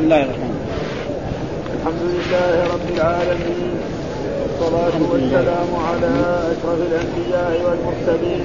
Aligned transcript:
بسم 0.00 0.08
الله 0.08 0.24
الرحمن 0.24 0.40
الرحيم. 0.40 1.76
الحمد 1.76 2.02
لله 2.14 2.54
رب 2.74 2.86
العالمين. 2.96 3.72
والصلاة 4.40 4.96
والسلام 5.12 5.70
على 5.88 6.12
أشرف 6.52 6.78
الأنبياء 6.88 7.52
والمرسلين. 7.64 8.42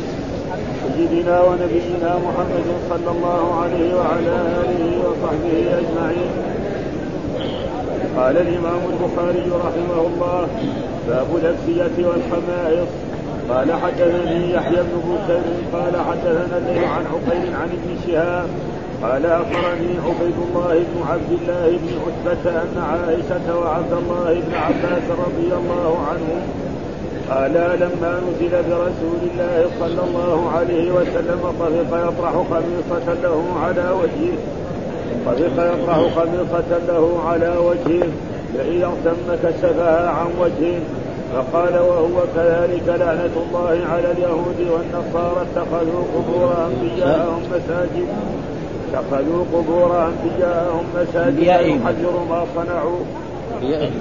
سيدنا 0.96 1.36
ونبينا 1.47 2.12
محمد 2.28 2.68
صلى 2.91 3.10
الله 3.15 3.44
عليه 3.62 3.89
وعلى 3.99 4.36
آله 4.63 4.83
وصحبه 5.05 5.55
أجمعين. 5.79 6.31
قال 8.17 8.35
الإمام 8.46 8.81
البخاري 8.92 9.47
رحمه 9.65 9.99
الله 10.10 10.47
باب 11.08 11.29
الأكسية 11.40 11.97
والخمائص 12.10 12.92
قال 13.49 13.69
حدثني 13.83 14.53
يحيى 14.53 14.81
بن 14.90 14.96
بكر 15.10 15.44
قال 15.74 15.94
حدثنا 16.08 16.58
الليل 16.58 16.85
عن 16.85 17.03
عقيل 17.13 17.48
عن 17.62 17.70
ابن 17.77 17.90
شهاب 18.08 18.49
قال 19.04 19.26
أخبرني 19.26 19.94
عبيد 20.05 20.38
الله 20.48 20.73
بن 20.73 21.04
عبد 21.12 21.32
الله 21.41 21.77
بن 21.82 21.90
عتبة 22.05 22.52
أن 22.52 22.77
عائشة 22.77 23.59
وعبد 23.59 23.94
الله 23.94 24.34
بن 24.34 24.53
عباس 24.53 25.03
رضي 25.26 25.53
الله 25.53 25.98
عنهم 26.09 26.41
قالا 27.30 27.76
لما 27.76 28.22
نزل 28.27 28.52
برسول 28.52 29.20
الله 29.31 29.66
صلى 29.80 30.02
الله 30.08 30.52
عليه 30.58 30.91
وسلم 30.91 31.39
طفق 31.59 32.08
يطرح 32.08 32.31
خميصة 32.31 33.13
له 33.23 33.45
على 33.63 33.89
وجهه. 34.02 34.38
طفق 35.25 35.73
يطرح 35.73 35.98
خميصة 36.16 36.80
له 36.88 37.20
على 37.27 37.58
وجهه. 37.58 38.08
فإذا 38.58 38.86
اغتم 38.86 39.36
كشفها 39.44 40.09
عن 40.09 40.27
وجهه. 40.39 40.80
فقال 41.34 41.73
وهو 41.73 42.17
كذلك 42.36 42.88
لعنة 42.88 43.36
الله 43.48 43.77
على 43.91 44.12
اليهود 44.12 44.59
والنصارى 44.59 45.41
اتخذوا 45.41 46.03
قبور 46.16 46.55
أنبياءهم 46.67 47.41
مساجد. 47.52 48.08
اتخذوا 48.95 49.44
قبور 49.54 50.08
أنبيائهم. 50.08 50.84
مساجد 50.95 51.40
يحجر 51.40 52.26
ما 52.30 52.45
صنعوا. 52.55 52.99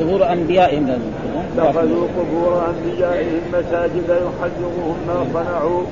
قبور 0.00 0.32
أنبيائهم 0.32 0.88
اتخذوا 1.58 2.06
قبور 2.18 2.62
انبيائهم 2.68 3.40
مساجد 3.52 4.08
يحجرهم 4.08 4.96
ما 5.06 5.26
صنعوا. 5.34 5.82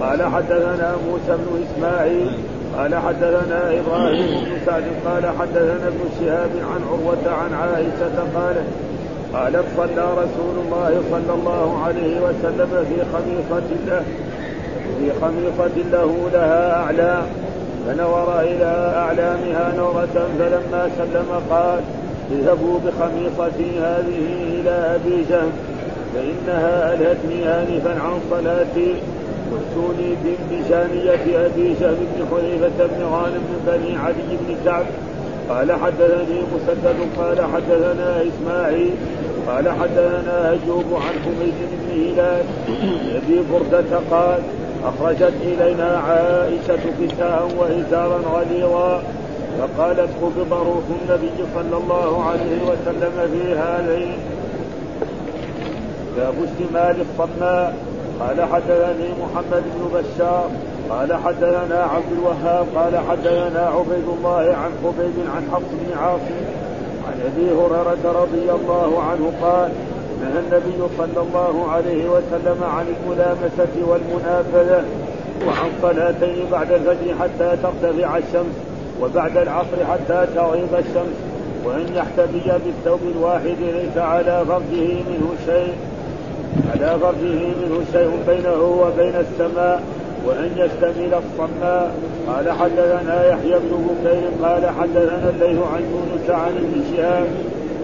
قال 0.00 0.22
حدثنا 0.22 0.96
موسى 1.06 1.32
بن 1.42 1.64
إسماعيل 1.64 2.30
قال 2.76 2.94
حدثنا 2.94 3.80
إبراهيم 3.80 4.26
بن 4.44 4.52
سعد 4.66 4.84
قال 5.06 5.24
حدثنا 5.38 5.88
ابن 5.88 6.04
شهاب 6.20 6.50
عن 6.70 6.80
عروة 6.90 7.34
عن 7.34 7.54
عائشة 7.54 8.16
قالت 8.34 8.66
قالت 9.34 9.64
صلى 9.76 10.04
رسول 10.12 10.54
الله 10.64 11.02
صلى 11.10 11.34
الله 11.34 11.82
عليه 11.84 12.20
وسلم 12.20 12.84
في 12.88 12.96
خميصة 13.12 13.68
له 13.86 14.02
في 14.98 15.10
خميصة 15.20 15.76
له 15.92 16.28
لها 16.32 16.82
أعلام 16.82 17.22
فنظر 17.86 18.40
إلى 18.40 18.92
أعلامها 18.96 19.72
نظرة 19.78 20.28
فلما 20.38 20.90
سلم 20.98 21.30
قال 21.50 21.80
اذهبوا 22.32 22.78
بخميصتي 22.84 23.78
هذه 23.78 24.20
إلى 24.60 24.70
أبي 24.70 25.24
جهم 25.30 25.52
فإنها 26.14 26.94
ألهتني 26.94 27.48
آنفا 27.48 27.90
عن 27.90 28.20
صلاتي. 28.30 28.94
واتوني 29.52 30.14
بشانية 30.50 31.46
أبي 31.46 31.74
جهم 31.80 31.96
بن 32.10 32.26
حذيفة 32.30 32.86
بن 32.86 33.04
غانم 33.04 33.42
من 33.50 33.60
بني 33.66 33.96
علي 33.96 34.36
بن 34.40 34.56
كعب. 34.64 34.86
قال 35.48 35.72
حدثني 35.72 36.38
مسدد 36.54 36.96
قال 37.18 37.38
حدثنا 37.54 38.22
إسماعيل 38.22 38.90
قال 39.46 39.68
حدثنا 39.68 40.50
أيوب 40.50 40.84
عن 40.94 41.14
حميد 41.24 41.54
بن 41.72 42.02
هلال. 42.02 42.44
أبي 43.16 43.40
بردة 43.52 43.98
قال 44.10 44.40
أخرجت 44.84 45.32
إلينا 45.42 46.02
عائشة 46.08 46.82
كساء 47.00 47.48
وإزارا 47.58 48.20
غليظا 48.34 49.02
فقالت 49.58 50.10
قبض 50.22 50.52
روح 50.52 50.84
النبي 51.02 51.44
صلى 51.54 51.76
الله 51.76 52.24
عليه 52.24 52.62
وسلم 52.62 53.12
في 53.32 53.54
هذين 53.54 54.12
باب 56.16 56.34
اشتمال 56.44 56.96
الصماء 57.00 57.74
قال 58.20 58.42
حدثني 58.52 59.08
محمد 59.22 59.62
بن 59.74 59.98
بشار. 59.98 60.50
قال 60.90 61.14
حدثنا 61.14 61.82
عبد 61.94 62.12
الوهاب. 62.12 62.66
قال 62.76 62.98
حدثنا 63.10 63.60
عبيد 63.60 64.08
الله 64.18 64.56
عن 64.56 64.70
خبيب 64.84 65.14
عن 65.36 65.42
حفص 65.52 65.70
بن 65.72 65.98
عاصم 65.98 66.40
عن 67.08 67.20
أبي 67.26 67.50
هريرة 67.50 68.22
رضي 68.22 68.50
الله 68.50 69.02
عنه 69.02 69.32
قال 69.42 69.70
نهى 70.20 70.38
النبي 70.38 70.88
صلى 70.98 71.22
الله 71.22 71.70
عليه 71.70 72.04
وسلم 72.08 72.64
عن 72.64 72.86
الملامسة 72.96 73.74
والمنافذة 73.88 74.84
وعن 75.46 75.70
صلاتين 75.82 76.46
بعد 76.52 76.72
الفجر 76.72 77.14
حتى 77.20 77.56
ترتفع 77.62 78.18
الشمس 78.18 78.54
وبعد 79.02 79.36
العصر 79.36 79.84
حتى 79.92 80.26
تغيب 80.34 80.74
الشمس 80.78 81.16
وأن 81.64 81.86
يحتبي 81.94 82.52
بالثوب 82.64 83.00
الواحد 83.16 83.56
ليس 83.60 83.96
على 83.98 84.44
فرجه 84.48 84.92
منه 85.10 85.34
شيء 85.46 85.72
على 86.72 86.98
فرجه 87.00 87.38
منه 87.60 87.84
شيء 87.92 88.10
بينه 88.28 88.62
وبين 88.62 89.14
السماء 89.16 89.82
وأن 90.26 90.50
يشتمل 90.56 91.14
الصماء. 91.14 91.94
قال 92.26 92.50
حدثنا 92.52 93.26
يحيى 93.28 93.58
بن 93.58 93.86
بكير 93.88 94.48
قال 94.48 94.66
حدثنا 94.80 95.30
الليل 95.30 95.58
عن 95.74 95.82
يونس 95.82 96.30
عن 96.30 96.52
ابن 96.56 96.96
شهاب 96.96 97.26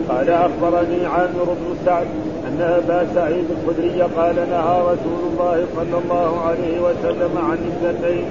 قال 0.08 0.30
أخبرني 0.30 1.06
عامر 1.06 1.44
بن 1.44 1.76
سعد 1.86 2.06
أن 2.48 2.60
أبا 2.60 3.06
سعيد 3.14 3.44
الخدري 3.50 4.02
قال 4.02 4.36
نهى 4.36 4.80
رسول 4.80 5.20
الله 5.32 5.66
صلى 5.76 5.98
الله 6.04 6.40
عليه 6.40 6.80
وسلم 6.80 7.38
عن 7.38 7.58
اثنتين 7.70 8.24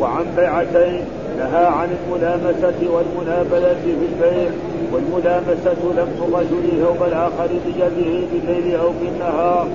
وعن 0.00 0.24
بيعتين 0.36 1.04
نهى 1.38 1.66
عن 1.66 1.88
الملامسة 1.98 2.80
والمنابلة 2.90 3.76
في 3.84 4.06
البيع 4.12 4.50
والملامسة 4.92 5.82
لمس 5.96 6.18
الرجل 6.28 6.84
ثوب 6.84 7.08
الآخر 7.08 7.48
بيده 7.66 8.26
بالليل 8.32 8.76
أو 8.76 8.90
بالنهار 9.00 9.68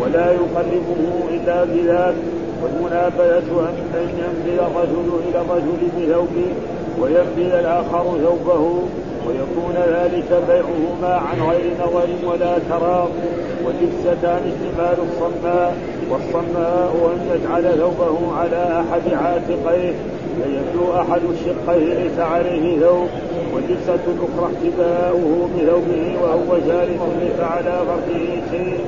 ولا 0.00 0.32
يقلبه 0.32 1.22
إلا 1.30 1.64
بذاك 1.64 2.14
والمنابلة 2.62 3.68
أن 3.94 4.08
ينزل 4.18 4.60
الرجل 4.60 5.10
إلى 5.28 5.40
الرجل 5.40 5.78
بثوبه 5.96 6.52
وينزل 7.00 7.52
الآخر 7.54 8.04
ثوبه. 8.24 8.82
ويكون 9.28 9.74
ذلك 9.74 10.42
بيعهما 10.48 11.14
عن 11.14 11.42
غير 11.50 11.72
نظر 11.80 12.08
ولا 12.30 12.58
تراض 12.68 13.08
واللبستان 13.64 14.40
اشتمال 14.52 14.96
الصماء 15.08 15.76
والصماء 16.10 17.12
أن 17.14 17.20
يجعل 17.34 17.78
ثوبه 17.78 18.36
على 18.36 18.80
أحد 18.80 19.14
عاتقيه 19.14 19.94
فيبدو 20.42 20.92
أحد 20.92 21.20
الشقين 21.32 21.88
ليس 21.88 22.18
عليه 22.18 22.80
ثوب 22.80 23.08
واللبسه 23.54 23.94
الاخرى 23.94 24.46
احتباؤه 24.54 25.48
بثوبه 25.56 26.16
وهو 26.22 26.58
جالس 26.66 27.00
ليس 27.20 27.40
على 27.40 27.80
فرده 27.86 28.24
شيء 28.50 28.78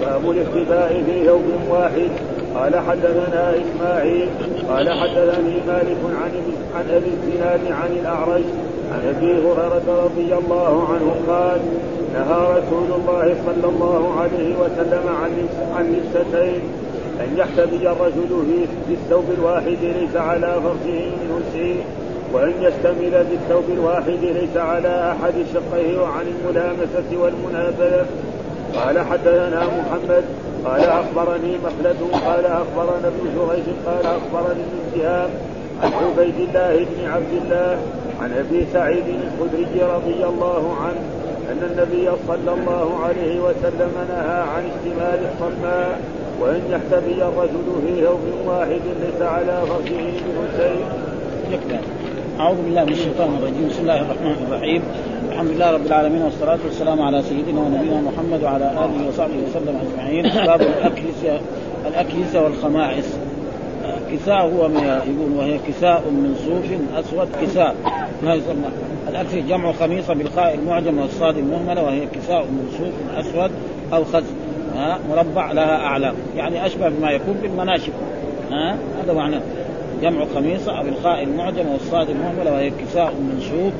باب 0.00 0.30
الاختفاء 0.30 1.02
في 1.06 1.26
ثوب 1.26 1.42
واحد. 1.70 2.10
قال 2.54 2.76
حدثنا 2.76 3.54
إسماعيل 3.56 4.28
قال 4.68 4.90
حدثني 4.90 5.54
مالك 5.66 5.98
عن 6.04 6.32
عن 6.74 6.84
أبي 6.90 7.08
الزناد 7.08 7.60
عن 7.72 7.90
الأعرج 8.00 8.44
عن 8.92 9.14
أبي 9.16 9.32
هريرة 9.32 10.04
رضي 10.04 10.34
الله 10.34 10.88
عنه 10.88 11.14
قال 11.28 11.60
نهى 12.14 12.58
رسول 12.58 13.00
الله 13.00 13.34
صلى 13.46 13.68
الله 13.68 14.20
عليه 14.20 14.54
وسلم 14.56 15.08
عن 15.22 15.48
عن 15.76 15.84
لبستين 15.92 16.60
أن 17.20 17.36
يحتبي 17.36 17.90
الرجل 17.90 18.66
في 18.88 18.94
الثوب 18.94 19.24
الواحد 19.38 19.78
ليس 19.82 20.16
على 20.16 20.54
فرجه 20.62 21.00
منه 21.00 21.40
شيء 21.52 21.84
وأن 22.32 22.52
يشتمل 22.60 23.24
بالثوب 23.30 23.64
الواحد 23.72 24.18
ليس 24.22 24.56
على 24.56 25.12
أحد 25.12 25.34
شقيه 25.54 26.00
وعن 26.00 26.26
الملامسة 26.26 27.22
والمنابذه 27.22 28.06
قال 28.74 28.98
حدثنا 28.98 29.66
محمد 29.66 30.24
قال 30.64 30.80
أخبرني 30.80 31.52
مخلد 31.64 31.96
قال 32.26 32.46
أخبرنا 32.46 33.08
ابن 33.08 33.24
جريج 33.36 33.64
قال 33.86 34.06
أخبرني 34.06 34.60
ابن 34.60 34.78
شهاب 35.00 35.30
عن 35.82 35.92
عبيد 35.92 36.34
الله 36.48 36.76
بن 36.76 37.10
عبد 37.10 37.32
الله 37.44 37.78
عن 38.22 38.32
أبي 38.32 38.66
سعيد 38.72 39.04
الخدري 39.08 39.82
رضي 39.82 40.24
الله 40.24 40.76
عنه 40.80 41.00
أن 41.52 41.60
النبي 41.70 42.10
صلى 42.28 42.54
الله 42.54 43.04
عليه 43.04 43.40
وسلم 43.40 43.92
نهى 44.08 44.40
عن 44.40 44.62
اشتمال 44.70 45.18
الصماء 45.32 46.00
وأن 46.40 46.60
يحتبي 46.70 47.22
الرجل 47.22 47.66
في 47.86 48.02
يوم 48.04 48.20
واحد 48.46 48.80
ليس 49.02 49.22
على 49.22 49.62
فرجه 49.68 49.96
منه 49.96 50.48
شيء. 50.56 50.84
أعوذ 52.40 52.56
بالله 52.64 52.84
من 52.84 52.92
الشيطان 52.92 53.28
الرجيم 53.38 53.68
بسم 53.68 53.80
الله 53.82 54.00
الرحمن 54.00 54.46
الرحيم 54.48 54.82
الحمد 55.32 55.50
لله 55.50 55.70
رب 55.70 55.86
العالمين 55.86 56.22
والصلاة 56.22 56.58
والسلام 56.64 57.02
على 57.02 57.22
سيدنا 57.22 57.60
ونبينا 57.60 58.00
محمد 58.00 58.42
وعلى 58.42 58.70
آله 58.70 59.08
وصحبه 59.08 59.34
وسلم 59.48 59.78
أجمعين. 59.82 60.46
باب 60.46 60.60
الأكلسة 60.60 61.40
الأكلسة 61.88 62.42
والخمائس 62.42 63.18
كساء 64.12 64.40
هو 64.40 64.68
يقول 65.06 65.32
وهي 65.36 65.58
كساء 65.68 66.00
من 66.10 66.36
صوف 66.46 66.98
أسود 66.98 67.28
كساء. 67.42 67.74
ما 68.22 68.34
يسمى؟ 68.34 68.68
الأكل 69.08 69.46
جمع 69.48 69.72
خميصة 69.72 70.14
بالخاء 70.14 70.54
المعجم 70.54 70.98
والصاد 70.98 71.38
المهملة 71.38 71.82
وهي 71.82 72.06
كساء 72.06 72.42
من 72.42 72.68
صوف 72.78 73.18
أسود 73.18 73.50
أو 73.92 74.04
خز. 74.04 74.24
ها؟ 74.76 74.98
مربع 75.10 75.52
لها 75.52 75.76
أعلام 75.76 76.14
يعني 76.36 76.66
أشبه 76.66 76.88
بما 76.88 77.10
يكون 77.10 77.34
بالمناشف. 77.42 77.92
ها؟ 78.50 78.76
هذا 79.02 79.12
معناه 79.12 79.40
جمع 80.02 80.24
خميصة 80.34 80.78
أو 80.78 80.84
الخاء 80.88 81.22
المعجمه 81.22 81.72
والصاد 81.72 82.10
المهملة 82.10 82.52
وهي 82.52 82.70
كساء 82.70 83.14
منشوب 83.14 83.72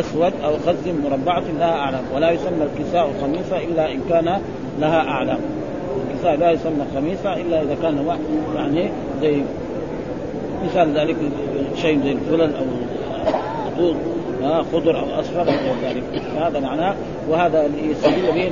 أسود 0.00 0.32
أو 0.44 0.52
خز 0.66 0.88
مربعة 1.04 1.42
لها 1.58 1.78
أعلام 1.78 2.04
ولا 2.14 2.30
يسمى 2.30 2.66
الكساء 2.74 3.10
خميصه 3.22 3.56
إلا 3.56 3.92
إن 3.92 4.00
كان 4.08 4.40
لها 4.80 5.08
أعلام. 5.08 5.38
الكساء 6.10 6.36
لا 6.36 6.50
يسمى 6.50 6.84
خميصه 6.94 7.32
إلا 7.34 7.62
إذا 7.62 7.76
كان 7.82 8.16
يعني 8.56 8.90
زي 9.20 9.42
مثال 10.64 10.98
ذلك 10.98 11.16
شيء 11.76 12.00
زي 12.02 12.12
الفلل 12.12 12.54
أو 12.56 12.64
خطوط 13.66 13.96
خضر 14.72 15.00
أو 15.00 15.20
أصفر 15.20 15.40
أو 15.40 15.74
ذلك. 15.88 16.02
هذا 16.38 16.60
معناه 16.60 16.94
وهذا 17.28 17.68
يستدل 17.90 18.32
به 18.34 18.48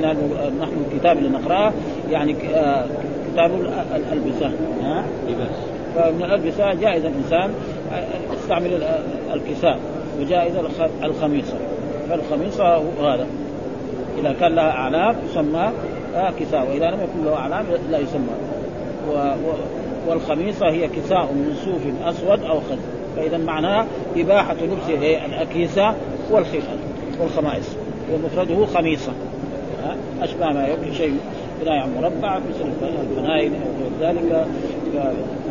نحن 0.61 0.85
الكتاب 0.91 1.17
اللي 1.17 1.29
نقراه 1.29 1.73
يعني 2.11 2.35
آه، 2.55 2.85
كتاب 3.33 3.51
الالبسه 3.95 4.51
لباس 5.27 5.75
فمن 5.95 6.23
الالبسه 6.23 6.73
جائز 6.73 7.05
الإنسان 7.05 7.49
يستعمل 8.33 8.83
الكساء. 9.33 9.79
وجائز 10.19 10.53
الخميصة. 11.03 11.57
فالخميصة 12.09 12.77
هذا. 13.01 13.27
إذا 14.19 14.33
كان 14.39 14.55
لها 14.55 14.71
أعلام 14.71 15.15
يسمى 15.31 15.71
آه، 16.15 16.31
كساء. 16.39 16.67
وإذا 16.69 16.91
لم 16.91 16.99
يكن 17.01 17.25
له 17.25 17.35
أعلام 17.35 17.65
لا 17.91 17.99
يسمى. 17.99 18.35
و... 19.09 19.13
و... 19.13 19.53
والخميصة 20.07 20.69
هي 20.69 20.87
كساء 20.87 21.23
من 21.23 21.55
صوف 21.65 22.07
أسود 22.09 22.43
أو 22.43 22.59
خز 22.59 22.79
فإذا 23.15 23.37
معناها 23.37 23.87
إباحة 24.15 24.53
لبس 24.53 25.03
الاكيسه 25.25 25.93
والخفاف 26.31 26.79
والخمائس 27.21 27.75
ومفرده 28.13 28.65
خميصة. 28.65 29.11
أشبه 30.21 30.45
ما 30.45 30.67
يكون 30.67 30.93
شيء. 30.93 31.17
بناء 31.61 31.89
مربع 32.01 32.39
مثل 32.39 32.89
الفنائل 33.11 33.51
أو 33.53 34.01
غير 34.01 34.11
ذلك. 34.11 34.47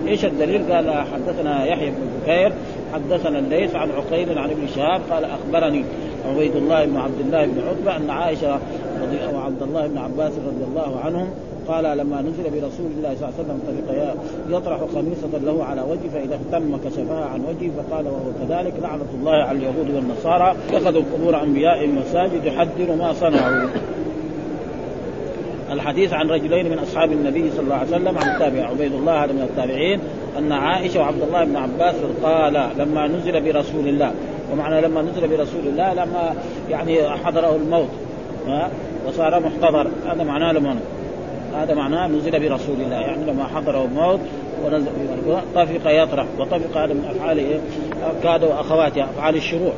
إيش 0.08 0.24
الدليل؟ 0.24 0.72
قال 0.72 1.04
حدثنا 1.14 1.64
يحيى 1.64 1.90
بن 1.90 1.96
بكير 2.22 2.52
حدثنا 2.94 3.38
الليث 3.38 3.74
عن 3.74 3.90
عقيل 3.90 4.38
عن 4.38 4.50
ابن 4.50 4.66
شهاب 4.76 5.00
قال 5.10 5.24
أخبرني 5.24 5.84
عبيد 6.28 6.56
الله 6.56 6.84
بن 6.84 6.96
عبد 6.96 7.20
الله 7.20 7.46
بن 7.46 7.62
عتبة 7.68 7.96
أن 7.96 8.10
عائشة 8.10 8.58
رضي 9.02 9.36
وعبد 9.36 9.62
الله 9.62 9.86
بن 9.86 9.98
عباس 9.98 10.32
رضي 10.32 10.64
الله 10.64 11.00
عنهم 11.04 11.28
قال 11.68 11.98
لما 11.98 12.22
نزل 12.22 12.42
برسول 12.42 12.90
الله 12.96 13.14
صلى 13.14 13.28
الله 13.28 13.34
عليه 13.38 13.44
وسلم 13.44 13.60
طريق 13.88 14.14
يطرح 14.48 14.80
خميصة 14.94 15.38
له 15.44 15.64
على 15.64 15.82
وجهه 15.82 16.10
فإذا 16.14 16.34
اهتم 16.34 16.76
كشفها 16.76 17.24
عن 17.24 17.40
وجهه 17.40 17.70
فقال 17.76 18.06
وهو 18.06 18.30
كذلك 18.40 18.74
لعنة 18.82 19.06
الله 19.14 19.32
على 19.32 19.58
اليهود 19.58 19.90
والنصارى. 19.94 20.56
اتخذوا 20.70 21.02
قبور 21.14 21.42
أنبيائهم 21.42 21.98
مساجد 21.98 22.44
يحذر 22.44 22.96
ما 22.96 23.12
صنعوا. 23.12 23.68
الحديث 25.72 26.12
عن 26.12 26.30
رجلين 26.30 26.70
من 26.70 26.78
أصحاب 26.78 27.12
النبي 27.12 27.50
صلى 27.50 27.60
الله 27.60 27.74
عليه 27.74 27.88
وسلم 27.88 28.18
عن 28.18 28.34
التابع 28.34 28.68
عبيد 28.68 28.92
الله 28.92 29.24
هذا 29.24 29.32
من 29.32 29.42
التابعين 29.42 30.00
أن 30.38 30.52
عائشة 30.52 31.00
وعبد 31.00 31.22
الله 31.22 31.44
بن 31.44 31.56
عباس 31.56 31.94
قال 32.22 32.70
لما 32.78 33.06
نزل 33.06 33.40
برسول 33.40 33.88
الله. 33.88 34.12
ومعنى 34.52 34.80
لما 34.80 35.02
نزل 35.02 35.28
برسول 35.28 35.66
الله 35.66 35.94
لما 35.94 36.34
يعني 36.70 37.08
حضره 37.10 37.56
الموت 37.56 37.88
ها؟ 38.46 38.70
وصار 39.06 39.40
محتضر. 39.40 39.88
هذا 40.06 40.24
معناه 40.24 40.52
لما 40.52 40.76
هذا 41.54 41.74
معناه 41.74 42.06
نزل 42.06 42.30
برسول 42.30 42.76
الله 42.80 42.96
يعني 42.96 43.24
لما 43.32 43.44
حضره 43.44 43.84
الموت 43.84 44.20
ونزل 44.64 44.90
طفق 45.54 45.90
يطرح 45.90 46.26
وطفق 46.38 46.76
هذا 46.76 46.94
من 46.94 47.04
أفعال 47.10 47.38
إيه؟ 47.38 47.58
كاد 48.22 48.44
وأخواتها 48.44 49.04
أفعال 49.04 49.36
الشروع 49.36 49.72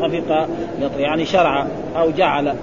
طفق 0.00 0.48
يطرح 0.80 0.98
يعني 0.98 1.24
شرع 1.24 1.66
أو 1.96 2.10
جعل 2.10 2.54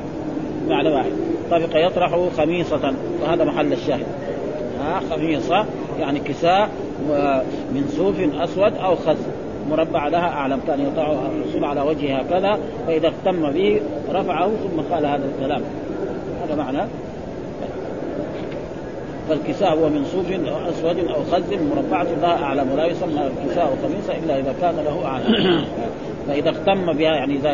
معنى 0.68 0.90
واحد. 0.90 1.29
طفق 1.52 1.70
يطرح 1.74 2.30
خميصة 2.38 2.94
وهذا 3.22 3.44
محل 3.44 3.74
الشاهد. 3.74 4.06
خميصة 5.10 5.66
يعني 6.00 6.20
كساء 6.20 6.70
من 7.72 7.94
صوف 7.98 8.16
أسود 8.20 8.78
أو 8.78 8.96
خز 8.96 9.18
مربع 9.70 10.08
لها 10.08 10.30
أعلم 10.30 10.60
كان 10.68 10.80
يضع 10.80 11.12
الرسول 11.12 11.66
على 11.66 11.82
وجهه 11.82 12.18
هكذا 12.18 12.60
فإذا 12.88 13.08
اهتم 13.08 13.52
به 13.52 13.82
رفعه 14.12 14.48
ثم 14.48 14.94
قال 14.94 15.06
هذا 15.06 15.24
الكلام. 15.36 15.62
هذا 16.44 16.56
معنى. 16.56 16.88
فالكساء 19.30 19.74
هو 19.74 19.90
من 19.90 20.06
صوف 20.06 20.26
أسود 20.70 21.00
أو 21.00 21.24
خز 21.32 21.54
مربعة 21.76 22.08
لها 22.22 22.44
أعلم 22.44 22.72
ولا 22.72 22.86
يسمى 22.86 23.28
الكساء 23.28 23.78
خميصة 23.84 24.24
إلا 24.24 24.40
إذا 24.40 24.56
كان 24.62 24.76
له 24.76 25.06
أعلم. 25.06 25.66
فإذا 26.28 26.50
اهتم 26.50 26.94
بها 26.94 27.16
يعني 27.16 27.36
إذا 27.36 27.54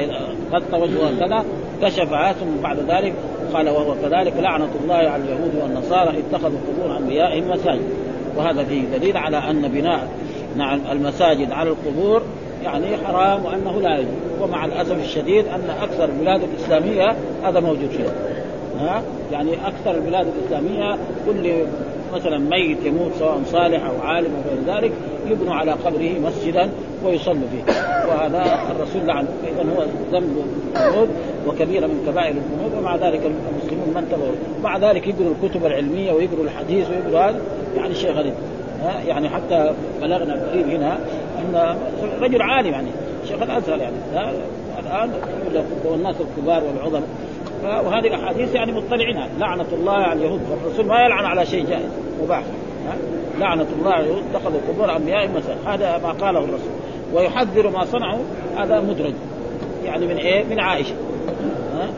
غطى 0.51 0.77
وجهه 0.81 1.19
كذا 1.19 1.45
كشفها 1.81 2.33
ثم 2.33 2.61
بعد 2.63 2.77
ذلك 2.79 3.13
قال 3.53 3.69
وهو 3.69 3.95
كذلك 3.95 4.33
لعنة 4.39 4.69
الله 4.83 4.95
على 4.95 5.23
اليهود 5.23 5.55
والنصارى 5.61 6.19
اتخذوا 6.19 6.59
قبور 6.67 6.97
أنبيائهم 6.97 7.51
مساجد. 7.51 7.89
وهذا 8.37 8.63
فيه 8.63 8.81
دليل 8.97 9.17
على 9.17 9.37
أن 9.37 9.67
بناء 9.67 10.07
نعم 10.55 10.79
المساجد 10.91 11.51
على 11.51 11.69
القبور 11.69 12.21
يعني 12.63 12.85
حرام 13.05 13.45
وأنه 13.45 13.81
لا 13.81 13.97
يجوز. 13.97 14.41
ومع 14.41 14.65
الأسف 14.65 15.03
الشديد 15.03 15.45
أن 15.47 15.69
أكثر 15.81 16.03
البلاد 16.03 16.41
الإسلامية 16.43 17.15
هذا 17.43 17.59
موجود 17.59 17.89
فيها. 17.89 18.13
ها؟ 18.79 19.03
يعني 19.31 19.51
أكثر 19.67 19.91
البلاد 19.91 20.27
الإسلامية 20.27 20.97
كل 21.25 21.65
مثلا 22.15 22.37
ميت 22.37 22.85
يموت 22.85 23.11
سواء 23.19 23.41
صالح 23.51 23.85
أو 23.85 24.01
عالم 24.01 24.31
أو 24.35 24.41
غير 24.49 24.77
ذلك 24.77 24.91
يبنوا 25.29 25.53
على 25.53 25.71
قبره 25.71 26.19
مسجدا 26.23 26.69
ويصلوا 27.05 27.47
فيه. 27.51 27.73
وهذا 28.07 28.59
الرسول 28.71 29.07
لعن. 29.07 29.27
اذا 29.43 29.61
هو 29.61 29.83
ذنب 30.11 30.45
الذنوب 30.75 31.09
وكبيره 31.47 31.87
من 31.87 32.03
كبائر 32.07 32.35
الذنوب 32.35 32.71
ومع 32.79 32.95
ذلك 32.95 33.21
المسلمون 33.25 33.93
ما 33.93 33.99
انتبهوا 33.99 34.35
مع 34.63 34.77
ذلك 34.77 35.07
يقروا 35.07 35.33
الكتب 35.41 35.65
العلمية 35.65 36.11
ويقروا 36.11 36.43
الحديث 36.45 36.89
ويقروا 36.89 37.19
هذا. 37.19 37.41
يعني 37.77 37.95
شيء 37.95 38.11
غريب. 38.11 38.33
يعني 39.07 39.29
حتى 39.29 39.71
بلغنا 40.01 40.45
قريب 40.51 40.69
هنا 40.69 40.97
أن 41.39 41.77
رجل 42.21 42.41
عالم 42.41 42.71
يعني 42.71 42.87
شيخ 43.27 43.41
الأزهر 43.41 43.79
يعني. 43.79 43.95
الآن 44.79 45.11
والناس 45.85 46.15
الكبار 46.21 46.63
والعظم 46.63 47.01
وهذه 47.63 48.07
الأحاديث 48.07 48.55
يعني 48.55 48.71
مطلعينها. 48.71 49.29
لعنة 49.39 49.65
الله 49.73 49.93
على 49.93 50.19
اليهود 50.19 50.39
فالرسول 50.39 50.85
ما 50.85 51.05
يلعن 51.05 51.25
على 51.25 51.45
شيء 51.45 51.65
جائز 51.65 51.89
مباح. 52.23 52.43
لعنة 53.39 53.67
الله 53.79 53.91
على 53.91 54.05
اليهود 54.05 54.23
اتخذوا 54.33 54.59
قبور 54.69 54.95
انبيائهم 54.95 55.31
مثلا 55.35 55.73
هذا 55.73 55.97
ما 55.97 56.11
قاله 56.11 56.39
الرسول. 56.39 56.71
ويحذر 57.13 57.69
ما 57.69 57.85
صنعوا 57.85 58.19
هذا 58.57 58.79
مدرج. 58.79 59.13
يعني 59.85 60.07
من 60.07 60.17
إيه؟ 60.17 60.43
من 60.43 60.59
عائشة. 60.59 60.95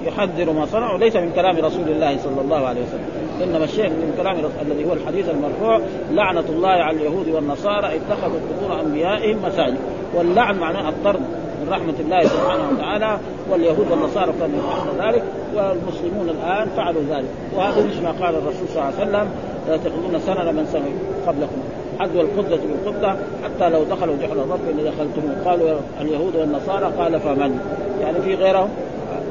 يحذر 0.05 0.53
ما 0.53 0.65
صنعوا. 0.65 0.97
ليس 0.97 1.15
من 1.15 1.31
كلام 1.35 1.57
رسول 1.57 1.89
الله 1.89 2.17
صلى 2.17 2.41
الله 2.41 2.67
عليه 2.67 2.81
وسلم. 2.81 3.05
إنما 3.43 3.63
الشيء 3.63 3.89
من 3.89 4.13
كلام 4.17 4.35
الذي 4.61 4.85
هو 4.85 4.93
الحديث 4.93 5.29
المرفوع 5.29 5.81
لعنة 6.11 6.43
الله 6.49 6.69
على 6.69 6.97
اليهود 6.97 7.27
والنصارى 7.27 7.87
اتخذوا 7.95 8.39
قبور 8.49 8.81
أنبيائهم 8.81 9.37
مساجد. 9.43 9.77
واللعن 10.15 10.57
معناه 10.57 10.89
الطرد. 10.89 11.21
من 11.67 11.73
رحمة 11.73 11.93
الله 11.99 12.23
سبحانه 12.23 12.63
وتعالى 12.73 13.17
واليهود 13.51 13.91
والنصارى 13.91 14.33
كانوا 14.39 14.59
يفعلون 14.59 15.07
ذلك 15.07 15.23
والمسلمون 15.55 16.29
الآن 16.29 16.67
فعلوا 16.77 17.01
ذلك. 17.09 17.29
وهذا 17.55 17.85
مثل 17.85 18.03
ما 18.03 18.11
قال 18.11 18.35
الرسول 18.35 18.67
صلى 18.73 18.75
الله 18.75 18.99
عليه 18.99 19.09
وسلم 19.09 19.27
لا 19.67 19.77
تأخذون 19.77 20.19
سنة 20.19 20.51
من 20.51 20.65
سنة 20.65 20.89
قبلكم. 21.27 21.61
حذو 21.99 22.21
القدة 22.21 22.55
بالقدة 22.55 23.15
حتى 23.43 23.69
لو 23.69 23.83
دخلوا 23.83 24.15
جحر 24.21 24.33
الرب 24.33 24.59
لدخلتموه 24.77 25.35
قالوا 25.45 25.79
اليهود 26.01 26.35
والنصارى 26.35 26.91
قال 26.99 27.19
فمن؟ 27.19 27.59
يعني 28.01 28.21
في 28.21 28.35
غيرهم. 28.35 28.69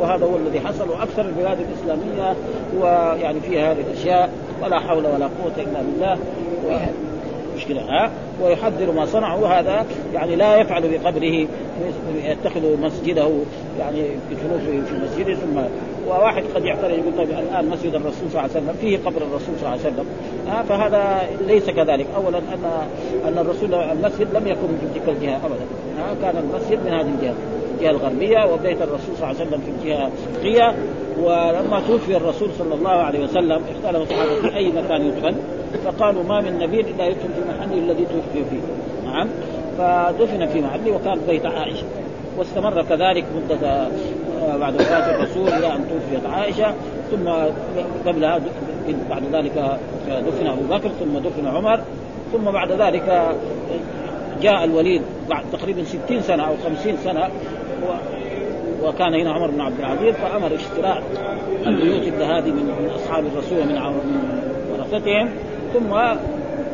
وهذا 0.00 0.26
هو 0.26 0.36
الذي 0.36 0.60
حصل 0.60 0.90
وأكثر 0.90 1.22
البلاد 1.22 1.58
الإسلامية 1.60 2.36
ويعني 2.80 3.40
فيها 3.40 3.72
هذه 3.72 3.80
الأشياء. 3.80 4.30
ولا 4.62 4.78
حول 4.78 5.06
ولا 5.06 5.26
قوة 5.26 5.56
إلا 5.56 5.82
بالله. 5.82 6.18
مشكله 7.56 7.80
ها؟ 7.80 8.10
ويحذر 8.42 8.92
ما 8.92 9.06
صنعوا 9.06 9.48
هذا 9.48 9.86
يعني 10.14 10.36
لا 10.36 10.56
يفعل 10.56 10.82
بقبره 10.88 11.46
يتخذ 12.24 12.80
مسجده 12.80 13.28
يعني 13.78 13.98
يدفنوه 14.30 14.58
في 14.58 14.94
مسجده 15.04 15.34
ثم 15.34 15.58
وواحد 16.08 16.42
قد 16.54 16.64
يعترض 16.64 16.90
يقول 16.90 17.16
طيب 17.18 17.30
الآن 17.30 17.68
مسجد 17.68 17.94
الرسول 17.94 18.30
صلى 18.30 18.40
الله 18.40 18.40
عليه 18.40 18.50
وسلم 18.50 18.74
فيه 18.80 18.98
قبر 18.98 19.22
الرسول 19.22 19.54
صلى 19.60 19.66
الله 19.66 19.70
عليه 19.70 19.80
وسلم 19.80 20.06
ها؟ 20.48 20.62
فهذا 20.62 21.28
ليس 21.46 21.70
كذلك. 21.70 22.06
اولا 22.16 22.38
أن 22.38 22.86
أن 23.28 23.38
الرسول 23.38 23.74
المسجد 23.74 24.36
لم 24.36 24.46
يكن 24.46 24.68
في 24.80 25.00
تلك 25.00 25.16
الجهة 25.16 25.36
ابدا 25.36 25.66
ها؟ 25.98 26.14
كان 26.22 26.36
المسجد 26.36 26.78
من 26.86 26.92
هذه 26.92 27.08
الجهة 27.18 27.34
الجهة 27.76 27.90
الغربية 27.90 28.52
وبيت 28.52 28.82
الرسول 28.82 29.16
صلى 29.16 29.30
الله 29.30 29.40
عليه 29.40 29.48
وسلم 29.48 29.60
في 29.60 29.70
الجهة 29.70 30.10
الشرقيه 30.18 30.74
ولما 31.22 31.82
توفي 31.88 32.16
الرسول 32.16 32.48
صلى 32.58 32.74
الله 32.74 32.90
عليه 32.90 33.24
وسلم 33.24 33.60
اختلف 33.76 34.02
الصحابة 34.02 34.40
في 34.40 34.56
أي 34.56 34.72
مكان 34.72 35.06
يدفن 35.06 35.34
فقالوا 35.84 36.22
ما 36.22 36.40
من 36.40 36.58
نبي 36.58 36.80
إلا 36.80 37.06
يدفن 37.06 37.28
في 37.28 37.40
محله 37.48 37.78
الذي 37.78 38.04
توفي 38.04 38.44
فيه. 38.50 38.60
نعم. 39.10 39.28
فدفن 39.78 40.46
في 40.46 40.60
محله 40.60 40.92
وكان 40.92 41.20
بيت 41.28 41.46
عائشة. 41.46 41.86
واستمر 42.38 42.82
كذلك 42.82 43.24
مدة 43.36 43.88
آه، 44.42 44.56
بعد 44.56 44.74
وفاة 44.74 45.14
الرسول 45.14 45.48
إلى 45.48 45.74
أن 45.74 45.84
توفيت 45.88 46.26
عائشة. 46.26 46.74
ثم 47.10 47.28
قبلها 48.06 48.40
بعد 49.10 49.22
ذلك 49.32 49.78
دفن 50.08 50.46
أبو 50.46 50.62
بكر 50.70 50.88
ثم 50.88 51.18
دفن 51.18 51.46
عمر. 51.46 51.80
ثم 52.32 52.50
بعد 52.50 52.72
ذلك 52.72 53.36
جاء 54.42 54.64
الوليد 54.64 55.02
بعد 55.30 55.44
تقريبا 55.52 55.84
ستين 55.84 56.20
سنة 56.20 56.42
أو 56.48 56.54
خمسين 56.64 56.96
سنة. 56.96 57.28
وكان 58.84 59.14
هنا 59.14 59.32
عمر 59.32 59.50
بن 59.50 59.60
عبد 59.60 59.78
العزيز 59.78 60.14
فأمر 60.14 60.54
اشتراء 60.54 61.02
البيوت 61.66 62.02
هذه 62.22 62.50
من 62.50 62.90
أصحاب 62.94 63.24
الرسول 63.26 63.66
من 63.66 63.78
ورثتهم. 64.72 65.28
ثم 65.78 65.96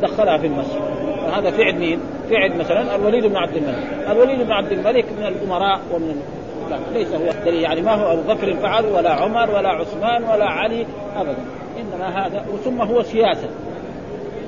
دخلها 0.01 0.37
في 0.37 0.47
المسجد. 0.47 0.81
فهذا 1.27 1.51
فعل 1.51 1.75
مين؟ 1.75 1.99
فعل 2.29 2.57
مثلا 2.57 2.95
الوليد 2.95 3.25
بن 3.25 3.37
عبد 3.37 3.55
الملك. 3.55 4.07
الوليد 4.09 4.41
بن 4.41 4.51
عبد 4.51 4.71
الملك 4.71 5.05
من 5.19 5.25
الأمراء 5.25 5.79
ومن 5.93 6.21
لا 6.69 6.77
ليس 6.93 7.07
هو 7.13 7.51
يعني 7.51 7.81
ما 7.81 7.93
هو 7.93 8.13
أبو 8.13 8.33
بكر 8.33 8.53
فعل 8.53 8.85
ولا 8.85 9.11
عمر 9.11 9.49
ولا 9.49 9.69
عثمان 9.69 10.23
ولا 10.23 10.45
علي 10.45 10.85
ابدا. 11.15 11.45
إنما 11.79 12.25
هذا 12.25 12.45
ثم 12.63 12.81
هو 12.81 13.03
سياسة. 13.03 13.49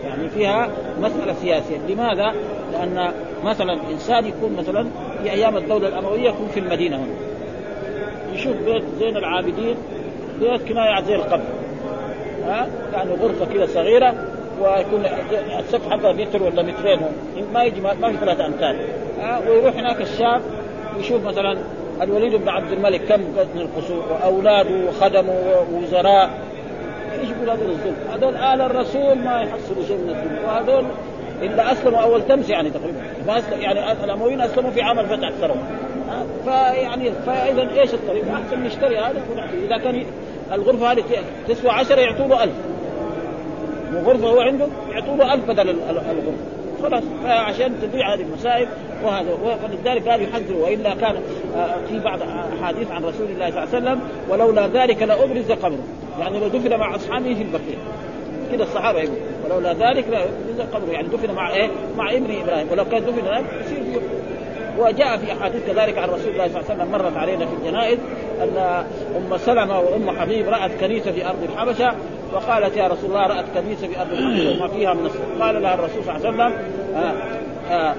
يعني 0.03 0.29
فيها 0.29 0.69
مسألة 1.01 1.33
سياسية. 1.33 1.77
لماذا؟ 1.89 2.33
لأن 2.74 3.12
مثلا 3.43 3.79
إنسان 3.91 4.25
يكون 4.25 4.55
مثلا 4.55 4.85
في 5.24 5.31
أيام 5.31 5.57
الدولة 5.57 5.88
الأموية 5.88 6.29
يكون 6.29 6.47
في 6.47 6.59
المدينة 6.59 6.97
هنا. 6.97 7.15
يشوف 8.33 8.55
بيت 8.65 8.83
زين 9.00 9.17
العابدين 9.17 9.75
بيت 10.39 10.62
كناية 10.67 11.01
زي 11.01 11.15
القبر. 11.15 11.43
ها؟ 12.45 12.67
يعني 12.93 13.12
غرفة 13.12 13.45
كذا 13.45 13.65
صغيرة. 13.65 14.15
ويكون 14.62 15.05
السقف 15.59 15.89
حقها 15.89 16.13
متر 16.13 16.43
ولا 16.43 16.63
مترين. 16.63 17.00
ما 17.53 17.63
يجي 17.63 17.81
ما 17.81 18.12
في 18.12 18.17
ثلاثة 18.17 18.45
امتار 18.45 18.75
ها 19.19 19.39
ويروح 19.50 19.75
هناك 19.75 20.01
الشاب 20.01 20.41
يشوف 21.00 21.25
مثلا 21.25 21.57
الوليد 22.01 22.35
بن 22.35 22.50
عبد 22.50 22.71
الملك 22.71 23.01
كم 23.01 23.21
من 23.21 23.62
القصور 23.62 24.03
وأولاده 24.12 24.85
وخدمه 24.88 25.33
ووزراء. 25.71 26.29
إيش 27.21 27.29
يقول 27.29 27.50
هذول 27.50 27.69
الظلم؟ 27.69 27.95
هذول 28.13 28.35
آل 28.35 28.62
الرسول 28.62 29.17
ما 29.17 29.41
يحصلوا 29.41 29.85
شيء 29.88 29.97
من 29.97 30.09
الدنيا. 30.09 30.47
وهذول 30.47 30.85
إلا 31.41 31.71
أسلموا 31.71 32.00
أول 32.00 32.21
تمس 32.27 32.50
يعني 32.50 32.69
تقريبا. 32.69 33.00
ما 33.27 33.38
أسلم 33.38 33.62
يعني 33.62 34.03
الأمويين 34.03 34.41
أسلموا 34.41 34.71
في 34.71 34.81
عام 34.81 35.00
الفتح 35.00 35.27
أكثرهم. 35.27 35.63
فيعني 36.45 37.12
فاذا 37.25 37.79
إيش 37.81 37.93
الطريق؟ 37.93 38.24
أحسن 38.33 38.63
نشتري 38.63 38.97
هذا 38.97 39.21
إذا 39.65 39.77
كان 39.77 40.05
الغرفة 40.53 40.91
هذه 40.91 41.03
تسوى 41.47 41.71
10 41.71 42.00
يعطوا 42.00 42.27
له 42.27 42.43
1000 42.43 42.51
غرفه 43.94 44.27
هو 44.27 44.42
عنده 44.42 44.68
يعطوا 44.92 45.18
له 45.18 45.34
1000 45.34 45.46
بدل 45.48 45.70
الغرفة. 45.70 46.32
خلاص 46.84 47.04
فعشان 47.24 47.74
تضيع 47.82 48.13
هذه 48.13 48.22
المسائل 48.22 48.68
وهذا. 49.04 49.38
فلذلك 49.63 50.08
قال 50.08 50.22
يحذر. 50.22 50.56
وإلا 50.56 50.96
كان 50.96 51.15
آه، 51.56 51.75
في 51.89 52.00
بعض 52.00 52.20
أحاديث 52.62 52.92
عن 52.92 53.06
رسول 53.06 53.27
الله 53.30 53.50
صلى 53.50 53.63
الله 53.63 53.75
عليه 53.75 53.77
وسلم 53.77 54.00
ولولا 54.30 54.68
ذلك 54.68 55.04
لأبرز 55.04 55.51
قبره. 55.51 55.84
يعني 56.20 56.39
لو 56.39 56.48
دفن 56.48 56.77
مع 56.77 56.96
أصحابه 56.96 57.34
في 57.34 57.42
البقيع. 57.42 57.77
كده 58.51 58.63
الصحابة 58.63 59.00
يقول 59.00 59.18
ولولا 59.46 59.74
ذلك 59.74 60.06
لأبرز 60.10 60.70
قبره. 60.74 60.92
يعني 60.92 61.08
دفن 61.08 61.34
مع 61.34 61.54
إيه؟ 61.54 61.70
مع 61.98 62.12
ابن 62.12 62.42
إبراهيم. 62.42 62.68
ولو 62.72 62.86
كان 62.86 63.06
دفن 63.06 63.27
هناك 63.27 63.44
يصير 63.65 64.01
وجاء 64.77 65.17
في 65.17 65.32
أحاديث 65.32 65.65
كذلك 65.67 65.98
عن 65.98 66.10
رسول 66.10 66.32
الله 66.32 66.48
صلى 66.48 66.60
الله 66.60 66.72
عليه 66.72 66.75
وسلم 66.75 66.91
مرت 66.91 67.17
علينا 67.17 67.46
في 67.46 67.53
الجنائز 67.53 68.00
أن 68.41 68.86
أم 69.15 69.38
سلمة 69.38 69.79
وأم 69.79 70.20
حبيب 70.20 70.50
رأت 70.50 70.72
كنيسة 70.79 71.12
في 71.12 71.25
أرض 71.25 71.44
الحبشة 71.44 71.94
وقالت 72.34 72.77
يا 72.77 72.88
رسول 72.88 73.10
الله 73.10 73.27
رأت 73.27 73.46
كنيسة 73.55 73.88
في 73.88 74.01
أرض 74.01 74.12
الحبشة 74.12 74.51
وما 74.58 74.67
فيها 74.67 74.94
من. 74.94 75.10
قال 75.41 75.62
لها 75.62 75.74
الرسول 75.74 76.03
صلى 76.03 76.15
الله 76.15 76.44
عليه 76.44 76.53
وسلم 76.53 76.60
آه 76.96 77.13
آه 77.74 77.96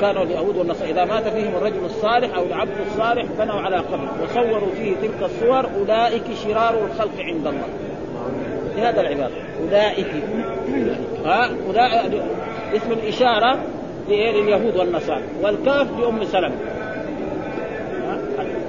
كانوا 0.00 0.22
اليهود 0.22 0.56
والنصارى 0.56 0.90
إذا 0.90 1.04
مات 1.04 1.28
فيهم 1.28 1.56
الرجل 1.56 1.84
الصالح 1.84 2.36
أو 2.36 2.44
العبد 2.44 2.74
الصالح 2.86 3.24
بنوا 3.38 3.60
على 3.60 3.76
قبر 3.76 4.08
وصوروا 4.22 4.68
فيه 4.76 4.94
تلك 4.96 5.22
الصور 5.22 5.66
أولئك 5.78 6.22
شرار 6.44 6.74
الخلق 6.84 7.18
عند 7.18 7.46
الله 7.46 7.68
بهذا 8.76 9.00
العبارة 9.00 9.32
أولئك 9.60 10.06
ها 11.24 11.50
أولئك 11.66 12.22
اسم 12.76 12.92
الإشارة 12.92 13.58
لليهود 14.08 14.76
والنصارى 14.76 15.22
والكاف 15.42 15.86
لأم 16.00 16.24
سلمة. 16.24 16.54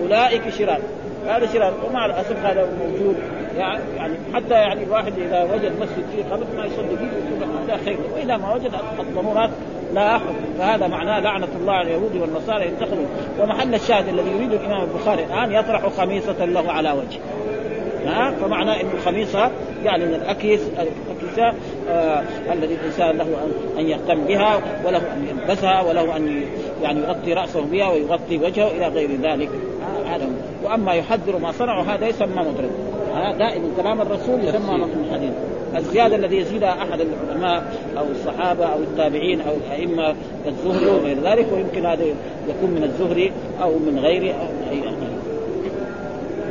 أولئك 0.01 0.49
شرار. 0.49 0.79
هذا 1.27 1.45
شرار. 1.53 1.73
ومع 1.89 2.05
الأسف 2.05 2.45
هذا 2.45 2.67
موجود. 2.79 3.15
يعني 3.57 4.13
حتى 4.33 4.53
يعني 4.53 4.83
الواحد 4.83 5.13
إذا 5.19 5.43
وجد 5.43 5.71
مسجد 5.79 6.05
فيه 6.15 6.23
قبر 6.23 6.45
ما 6.57 6.65
يصلي 6.65 6.97
فيه 6.97 7.05
يقول 7.05 7.69
هذا 7.69 7.77
خير. 7.85 7.97
واذا 8.15 8.37
ما 8.37 8.55
وجد 8.55 8.71
الضرورات 8.99 9.49
لا 9.93 10.17
حكم 10.17 10.35
فهذا 10.57 10.87
معناه 10.87 11.19
لعنة 11.19 11.47
الله 11.61 11.73
على 11.73 11.87
اليهود 11.87 12.15
والنصارى 12.15 12.67
ينتخبوا 12.67 13.05
ومحل 13.39 13.75
الشاهد 13.75 14.07
الذي 14.07 14.31
يريد 14.31 14.53
الإمام 14.53 14.83
البخاري 14.83 15.23
الآن 15.23 15.51
يطرح 15.51 15.87
خميصه 15.87 16.45
له 16.45 16.71
على 16.71 16.91
وجهه. 16.91 17.19
ها؟ 18.07 18.31
فمعنى 18.31 18.81
إن 18.81 18.87
الخميصة 18.93 19.51
يعني 19.83 20.05
من 20.05 20.13
الأكيس 20.13 20.61
الأكيسة 20.69 21.53
آه 21.89 22.23
الذي 22.53 22.73
الإنسان 22.73 23.17
له 23.17 23.27
ان 23.79 23.87
يهتم 23.87 24.25
بها 24.25 24.61
وله 24.85 24.97
أن 24.97 25.27
يلبسها 25.29 25.81
وله 25.81 26.17
أن 26.17 26.43
يعني 26.83 26.99
يغطي 26.99 27.33
رأسه 27.33 27.61
بها 27.61 27.89
ويغطي 27.89 28.37
وجهه 28.37 28.67
إلى 28.67 28.87
غير 28.87 29.09
ذلك. 29.21 29.49
هذا 30.05 30.29
وأما 30.63 30.93
يحذر 30.93 31.37
ما 31.37 31.51
صنعوا 31.51 31.83
هذا 31.83 32.07
يسمى 32.07 32.35
مضرب 32.35 32.71
هذا 33.15 33.37
دائما 33.37 33.69
كلام 33.77 34.01
الرسول 34.01 34.43
يسمى 34.43 34.73
نصب 34.73 34.99
الحديث. 35.07 35.31
الزيادة 35.77 36.15
الذي 36.15 36.37
يزيدها 36.37 36.69
أحد 36.69 37.01
العلماء 37.01 37.63
أو 37.97 38.05
الصحابة 38.11 38.65
أو 38.65 38.79
التابعين 38.79 39.41
أو 39.41 39.53
الأئمة 39.55 40.15
كالزهري 40.45 40.85
وغير 40.85 41.17
ذلك 41.23 41.47
ويمكن 41.53 41.85
هذا 41.85 42.03
يكون 42.49 42.69
من 42.69 42.83
الزهري 42.83 43.31
أو 43.61 43.79
من 43.79 43.99
غيره 43.99 44.49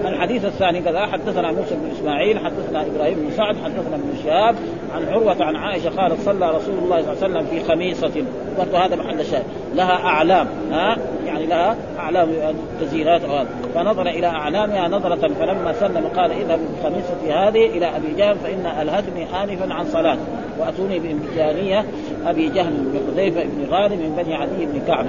الحديث 0.09 0.45
الثاني 0.45 0.81
كذا 0.81 1.07
حدثنا 1.07 1.53
موسى 1.53 1.75
بن 1.75 1.91
إسماعيل 1.91 2.39
حدثنا 2.39 2.87
إبراهيم 2.87 3.15
بن 3.15 3.31
سعد 3.37 3.57
حدثنا 3.57 3.97
ابن 3.97 4.15
شهاب 4.25 4.57
عن 4.95 5.09
عروة 5.09 5.45
عن 5.45 5.57
عائشة 5.57 5.91
قالت 5.91 6.21
صلى 6.21 6.51
رسول 6.51 6.79
الله 6.79 7.03
صلى 7.03 7.13
الله 7.13 7.25
عليه 7.25 7.35
وسلم 7.35 7.47
في 7.47 7.65
خميصة. 7.65 8.25
برضه 8.59 8.79
هذا 8.79 8.97
محل 8.97 9.21
الشاهد 9.21 9.45
لها 9.75 10.07
أعلام 10.07 10.47
ها؟ 10.71 10.97
يعني 11.27 11.47
لها 11.47 11.77
أعلام 11.99 12.29
تزيينات 12.81 13.25
أو 13.25 13.45
فنظر 13.75 14.07
إلى 14.07 14.27
أعلامها 14.27 14.89
نظرة 14.89 15.29
فلما 15.29 15.73
سلم 15.73 16.07
قال 16.17 16.33
اذهبوا 16.33 16.67
بخميصتي 16.81 17.33
هذه 17.33 17.67
إلى 17.67 17.97
أبي 17.97 18.15
جهل 18.19 18.37
فإن 18.37 18.67
ألهتني 18.83 19.43
انفا 19.43 19.75
عن 19.75 19.85
صلاة. 19.85 20.19
وأتوني 20.59 20.99
بإمكانية 20.99 21.85
أبي 22.27 22.49
جهل 22.49 22.73
بن 22.73 23.01
حذيفة 23.13 23.43
بن 23.43 23.67
غالب 23.71 23.93
من 23.93 24.23
بني 24.25 24.35
عدي 24.35 24.67
بن 24.67 24.81
كعب. 24.87 25.07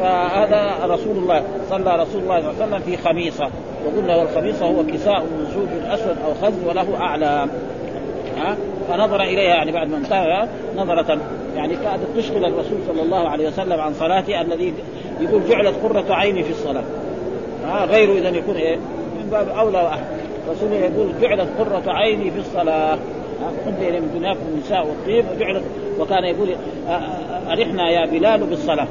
فهذا 0.00 0.86
رسول 0.94 1.16
الله 1.16 1.42
صلى 1.70 1.96
رسول 2.02 2.22
الله 2.22 2.40
صلى 2.40 2.50
الله 2.50 2.54
عليه 2.60 2.76
وسلم 2.76 2.78
في 2.78 2.96
خميصة. 2.96 3.50
وقلنا 3.86 4.16
والخميصه 4.16 4.66
هو 4.66 4.86
كساء 4.86 5.20
من 5.20 5.46
زوج 5.54 5.92
أسود 5.92 6.16
أو 6.26 6.34
خز 6.42 6.64
وله 6.66 6.96
اعلام 6.96 7.50
فنظر 8.88 9.22
إليها 9.22 9.54
يعني 9.54 9.72
بعد 9.72 9.88
ما 9.88 9.96
انتهى 9.96 10.48
نظرة. 10.76 11.18
يعني 11.56 11.76
كادت 11.76 12.16
تشغل 12.16 12.44
الرسول 12.44 12.78
صلى 12.88 13.02
الله 13.02 13.28
عليه 13.28 13.48
وسلم 13.48 13.80
عن 13.80 13.94
صلاته 13.94 14.40
الذي 14.40 14.74
يقول 15.20 15.42
جعلت 15.48 15.74
قرة 15.82 16.14
عيني 16.14 16.42
في 16.42 16.50
الصلاة. 16.50 16.84
ها؟ 17.66 17.84
غيره 17.84 18.12
إذا 18.12 18.28
يكون 18.28 18.56
إيه؟ 18.56 18.76
من 18.76 19.28
باب 19.30 19.48
أولى 19.48 19.78
وأحد. 19.78 20.04
الرسول 20.46 20.72
يقول 20.72 21.08
جعلت 21.20 21.48
قرة 21.58 21.82
عيني 21.86 22.30
في 22.30 22.38
الصلاة. 22.38 22.98
حب 23.66 23.82
إلى 23.82 24.00
من 24.00 24.10
دنياكم 24.14 24.40
النساء 24.54 24.86
والطيب 24.86 25.24
وجعلت 25.36 25.62
وكان 25.98 26.24
يقول 26.24 26.48
أرحنا 27.48 27.90
يا 27.90 28.06
بلال 28.06 28.46
بالصلاة. 28.46 28.86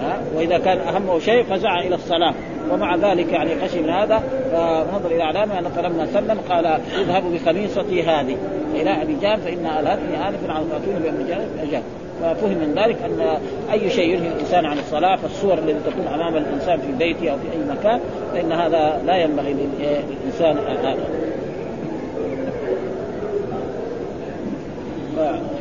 ها؟ 0.00 0.20
وإذا 0.36 0.58
كان 0.58 0.78
أهم 0.78 1.20
شيء 1.20 1.42
فزع 1.42 1.80
إلى 1.80 1.94
الصلاة. 1.94 2.34
ومع 2.72 2.96
ذلك 2.96 3.32
يعني 3.32 3.50
خشي 3.60 3.80
من 3.80 3.90
هذا 3.90 4.22
فنظر 4.52 5.10
إلى 5.10 5.22
اعلامه 5.22 5.58
أن 5.58 5.64
فلما 5.64 6.06
سلم 6.06 6.38
قال 6.48 6.66
اذهبوا 6.66 7.30
بخميصتي 7.30 8.02
هذه. 8.02 8.36
إلى 8.74 9.02
أبي 9.02 9.16
جهل 9.22 9.40
فانها 9.40 9.80
الهتني 9.80 10.28
انفا 10.28 10.52
عن 10.52 10.64
فاتوني 10.64 10.98
بأبي 10.98 11.30
جهل 11.70 11.82
ففهم 12.20 12.50
من 12.50 12.74
ذلك 12.78 12.96
أن 13.02 13.38
أي 13.72 13.90
شيء 13.90 14.14
ينهي 14.14 14.28
الإنسان 14.28 14.66
عن 14.66 14.78
الصلاة 14.78 15.16
فالصور 15.16 15.58
التي 15.58 15.90
تكون 15.90 16.06
أمام 16.06 16.36
الإنسان 16.36 16.80
في 16.80 16.92
بيته 16.98 17.30
أو 17.30 17.36
في 17.36 17.52
أي 17.52 17.76
مكان 17.78 18.00
فإن 18.32 18.52
هذا 18.52 19.02
لا 19.06 19.16
ينبغي 19.16 19.52
للإنسان 19.52 20.58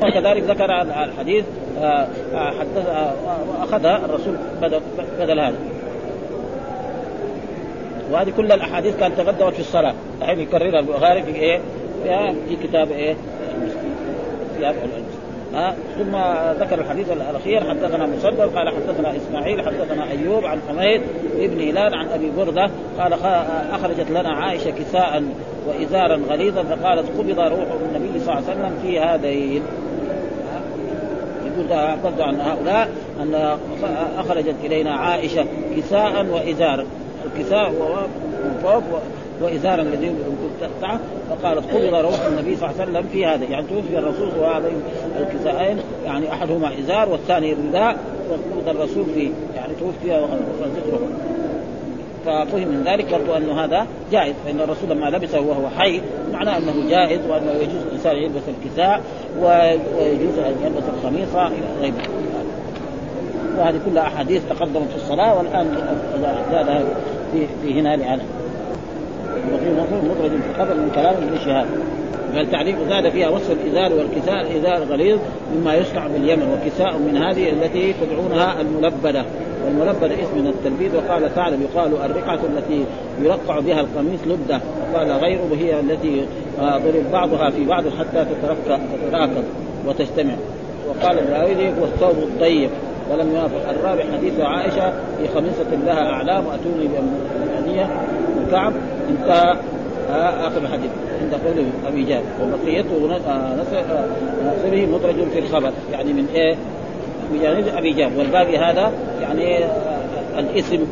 وكذلك 0.02 0.44
ذكر 0.44 0.82
الحديث 0.82 1.46
حدث 2.34 2.88
اخذها 3.62 4.06
الرسول 4.06 4.36
بدل, 4.62 4.82
هذا 5.20 5.54
وهذه 8.12 8.34
كل 8.38 8.52
الأحاديث 8.52 8.98
كانت 8.98 9.18
تقدمت 9.18 9.54
في 9.54 9.60
الصلاة 9.60 9.94
الحين 10.22 10.40
يكررها 10.40 10.80
البخاري 10.80 11.24
في 11.24 11.36
إيه؟ 11.36 11.60
في 12.50 12.68
كتاب 12.68 12.92
إيه؟ 12.92 13.16
ها 15.56 15.76
ثم 15.98 16.16
ذكر 16.64 16.82
الحديث 16.82 17.12
الأخير 17.12 17.70
حدثنا 17.70 18.06
مسدد 18.06 18.40
قال 18.56 18.70
حدثنا 18.70 19.16
إسماعيل 19.16 19.62
حدثنا 19.62 20.12
أيوب 20.12 20.46
عن 20.46 20.60
حميد 20.70 21.02
بن 21.36 21.62
هلال 21.62 21.96
عن 21.96 22.08
أبي 22.08 22.32
بردة 22.38 22.70
قال 23.00 23.14
أخرجت 23.72 24.10
لنا 24.10 24.30
عائشة 24.30 24.70
كساء 24.72 25.24
وإزارا 25.68 26.20
غليظا 26.30 26.64
فقالت 26.64 27.10
قبض 27.18 27.40
روح 27.40 27.68
النبي 27.96 28.20
صلى 28.20 28.34
الله 28.38 28.50
عليه 28.50 28.60
وسلم 28.60 28.80
في 28.82 29.00
هذين. 29.00 29.64
يقول 31.46 31.98
برضه 32.04 32.24
عن 32.24 32.42
هؤلاء 32.42 32.90
أن 33.22 33.58
أخرجت 34.18 34.56
إلينا 34.64 34.96
عائشة 34.96 35.46
كساء 35.78 36.26
وازارا 36.26 36.86
الكساء 37.26 37.70
من 38.44 38.60
فوق 38.64 39.02
وإزارا 39.42 39.82
الذي 39.82 40.16
تحته 40.62 41.00
فقالت 41.30 41.74
قبض 41.74 41.96
روح 41.96 42.26
النبي 42.26 42.56
صلى 42.56 42.70
الله 42.70 42.82
عليه 42.82 42.92
وسلم 42.92 43.10
في 43.12 43.26
هذا 43.26 43.46
يعني 43.46 43.66
توفي 43.68 43.98
الرسول 43.98 44.30
وهذين 44.40 44.82
الكساءين 45.20 45.78
يعني 46.06 46.32
أحدهما 46.32 46.80
إزار 46.80 47.10
والثاني 47.10 47.54
رداء 47.54 47.98
وقبض 48.30 48.70
الرسول 48.70 49.06
فيه 49.14 49.30
يعني 49.56 49.74
توفي 49.80 50.24
وخرجت 50.24 51.02
ففهم 52.26 52.68
من 52.68 52.84
ذلك 52.86 53.12
برضو 53.12 53.34
انه 53.38 53.64
هذا 53.64 53.88
جائز 54.12 54.36
فإن 54.46 54.60
الرسول 54.60 54.90
لما 54.90 55.06
لبسه 55.10 55.42
وهو 55.42 55.70
حي 55.78 56.02
معناه 56.34 56.58
أنه 56.58 56.90
جائز 56.90 57.20
وأنه 57.30 57.52
يجوز 57.52 57.82
الانسان 57.88 58.16
يلبس 58.16 58.42
الكساء 58.48 59.02
ويجوز 59.40 60.38
أن 60.38 60.56
يلبس 60.64 60.84
الخميصه 60.98 61.48
إلى 61.48 61.82
غير 61.82 61.94
وهذه 63.58 63.80
كلها 63.86 64.04
أحاديث 64.04 64.42
تقدمت 64.50 64.90
في 64.90 64.96
الصلاة 64.96 65.38
والآن 65.38 65.78
زاد 66.52 66.86
في 67.32 67.48
في 67.64 67.80
هنا 67.80 67.96
لعنه 67.96 68.24
وفي 69.54 69.70
مدرج 70.10 70.30
في 70.30 70.50
الخبر 70.52 70.74
من 70.74 70.92
كلام 70.96 71.14
ابن 71.14 71.38
شهاب. 71.46 71.68
فالتعليق 72.34 72.76
زاد 72.90 73.10
فيها 73.10 73.30
وصف 73.30 73.52
الإزار 73.52 73.94
والكساء 73.94 74.42
الازار 74.42 74.84
غليظ 74.84 75.20
مما 75.56 75.76
يصنع 75.76 76.08
باليمن 76.08 76.48
وكساء 76.54 76.98
من 76.98 77.18
هذه 77.18 77.50
التي 77.50 77.94
تدعونها 77.94 78.62
الملبدة. 78.62 79.26
والملبدة 79.66 80.14
اسم 80.14 80.38
من 80.38 80.48
التلبيد 80.48 80.96
وقال 80.96 81.36
تعالى 81.36 81.58
يقال 81.64 81.94
الرقعة 82.06 82.40
التي 82.56 82.86
يرقع 83.22 83.60
بها 83.60 83.82
القميص 83.82 84.20
لبدة 84.26 84.60
وقال 84.94 85.12
غيره 85.12 85.50
هي 85.58 85.80
التي 85.80 86.26
آه، 86.60 86.78
ضرب 86.78 87.12
بعضها 87.12 87.50
في 87.50 87.66
بعض 87.66 87.84
حتى 88.00 88.26
تتراكب 89.10 89.44
وتجتمع. 89.88 90.34
وقال 90.90 91.20
الراوي 91.20 91.70
هو 91.70 91.84
الثوب 91.84 92.18
الطيب. 92.18 92.70
ولم 93.12 93.36
يوافق 93.36 93.70
الرابع 93.70 94.04
حديث 94.18 94.40
عائشة 94.40 94.94
في 95.18 95.28
خميصة 95.36 95.86
لها 95.86 96.14
أعلام 96.14 96.46
واتوني 96.46 96.88
بالمدنيه 96.88 97.90
وكعب 98.48 98.74
انتهى 99.10 99.56
آه، 100.10 100.48
آخر 100.48 100.58
الحديث 100.58 100.92
عند 101.22 101.34
قول 101.34 101.66
أبي 101.88 102.04
جابر 102.04 102.26
وبقيته 102.42 103.16
آه، 103.28 103.56
نصره 103.56 104.10
آه، 104.66 104.86
مدرج 104.86 105.30
في 105.34 105.40
الخبر. 105.40 105.72
يعني 105.92 106.14
من 106.14 106.28
إيه؟ 106.36 106.56
بجانب 107.34 107.68
أبي 107.68 107.94
جابر 107.94 108.20
والباقي 108.20 108.58
هذا 108.58 108.92
يعني 109.22 109.66
الاسم 110.40 110.88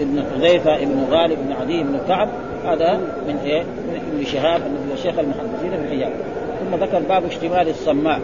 ابن 0.00 0.24
حذيفة 0.34 0.76
ابن 0.76 1.04
غالب 1.10 1.32
ابن 1.32 1.52
عدي 1.60 1.82
بن 1.82 1.98
كعب. 2.08 2.28
هذا 2.64 3.00
من 3.28 3.38
إيه؟ 3.44 3.62
من 3.62 4.00
ابن 4.12 4.24
شهاب 4.24 4.60
من 4.60 4.96
شيخ 5.02 5.18
المحدثين 5.18 5.70
في 5.70 5.94
الحجاز 5.94 6.12
ثم 6.60 6.84
ذكر 6.84 6.98
باب 7.08 7.24
اشتمال 7.24 7.68
الصماء. 7.68 8.20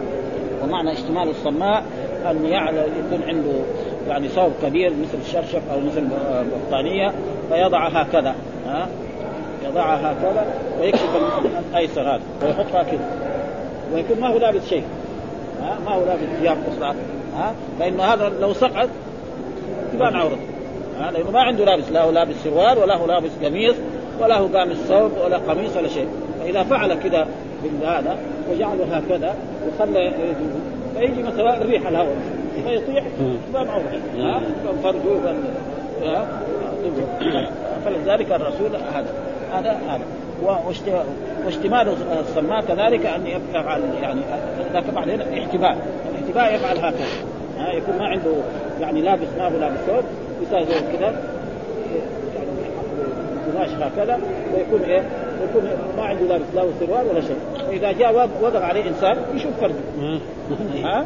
ومعنى 0.63 0.91
اشتمال 0.91 1.29
الصماء 1.29 1.83
أن 2.31 2.45
يعلى 2.45 2.79
يكون 2.79 3.27
عنده 3.27 3.51
يعني 4.07 4.29
صوب 4.29 4.51
كبير 4.63 4.89
مثل 4.89 5.17
الشرشف 5.25 5.61
أو 5.73 5.79
مثل 5.79 6.07
بطانيه 6.67 7.13
فيضع 7.49 7.87
هكذا 7.87 8.35
ها؟ 8.67 8.87
يضعها 9.65 10.11
هكذا 10.11 10.45
ويكشف 10.81 11.09
الأيسر 11.71 12.01
هذا 12.01 12.21
ويحطها 12.43 12.83
كذا 12.83 13.09
ويكون 13.93 14.19
ما 14.19 14.27
هو 14.27 14.37
لابس 14.37 14.69
شيء 14.69 14.83
ها؟ 15.61 15.77
ما 15.85 15.95
هو 15.95 16.05
لابس 16.05 16.23
ثياب 16.39 16.57
أصلا 16.75 16.95
ها؟ 17.37 17.53
فانه 17.79 18.03
هذا 18.03 18.31
لو 18.41 18.53
سقط 18.53 18.89
تبان 19.93 20.15
عورته 20.15 20.37
ها؟ 20.99 21.11
لأنه 21.11 21.31
ما 21.31 21.41
عنده 21.41 21.65
لابس 21.65 21.91
لا 21.91 22.03
هو 22.03 22.11
لابس 22.11 22.35
سروال 22.43 22.77
ولا 22.77 22.95
هو 22.95 23.05
لابس 23.05 23.31
قميص 23.43 23.75
ولا 24.19 24.37
هو 24.37 24.47
قامس 24.47 24.77
ثوب 24.77 25.11
ولا 25.25 25.37
قميص 25.37 25.77
ولا 25.77 25.87
شيء. 25.87 26.07
فإذا 26.39 26.63
فعل 26.63 26.93
كذا 26.93 27.27
بهذا 27.81 28.17
وجعله 28.51 28.97
هكذا 28.97 29.35
وخلى 29.67 30.13
فيجي 30.99 31.23
مثلا 31.23 31.61
الريح 31.61 31.87
الهواء. 31.87 32.15
فيطيح 32.67 33.03
تبان 33.49 33.67
عورته 33.67 33.99
ها. 34.17 34.41
فرجه 34.83 35.35
فلذلك 37.85 38.31
الرسول 38.31 38.75
هذا 38.93 39.13
هذا 39.53 39.71
هذا. 39.71 40.03
واشتمال 41.45 41.87
الصماء 42.19 42.61
كذلك 42.61 43.05
أن 43.05 43.27
يفعل 43.27 43.81
يعني 44.01 44.21
ذاك 44.73 44.89
بعدين 44.89 45.21
احتباء. 45.21 45.77
الاحتباء 46.11 46.55
يفعل 46.55 46.77
هكذا. 46.77 47.05
ها؟ 47.57 47.71
يكون 47.73 47.97
ما 47.97 48.07
عنده 48.07 48.31
يعني 48.81 49.01
لابس 49.01 49.27
ما 49.37 49.47
هو 49.47 49.59
لابس 49.59 49.77
ثوب 49.87 50.03
يساوي 50.41 50.65
كذا 50.65 51.15
قماش 53.53 53.69
هكذا 53.69 54.19
ويكون 54.53 54.81
إيه؟ 54.89 55.03
يكون 55.43 55.63
ما 55.97 56.03
عنده 56.03 56.25
لابس 56.25 56.45
لا 56.55 56.63
سروال 56.79 57.07
ولا 57.07 57.21
شيء. 57.21 57.37
فاذا 57.67 57.91
جاء 57.91 58.15
وقف 58.41 58.61
عليه 58.61 58.87
إنسان 58.87 59.17
يشوف 59.35 59.51
فرده. 59.61 60.19
ها؟ 60.83 61.05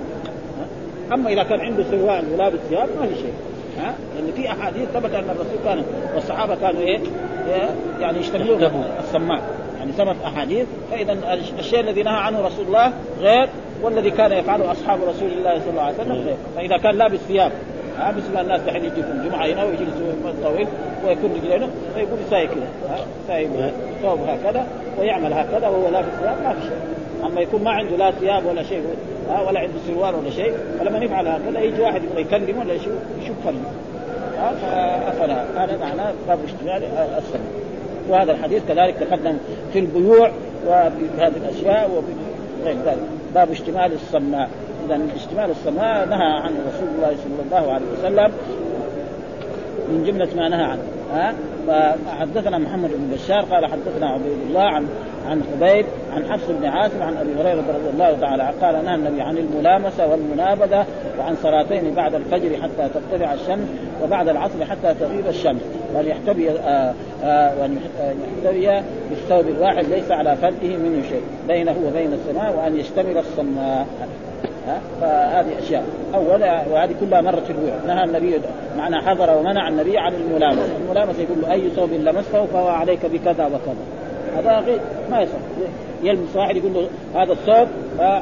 أما 1.13 1.29
إذا 1.29 1.43
كان 1.43 1.59
عنده 1.59 1.83
سروال 1.83 2.23
ولابس 2.33 2.59
ثياب 2.69 2.89
ما 3.01 3.07
في 3.07 3.15
شيء. 3.15 3.33
ها؟ 3.79 3.95
لأن 4.15 4.31
في 4.35 4.51
أحاديث 4.51 4.89
ثبت 4.89 5.13
أن 5.13 5.23
الرسول 5.29 5.57
كان 5.65 5.83
والصحابة 6.15 6.55
كانوا 6.55 6.81
إيه, 6.81 6.99
إيه؟ 7.47 7.69
يعني 7.99 8.19
يشتغلون 8.19 8.63
السماع 8.99 9.41
يعني 9.79 9.91
ثبت 9.91 10.15
أحاديث. 10.25 10.67
فإذا 10.91 11.17
الشيء 11.59 11.79
الذي 11.79 12.03
نهى 12.03 12.17
عنه 12.17 12.41
رسول 12.41 12.65
الله 12.65 12.91
غير 13.19 13.49
والذي 13.83 14.11
كان 14.11 14.31
يفعله 14.31 14.71
أصحاب 14.71 14.99
رسول 15.09 15.29
الله 15.31 15.59
صلى 15.59 15.69
الله 15.69 15.81
عليه 15.81 15.95
وسلم 15.95 16.11
غير. 16.11 16.35
فإذا 16.55 16.77
كان 16.77 16.95
لابس 16.95 17.19
ثياب 17.19 17.51
ها 17.99 18.11
مثل 18.11 18.41
الناس 18.41 18.61
دحين 18.61 18.85
يجي 18.85 19.03
في 19.03 19.11
الجمعه 19.11 19.45
هنا 19.45 19.63
ويجلس 19.63 19.93
طويل 20.43 20.67
ويكون 21.05 21.31
رجلينه 21.31 21.69
فيقول 21.95 22.19
ساي 22.29 22.47
كذا 22.47 22.67
ساي 23.27 23.49
ثوب 24.01 24.19
هكذا 24.27 24.67
ويعمل 24.99 25.33
هكذا 25.33 25.67
وهو 25.67 25.89
لابس 25.89 26.07
ثياب 26.19 26.43
ما 26.43 26.53
في 26.53 26.61
شيء. 26.61 26.77
أما 27.25 27.41
يكون 27.41 27.63
ما 27.63 27.71
عنده 27.71 27.97
لا 27.97 28.11
ثياب 28.11 28.45
ولا 28.45 28.63
شيء 28.63 28.83
ها 29.29 29.41
ولا 29.41 29.59
عنده 29.59 29.73
سروال 29.87 30.15
ولا 30.15 30.29
شيء 30.29 30.53
فلما 30.79 30.97
يفعل 30.97 31.27
هكذا 31.27 31.59
يجي 31.59 31.81
واحد 31.81 32.03
يبغى 32.03 32.21
يكلمه 32.21 32.59
ولا 32.59 32.73
يشوف 32.73 32.93
يشوف 33.21 33.35
فرجه 33.45 33.57
فافلا 34.37 35.63
هذا 35.63 35.77
معناه 35.77 36.13
باب 36.27 36.39
اشتغال 36.45 36.83
السنة. 37.17 37.47
وهذا 38.09 38.31
الحديث 38.31 38.63
كذلك 38.67 38.95
تقدم 38.95 39.37
في 39.73 39.79
البيوع 39.79 40.31
وفي 40.67 41.05
هذه 41.19 41.37
الأشياء 41.37 41.91
وفي 41.91 42.13
غير 42.65 42.77
ذلك. 42.85 43.07
باب 43.35 43.51
اشتمال 43.51 43.93
السماء. 43.93 44.49
إذا 44.87 45.15
اشتمال 45.15 45.49
السماء 45.49 46.05
نهى 46.05 46.41
عنه 46.41 46.55
رسول 46.67 46.87
الله 46.95 47.15
صلى 47.23 47.45
الله 47.45 47.73
عليه 47.73 47.85
وسلم 47.99 48.31
من 49.89 50.03
جملة 50.03 50.27
ما 50.35 50.49
نهى 50.49 50.63
عنه. 50.63 50.81
ها؟ 51.13 51.33
فحدثنا 51.67 52.57
محمد 52.57 52.89
بن 52.89 53.15
بشار 53.15 53.41
قال 53.41 53.65
حدثنا 53.65 54.09
عبيد 54.09 54.37
الله 54.47 54.61
عن 54.61 54.87
عن 55.27 55.43
خبيب 55.43 55.85
عن 56.13 56.25
حفص 56.31 56.49
بن 56.49 56.65
عاصم 56.65 57.01
عن 57.01 57.17
أبي 57.17 57.33
هريرة 57.41 57.63
رضي 57.69 57.89
الله 57.93 58.17
تعالى 58.21 58.43
عنه 58.43 58.55
قال 58.61 58.85
نهى 58.85 58.95
النبي 58.95 59.21
عن 59.21 59.37
الملامسة 59.37 60.07
والمنابذة 60.07 60.85
وعن 61.19 61.35
صلاتين 61.43 61.93
بعد 61.93 62.15
الفجر 62.15 62.61
حتى 62.61 62.89
ترتفع 62.93 63.33
الشمس 63.33 63.67
وبعد 64.03 64.27
العصر 64.27 64.65
حتى 64.65 64.93
تغيب 64.93 65.27
الشمس. 65.27 65.61
وان 65.95 66.05
يحتوي 66.05 66.49
آه 66.49 66.93
آه 67.23 67.61
وان 67.61 67.77
يحتوي 67.77 68.81
بالثوب 69.09 69.47
الواحد 69.47 69.85
ليس 69.85 70.11
على 70.11 70.35
فرده 70.35 70.77
منه 70.77 71.03
شيء 71.09 71.23
بينه 71.47 71.75
وبين 71.87 72.13
السماء 72.13 72.55
وأن 72.57 72.79
يشتمل 72.79 73.17
الصماء 73.17 73.87
ها 74.01 74.26
فهذه 75.01 75.59
أشياء. 75.59 75.83
اولا 76.13 76.63
وهذه 76.71 76.95
كلها 76.99 77.21
مرت 77.21 77.43
في 77.43 77.49
البيوع 77.49 77.75
نهى 77.87 78.03
النبي 78.03 78.41
معنى 78.77 79.01
حضر 79.01 79.37
ومنع 79.37 79.67
النبي 79.67 79.97
عن 79.97 80.13
الملامسة، 80.13 80.75
الملامسة 80.85 81.21
يقول 81.21 81.41
له 81.41 81.51
أي 81.51 81.69
ثوب 81.69 81.89
لمسته 81.91 82.45
فهو 82.45 82.67
عليك 82.67 83.05
بكذا 83.05 83.45
وكذا. 83.45 83.75
هذا 84.37 84.59
غير 84.59 84.79
ما 85.11 85.21
يصح. 85.21 85.37
يلمس 86.03 86.35
واحد 86.35 86.55
يقول 86.55 86.73
له 86.73 86.87
هذا 87.15 87.31
الثوب 87.31 87.67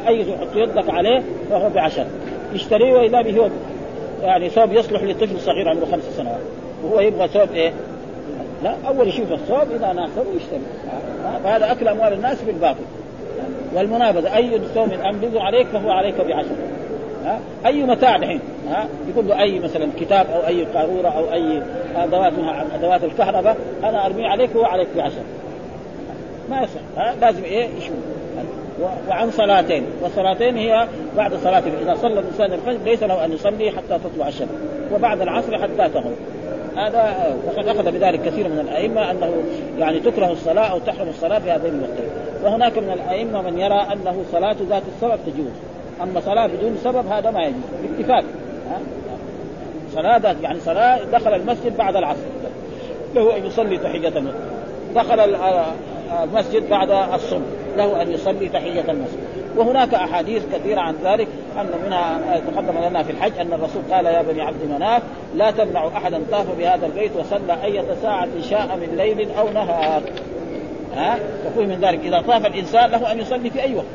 أي 0.08 0.23
حط 0.23 0.55
يدك 0.55 0.89
عليه 0.89 1.23
فهو 1.49 1.69
بعشر. 1.69 2.05
يشتريه 2.53 2.93
واذا 2.93 3.21
به 3.21 3.49
يعني 4.23 4.49
ثوب 4.49 4.71
يصلح 4.71 5.03
لطفل 5.03 5.39
صغير 5.39 5.69
عمره 5.69 5.86
خمس 5.86 6.03
سنوات. 6.17 6.39
وهو 6.84 6.99
يبغى 6.99 7.27
ثوب 7.27 7.49
إيه؟ 7.53 7.73
لا 8.63 8.75
أول 8.88 9.08
يشوف 9.08 9.31
الثوب 9.31 9.71
إذا 9.75 9.93
ناسبه 9.93 10.25
يشتري. 10.36 10.62
فهذا 11.43 11.71
أكل 11.71 11.88
أموال 11.88 12.13
الناس 12.13 12.41
بالباطل. 12.41 12.84
والمنابذة 13.75 14.35
أي 14.35 14.59
ثوب 14.75 14.93
انبذ 14.93 15.38
عليك 15.38 15.67
فهو 15.67 15.91
عليك 15.91 16.21
بعشر. 16.21 16.55
ها؟ 17.25 17.39
أي 17.65 17.83
متاع 17.83 18.17
دحين؟ 18.17 18.39
ها؟ 18.69 18.88
يقول 19.09 19.27
له 19.27 19.41
أي 19.41 19.59
مثلا 19.59 19.88
كتاب 19.99 20.25
أو 20.35 20.47
أي 20.47 20.65
قارورة 20.65 21.07
أو 21.07 21.33
أي 21.33 21.61
أدوات 21.95 22.33
أدوات 22.75 23.03
الكهرباء 23.03 23.57
أنا 23.83 24.05
ارميه 24.05 24.27
عليك 24.27 24.55
وهو 24.55 24.65
عليك 24.65 24.88
بعشر. 24.97 25.21
ما 26.49 26.61
يصح 26.61 26.79
ها؟ 26.97 27.15
لازم 27.21 27.43
إيه؟ 27.43 27.67
يشوف. 27.77 27.95
وعن 29.09 29.31
صلاتين. 29.31 29.83
والصلاتين 30.01 30.57
هي 30.57 30.88
بعد 31.17 31.33
صلاة 31.33 31.63
إذا 31.81 31.95
صلى 31.95 32.19
الإنسان 32.19 32.53
الفجر 32.53 32.77
ليس 32.85 33.03
له 33.03 33.25
أن 33.25 33.31
يصلي 33.31 33.71
حتى 33.71 33.99
تطلع 34.03 34.27
الشمس. 34.27 34.49
وبعد 34.93 35.21
العصر 35.21 35.57
حتى 35.57 35.89
تغرب. 35.89 36.15
هذا 36.77 37.35
وقد 37.47 37.67
أخذ 37.67 37.91
بذلك 37.91 38.21
كثير 38.21 38.47
من 38.47 38.59
الأئمة 38.59 39.11
أنه 39.11 39.33
يعني 39.79 39.99
تكره 39.99 40.31
الصلاة 40.31 40.71
أو 40.71 40.79
تحرم 40.79 41.09
الصلاة 41.09 41.39
في 41.39 41.51
هذين 41.51 41.73
الوقتين 41.73 42.24
وهناك 42.45 42.77
من 42.77 42.91
الأئمة 42.91 43.41
من 43.41 43.60
يرى 43.60 43.88
أنه 43.93 44.23
صلاة 44.31 44.55
ذات 44.69 44.84
السبب 44.95 45.19
تجوز. 45.25 45.51
أما 46.01 46.19
صلاة 46.19 46.47
بدون 46.47 46.77
سبب 46.84 47.08
هذا 47.08 47.31
ما 47.31 47.43
يجوز. 47.43 47.63
باتفاق. 47.84 48.23
صلاة 49.93 50.17
ذات 50.17 50.36
يعني 50.41 50.60
صلاة 50.60 50.99
دخل 51.03 51.34
المسجد 51.34 51.77
بعد 51.77 51.95
العصر. 51.95 52.19
له 53.15 53.38
أن 53.38 53.45
يصلي 53.45 53.77
تحية 53.77 54.08
المسجد 54.08 54.36
دخل 54.95 55.19
المسجد 56.23 56.69
بعد 56.69 56.91
الصبح 56.91 57.45
له 57.77 58.01
أن 58.01 58.12
يصلي 58.12 58.49
تحية 58.49 58.91
المسجد. 58.91 59.19
وهناك 59.58 59.93
أحاديث 59.93 60.43
كثيرة 60.53 60.79
عن 60.79 60.95
ذلك 61.03 61.27
أن 61.58 61.69
منها 61.86 62.19
تقدم 62.51 62.89
لنا 62.89 63.03
في 63.03 63.12
الحج 63.12 63.39
أن 63.39 63.53
الرسول 63.53 63.81
قال 63.91 64.05
يا 64.05 64.21
بني 64.21 64.41
عبد 64.41 64.63
مناف 64.69 65.01
لا 65.36 65.51
تمنعوا 65.51 65.89
أحدا 65.89 66.21
طاف 66.31 66.45
بهذا 66.58 66.86
البيت 66.86 67.12
وصلى 67.15 67.63
أية 67.63 67.86
ساعة 68.01 68.27
شاء 68.49 68.77
من 68.81 68.95
ليل 68.97 69.31
أو 69.39 69.49
نهار. 69.49 70.01
ها؟ 70.95 71.19
تقول 71.45 71.67
من 71.67 71.79
ذلك. 71.81 71.99
إذا 71.99 72.21
طاف 72.21 72.45
الإنسان 72.45 72.89
له 72.89 73.12
أن 73.12 73.19
يصلي 73.19 73.49
في 73.49 73.62
أي 73.63 73.75
وقت. 73.75 73.86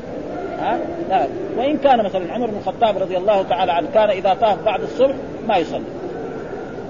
ها؟ 0.59 0.79
لا. 1.09 1.27
وإن 1.57 1.77
كان 1.77 2.03
مثلا 2.03 2.33
عمر 2.33 2.47
بن 2.47 2.57
الخطاب 2.57 2.97
رضي 2.97 3.17
الله 3.17 3.43
تعالى 3.43 3.71
عنه 3.71 3.87
كان 3.93 4.09
إذا 4.09 4.33
طاف 4.33 4.65
بعد 4.65 4.81
الصبح 4.81 5.15
ما 5.47 5.57
يصلي. 5.57 5.83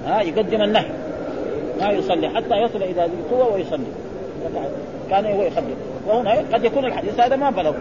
ها؟ 0.06 0.20
يقدم 0.20 0.62
النهي. 0.62 0.86
ما 1.80 1.90
يصلي. 1.90 2.28
حتى 2.28 2.56
يصل 2.56 2.82
إلى 2.82 2.92
ذي 2.92 3.04
القوة 3.04 3.54
ويصلي. 3.54 3.86
كان 5.10 5.26
هو 5.26 5.42
يخدم 5.42 5.74
وهنا 6.06 6.30
قد 6.52 6.64
يكون 6.64 6.84
الحديث 6.84 7.20
هذا 7.20 7.36
ما 7.36 7.50
بلغ. 7.50 7.74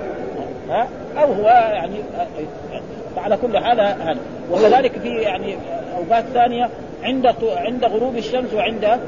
ها؟ 0.69 0.87
أو 1.17 1.33
هو 1.33 1.47
يعني 1.47 1.95
على 3.17 3.37
كل 3.37 3.57
حال 3.57 3.79
هذا. 3.79 4.17
وكذلك 4.51 4.91
في 4.91 5.09
يعني 5.09 5.55
أوقات 5.97 6.23
ثانية 6.33 6.69
عند 7.03 7.35
عند 7.55 7.85
غروب 7.85 8.17
الشمس 8.17 8.53
وعند 8.53 8.99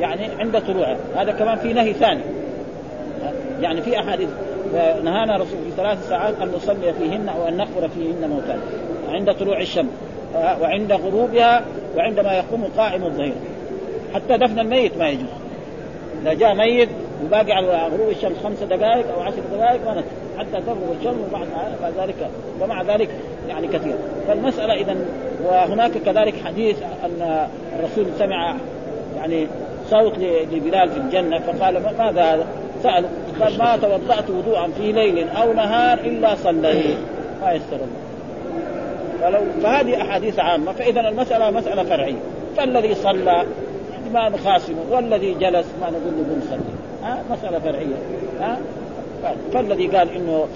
يعني 0.00 0.28
عند 0.38 0.60
طلوعها 0.60 0.96
هذا 1.16 1.32
كمان 1.32 1.58
في 1.58 1.72
نهي 1.72 1.92
ثاني. 1.92 2.20
يعني 3.60 3.82
في 3.82 3.98
أحاديث 3.98 4.28
نهانا 5.04 5.36
رسول 5.36 5.58
في 5.64 5.70
ثلاث 5.76 6.08
ساعات 6.08 6.34
أن 6.42 6.48
نصلي 6.56 6.92
فيهن 6.92 7.28
أو 7.28 7.48
ان 7.48 7.56
نقبر 7.56 7.88
فيهن 7.88 8.30
موتانا 8.30 8.60
عند 9.08 9.32
طلوع 9.32 9.60
الشمس 9.60 9.90
وعند 10.34 10.92
غروبها 10.92 11.64
وعندما 11.96 12.32
يقوم 12.32 12.64
قائم 12.76 13.04
الظهير. 13.04 13.34
حتى 14.14 14.36
دفن 14.36 14.58
الميت 14.58 14.98
ما 14.98 15.08
يجوز. 15.08 15.28
إذا 16.22 16.32
جاء 16.34 16.54
ميت 16.54 16.88
وباقي 17.24 17.52
على 17.52 17.88
غروب 17.92 18.08
الشمس 18.08 18.36
خمس 18.44 18.62
دقائق 18.62 19.14
أو 19.14 19.20
عشر 19.20 19.42
دقائق 19.52 19.84
ما 19.84 20.02
حتى 20.38 20.62
تغرب 20.66 20.96
الشمس 21.00 21.16
وبعد 21.28 21.92
ذلك 21.98 22.30
ومع 22.60 22.82
ذلك 22.82 23.08
يعني 23.48 23.68
كثير. 23.68 23.94
فالمسألة 24.28 24.74
اذا 24.74 24.96
وهناك 25.44 25.90
كذلك 25.90 26.34
حديث 26.44 26.76
أن 27.04 27.48
الرسول 27.78 28.06
سمع 28.18 28.54
يعني 29.16 29.46
صوت 29.90 30.18
لبلال 30.52 30.90
في 30.90 30.96
الجنة 30.96 31.38
فقال 31.38 31.82
ماذا 31.82 32.22
هذا؟ 32.22 32.46
سأل 32.84 33.04
قال 33.40 33.58
ما 33.58 33.76
توضأت 33.76 34.30
وضوءا 34.30 34.68
في 34.68 34.92
ليل 34.92 35.28
أو 35.28 35.52
نهار 35.52 35.98
إلا 35.98 36.34
صليت. 36.34 36.96
ما 37.42 37.52
يستر 37.52 37.76
الله. 37.76 38.04
فلو 39.20 39.40
فهذه 39.62 40.02
أحاديث 40.02 40.38
عامة 40.38 40.72
فإذا 40.72 41.00
المسألة 41.00 41.50
مسألة 41.50 41.82
فرعية. 41.82 42.20
فالذي 42.56 42.94
صلى 42.94 43.44
ما 44.12 44.28
نخاصمه. 44.28 44.84
والذي 44.90 45.34
جلس 45.34 45.66
ما 45.80 45.90
نقول 45.90 46.12
له 46.16 46.34
قم 46.34 46.40
صلي 46.50 46.74
ها؟ 47.02 47.18
مسألة 47.30 47.58
فرعية. 47.58 47.96
ها؟ 48.40 48.58
فالذي 49.52 49.86
قال 49.86 50.08
إنه 50.16 50.46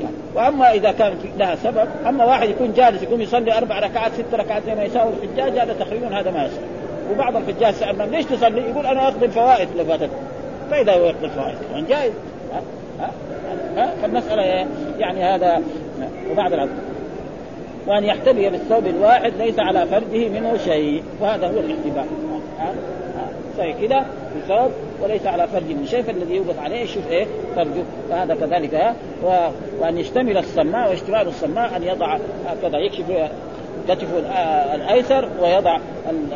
يعني 0.00 0.14
وأما 0.34 0.72
إذا 0.72 0.92
كان 0.92 1.12
لها 1.38 1.54
سبب 1.54 1.88
أما 2.06 2.24
واحد 2.24 2.48
يكون 2.48 2.72
جالس 2.72 3.02
يقوم 3.02 3.20
يصلي 3.20 3.58
أربع 3.58 3.78
ركعات 3.78 4.12
ست 4.12 4.34
ركعات 4.34 4.62
زي 4.66 4.74
ما 4.74 4.84
يساوي 4.84 5.12
الحجاج 5.22 5.58
هذا 5.58 5.72
تقريبا 5.72 6.20
هذا 6.20 6.30
ما 6.30 6.44
يصير 6.44 6.60
وبعض 7.12 7.36
الحجاج 7.36 7.74
سالنا 7.74 8.02
ليش 8.02 8.24
تصلي؟ 8.24 8.60
يقول 8.60 8.86
أنا 8.86 9.08
اقضي 9.08 9.26
الفوائد 9.26 9.68
اللي 9.70 9.84
فاتت 9.84 10.10
فاذا 10.70 10.92
هو 10.92 11.04
يقضي 11.04 11.26
الفوائد 11.26 11.56
يعني 11.72 11.86
جائز 11.86 12.12
ها؟ 12.52 12.62
ها؟ 13.00 13.10
ها؟ 13.76 13.90
فالمسألة 14.02 14.42
يعني 14.98 15.24
هذا 15.24 15.62
وبعد 16.30 16.52
العصر 16.52 16.72
وأن 17.86 18.04
يحتبي 18.04 18.50
بالثوب 18.50 18.86
الواحد 18.86 19.32
ليس 19.38 19.58
على 19.58 19.86
فرجه 19.86 20.28
منه 20.28 20.56
شيء. 20.56 21.02
وهذا 21.20 21.46
هو 21.46 21.60
الاحتباء 21.60 22.06
زي 23.56 23.72
كذا؟ 23.72 24.06
بثوب 24.36 24.70
وليس 25.02 25.26
على 25.26 25.48
فرج 25.48 25.70
من 25.70 25.86
شيء. 25.86 26.02
فالذي 26.02 26.34
يوقف 26.34 26.60
عليه 26.60 26.80
يشوف 26.80 27.10
إيه؟ 27.10 27.26
فرجه. 27.56 27.84
فهذا 28.10 28.34
كذلك 28.34 28.94
و... 29.24 29.48
وأن 29.80 29.98
يشتمل 29.98 30.38
السماء 30.38 30.90
واشتمال 30.90 31.28
السماء 31.28 31.76
أن 31.76 31.82
يضع 31.82 32.18
هكذا 32.46 32.78
يكشف 32.78 33.30
كتفه 33.88 34.18
الأيسر 34.74 35.28
ويضع 35.40 35.78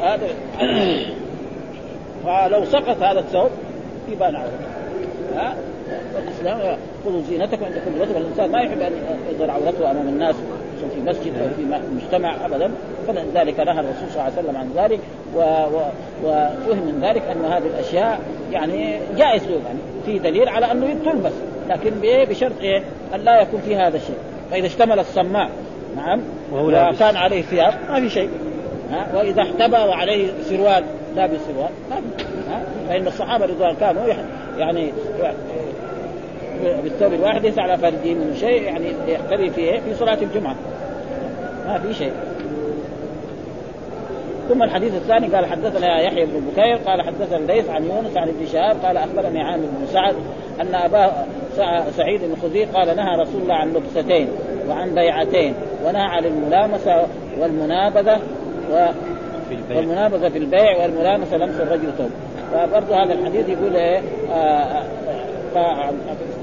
هذا 0.02 0.26
فلو 2.24 2.64
سقط 2.64 3.02
هذا 3.02 3.20
الثوب 3.20 3.50
يبان 4.08 4.36
عورته 4.36 4.54
ها؟ 5.36 5.54
الإسلام 6.18 6.76
خذوا 7.04 7.22
زينتكم 7.22 7.64
عند 7.64 7.74
كل 7.74 8.00
وجه 8.00 8.18
الإنسان 8.18 8.50
ما 8.50 8.60
يحب 8.60 8.80
أن 8.80 8.92
يظهر 9.30 9.50
عورته 9.50 9.90
أمام 9.90 10.08
الناس 10.08 10.34
في 10.94 11.00
مسجد 11.00 11.32
أو 11.42 11.48
في 11.56 11.80
مجتمع 11.94 12.46
ابدا. 12.46 12.70
فلذلك 13.06 13.60
نهى 13.60 13.80
الرسول 13.80 14.08
صلى 14.10 14.20
الله 14.20 14.22
عليه 14.22 14.38
وسلم 14.38 14.56
عن 14.56 14.70
ذلك 14.76 15.00
وفهم 16.24 16.86
من 16.86 17.00
ذلك 17.02 17.22
أن 17.22 17.44
هذه 17.44 17.66
الأشياء 17.66 18.20
يعني 18.52 18.98
جائز 19.16 19.42
يعني 19.42 19.78
في 20.06 20.18
دليل 20.18 20.48
على 20.48 20.72
أنه 20.72 20.96
تلبس 21.04 21.32
لكن 21.68 21.90
بشرط 22.02 22.60
إيه؟ 22.60 22.82
أن 23.14 23.20
لا 23.20 23.40
يكون 23.40 23.60
في 23.60 23.76
هذا 23.76 23.96
الشيء. 23.96 24.18
فإذا 24.50 24.66
اشتمل 24.66 24.98
السماع 24.98 25.48
نعم 25.96 26.20
وكان 26.52 27.16
عليه 27.16 27.42
ثياب 27.42 27.74
ما 27.88 28.00
في 28.00 28.10
شيء. 28.10 28.30
ها؟ 28.90 29.06
وإذا 29.14 29.42
احتبى 29.42 29.76
وعليه 29.76 30.28
سروال 30.42 30.84
في 31.14 31.38
ها؟ 32.50 32.62
فإن 32.88 33.06
الصحابة 33.06 33.46
رضوان 33.46 33.74
كانوا 33.74 34.02
يعني 34.58 34.92
بالثوب 36.82 37.12
الواحد 37.12 37.42
ليس 37.42 37.58
على 37.58 37.78
فرده 37.78 38.14
من 38.14 38.36
شيء 38.40 38.62
يعني 38.62 38.92
يحتري 39.08 39.50
فيه 39.50 39.80
في 39.80 39.94
صلاة 39.94 40.18
الجمعة. 40.22 40.54
ما 41.66 41.78
في 41.78 41.94
شيء. 41.94 42.12
ثم 44.48 44.62
الحديث 44.62 44.94
الثاني 44.94 45.26
قال 45.26 45.46
حدثنا 45.46 46.00
يحيى 46.00 46.26
بن 46.26 46.40
بكير 46.40 46.76
قال 46.76 47.02
حدثنا 47.02 47.36
الليث 47.36 47.70
عن 47.70 47.84
يونس 47.84 48.16
عن 48.16 48.28
ابن 48.28 48.46
شهاب 48.46 48.76
قال 48.84 48.96
أخبرني 48.96 49.42
عامر 49.42 49.66
بن 49.66 49.86
سعد 49.86 50.14
أن 50.60 50.74
اباه 50.74 51.12
سعيد 51.96 52.22
الخدري 52.22 52.64
قال 52.64 52.96
نهى 52.96 53.16
رسول 53.20 53.42
الله 53.42 53.54
عن 53.54 53.72
لبستين 53.72 54.28
وعن 54.68 54.94
بيعتين 54.94 55.54
ونهى 55.86 56.02
عن 56.02 56.24
الملامسة 56.24 57.06
والمنابذة 57.38 58.20
و 58.72 58.86
في 59.56 59.76
والمنابذه 59.76 60.28
في 60.28 60.38
البيع 60.38 60.82
والملامسة 60.82 61.36
لمس 61.36 61.60
الرجل 61.60 61.92
ثوب 61.98 62.10
فبرضه 62.52 63.04
هذا 63.04 63.12
الحديث 63.12 63.48
يقول 63.48 63.76
إيه 63.76 64.00
آه 64.32 64.82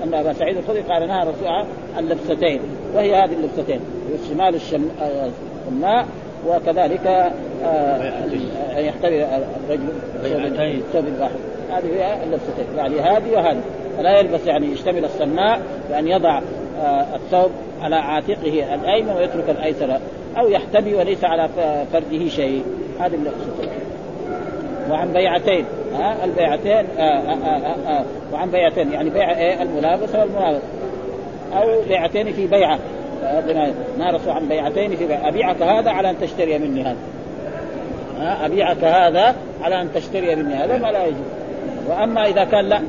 أن 0.03 0.13
أبا 0.13 0.33
سعيد 0.33 0.57
الخدري 0.57 0.81
قال 0.81 1.07
نهى 1.07 1.21
رسول 1.21 1.47
الله 1.47 1.65
عن 1.97 2.05
لبستين 2.09 2.59
وهي 2.95 3.15
هذه 3.15 3.33
اللبستين 3.33 3.79
شمال 4.29 4.55
الشم... 4.55 4.89
الماء 5.67 6.05
وكذلك 6.47 7.07
آه 7.65 8.13
يحتوي 8.77 9.25
الرجل 9.69 10.81
ثوب 10.93 11.05
واحد 11.19 11.35
هذه 11.71 11.85
هي 11.85 12.23
اللبستين 12.23 12.65
يعني 12.77 12.99
هذه 12.99 13.31
وهذه. 13.31 13.61
فلا 13.97 14.19
يلبس 14.19 14.47
يعني 14.47 14.67
يشتمل 14.67 15.05
السماء 15.05 15.61
بأن 15.89 16.07
يضع 16.07 16.41
آه 16.81 17.05
الثوب 17.15 17.51
على 17.81 17.95
عاتقه 17.95 18.75
الأيمن 18.75 19.09
ويترك 19.09 19.49
الأيسر 19.49 19.99
أو 20.39 20.47
يحتمي 20.47 20.93
وليس 20.93 21.23
على 21.23 21.49
فرده 21.93 22.29
شيء. 22.29 22.63
هذه 22.99 23.13
اللبستين 23.13 23.69
وعن 24.89 25.13
بيعتين. 25.13 25.65
ها؟ 25.93 26.25
البيعتين 26.25 26.85
آآ 26.97 27.01
آآ 27.01 27.73
آآ 27.87 28.03
وعن 28.33 28.51
بيعتين. 28.51 28.91
يعني 28.91 29.09
بيع 29.09 29.37
إيه؟ 29.37 29.61
الملابسه 29.61 30.19
والملابسه 30.19 30.61
أو 31.53 31.81
بيعتين 31.87 32.33
في 32.33 32.47
بيعة. 32.47 32.79
نارس 33.97 34.27
عن 34.27 34.47
بيعتين 34.47 34.95
في 34.95 35.07
بيعة. 35.07 35.27
أبيعك 35.27 35.61
هذا 35.61 35.91
على 35.91 36.09
أن 36.09 36.19
تشتري 36.21 36.57
مني 36.57 36.81
هذا. 36.83 36.97
ها؟ 38.19 38.45
أبيعك 38.45 38.83
هذا 38.83 39.35
على 39.61 39.81
أن 39.81 39.93
تشتري 39.93 40.35
مني 40.35 40.53
هذا 40.53 40.77
ما 40.77 40.87
لا 40.87 41.05
يجوز. 41.05 41.17
وأما 41.89 42.25
إذا 42.25 42.43
كان 42.43 42.65
لا 42.65 42.81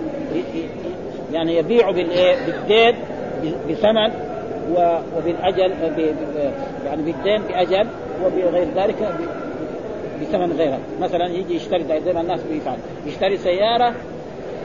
يعني 1.32 1.56
يبيع 1.56 1.90
بالإيه؟ 1.90 2.36
بالدين 2.46 2.94
بثمن 3.70 4.27
وبالأجل 5.16 5.72
يعني 6.86 7.02
بالدين 7.02 7.42
بأجل 7.42 7.86
وبغير 8.24 8.68
ذلك 8.76 8.96
بثمن 10.20 10.52
غيرها 10.52 10.78
مثلا 11.00 11.26
يجي 11.26 11.54
يشتري 11.54 11.84
زي 12.04 12.12
ما 12.12 12.20
الناس 12.20 12.40
بيفعل 12.42 12.76
يشتري 13.06 13.36
سيارة 13.36 13.94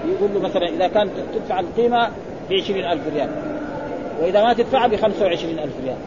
يقول 0.06 0.34
له 0.34 0.40
مثلا 0.40 0.68
إذا 0.68 0.88
كانت 0.88 1.12
تدفع 1.34 1.60
القيمة 1.60 2.10
ب 2.50 2.54
20000 2.54 3.14
ريال. 3.14 3.30
وإذا 4.22 4.44
ما 4.44 4.54
تدفعها 4.54 4.88
ب 4.88 4.96
25000 4.96 5.72
ريال. 5.84 5.98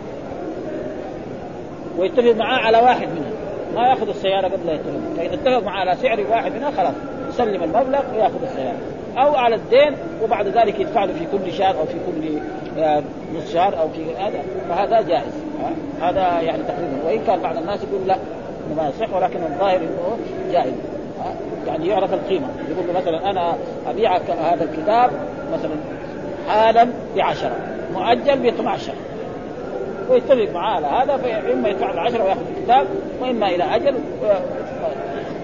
ويتفق 1.98 2.36
معاه 2.36 2.58
على 2.58 2.78
واحد 2.78 3.08
منها 3.08 3.30
ما 3.74 3.88
يأخذ 3.88 4.08
السيارة 4.08 4.48
قبل 4.48 4.66
لا 4.66 4.72
يتفق. 4.72 5.00
فإذا 5.16 5.34
اتفق 5.34 5.66
معاه 5.66 5.80
على 5.80 5.96
سعر 5.96 6.20
واحد 6.30 6.52
منها 6.52 6.70
خلاص 6.70 6.94
يسلم 7.28 7.62
المبلغ 7.62 8.02
ويأخذ 8.14 8.42
السيارة. 8.42 8.78
أو 9.16 9.36
على 9.36 9.54
الدين 9.54 9.96
وبعد 10.22 10.48
ذلك 10.48 10.80
يدفع 10.80 11.04
له 11.04 11.12
في 11.12 11.26
كل 11.32 11.52
شهر 11.52 11.78
أو 11.78 11.84
في 11.86 11.94
كل 12.06 12.38
نصف 13.36 13.52
شهر 13.52 13.78
أو 13.80 13.88
في 13.88 14.16
هذا. 14.16 14.42
فهذا 14.68 15.00
جائز. 15.00 15.32
هذا 16.00 16.40
يعني 16.40 16.62
تقريبا. 16.62 17.06
وإن 17.06 17.20
كان 17.26 17.40
بعض 17.40 17.56
الناس 17.56 17.80
يقول 17.84 18.08
لا 18.08 18.16
ما 18.76 18.88
يصح 18.88 19.14
ولكن 19.14 19.42
الظاهر 19.42 19.76
إنه 19.76 20.18
جائز. 20.52 20.74
يعني 21.66 21.88
يعرف 21.88 22.14
القيمة. 22.14 22.46
يقول 22.70 22.86
له 22.86 23.00
مثلا 23.00 23.30
أنا 23.30 23.56
ابيعك 23.86 24.30
هذا 24.30 24.64
الكتاب 24.64 25.10
مثلا 25.52 25.76
حالا 26.48 26.88
بعشرة 27.16 27.56
مؤجل 27.94 28.38
ب 28.38 28.46
12 28.46 28.92
ويتفق 30.10 30.48
معاه 30.54 30.74
على 30.74 30.86
هذا 30.86 31.16
فإما 31.16 31.68
يدفع 31.68 32.00
10 32.00 32.24
ويأخذ 32.24 32.40
الكتاب 32.56 32.86
وإما 33.20 33.48
إلى 33.48 33.64
أجل 33.64 33.94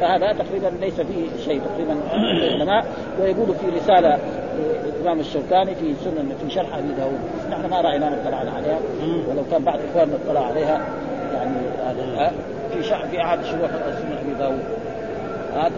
فهذا 0.03 0.33
تقريبا 0.33 0.67
ليس 0.81 1.01
فيه 1.01 1.45
شيء 1.45 1.61
تقريبا 1.61 1.97
العلماء 2.15 2.87
ويقول 3.21 3.55
في 3.55 3.67
رسالة 3.77 4.19
الامام 4.99 5.21
الشوكاني 5.21 5.75
في 5.75 5.95
سنن 6.05 6.33
في 6.43 6.51
شرح 6.55 6.77
أبي 6.77 6.89
داود. 6.89 7.19
نحن 7.51 7.71
ما 7.71 7.81
رأينا 7.81 8.11
نطلع 8.11 8.37
عليها 8.37 8.79
ولو 9.29 9.43
كان 9.51 9.65
بعض 9.65 9.79
إخواننا 9.91 10.15
اطلع 10.27 10.47
عليها 10.47 10.81
يعني 11.35 11.57
هذا 11.87 12.33
في 12.73 12.83
شرح 12.83 13.05
في 13.05 13.21
احد 13.21 13.45
شروح 13.45 13.71
سنن 13.71 14.19
أبي 14.25 14.35
داود. 14.39 14.63
هذا 15.55 15.73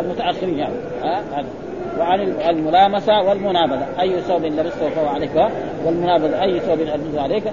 المتأخرين 0.00 0.58
يعني 0.58 0.74
هذا. 1.02 1.44
وعن 1.98 2.20
الملامسة 2.48 3.22
والمنابذة. 3.22 3.86
أي 4.00 4.20
ثوب 4.20 4.44
لبسته 4.44 4.88
فهو 4.90 5.06
عليك 5.06 5.48
والمنابذة 5.86 6.42
أي 6.42 6.60
ثوب 6.60 6.80
البسه 6.80 7.22
عليك 7.22 7.44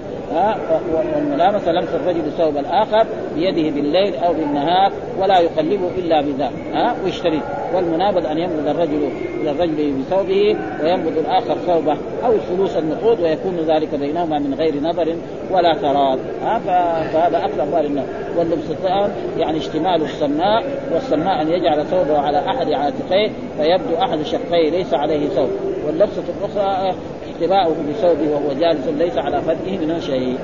والملامسة 1.16 1.72
لمس 1.72 1.88
الرجل 1.94 2.32
ثوب 2.38 2.56
الآخر 2.56 3.06
بيده 3.34 3.74
بالليل 3.74 4.14
أو 4.14 4.32
بالنهار 4.32 4.92
ولا 5.20 5.38
يقلبه 5.38 5.88
إلا 5.98 6.20
بذاك 6.20 6.52
ها 6.74 6.96
ويشتري 7.04 7.42
والمنابذ 7.74 8.26
أن 8.26 8.38
ينبذ 8.38 8.66
الرجل 8.66 9.10
إلى 9.40 9.50
الرجل 9.50 9.92
بثوبه 9.92 10.56
وينبذ 10.82 11.18
الآخر 11.18 11.54
ثوبه 11.54 11.96
أو 12.24 12.32
الفلوس 12.32 12.76
النقود 12.76 13.20
ويكون 13.20 13.56
ذلك 13.56 13.94
بينهما 13.94 14.38
من 14.38 14.54
غير 14.54 14.80
نظر 14.82 15.16
ولا 15.52 15.74
تراد 15.74 16.18
ها 16.42 16.58
فهذا 17.12 17.44
أكثر 17.44 17.62
اموال 17.62 17.86
الناس 17.86 18.06
واللبستان 18.36 19.10
يعني 19.38 19.58
اشتمال 19.58 20.02
السماء 20.02 20.64
والسماء 20.92 21.42
أن 21.42 21.48
يجعل 21.48 21.86
ثوبه 21.86 22.18
على 22.18 22.38
أحد 22.38 22.72
عاتقيه 22.72 23.30
فيبدو 23.58 23.96
أحد 24.02 24.22
شقيه 24.22 24.70
ليس 24.70 24.94
عليه 24.94 25.28
ثوب. 25.28 25.50
واللبسه 25.86 26.22
الأخرى 26.38 26.94
احتباؤه 27.30 27.76
بثوبه 27.90 28.30
وهو 28.30 28.52
جالس 28.60 28.88
ليس 28.88 29.18
على 29.18 29.42
فده 29.42 29.78
منه 29.80 29.98
شيء 30.00 30.38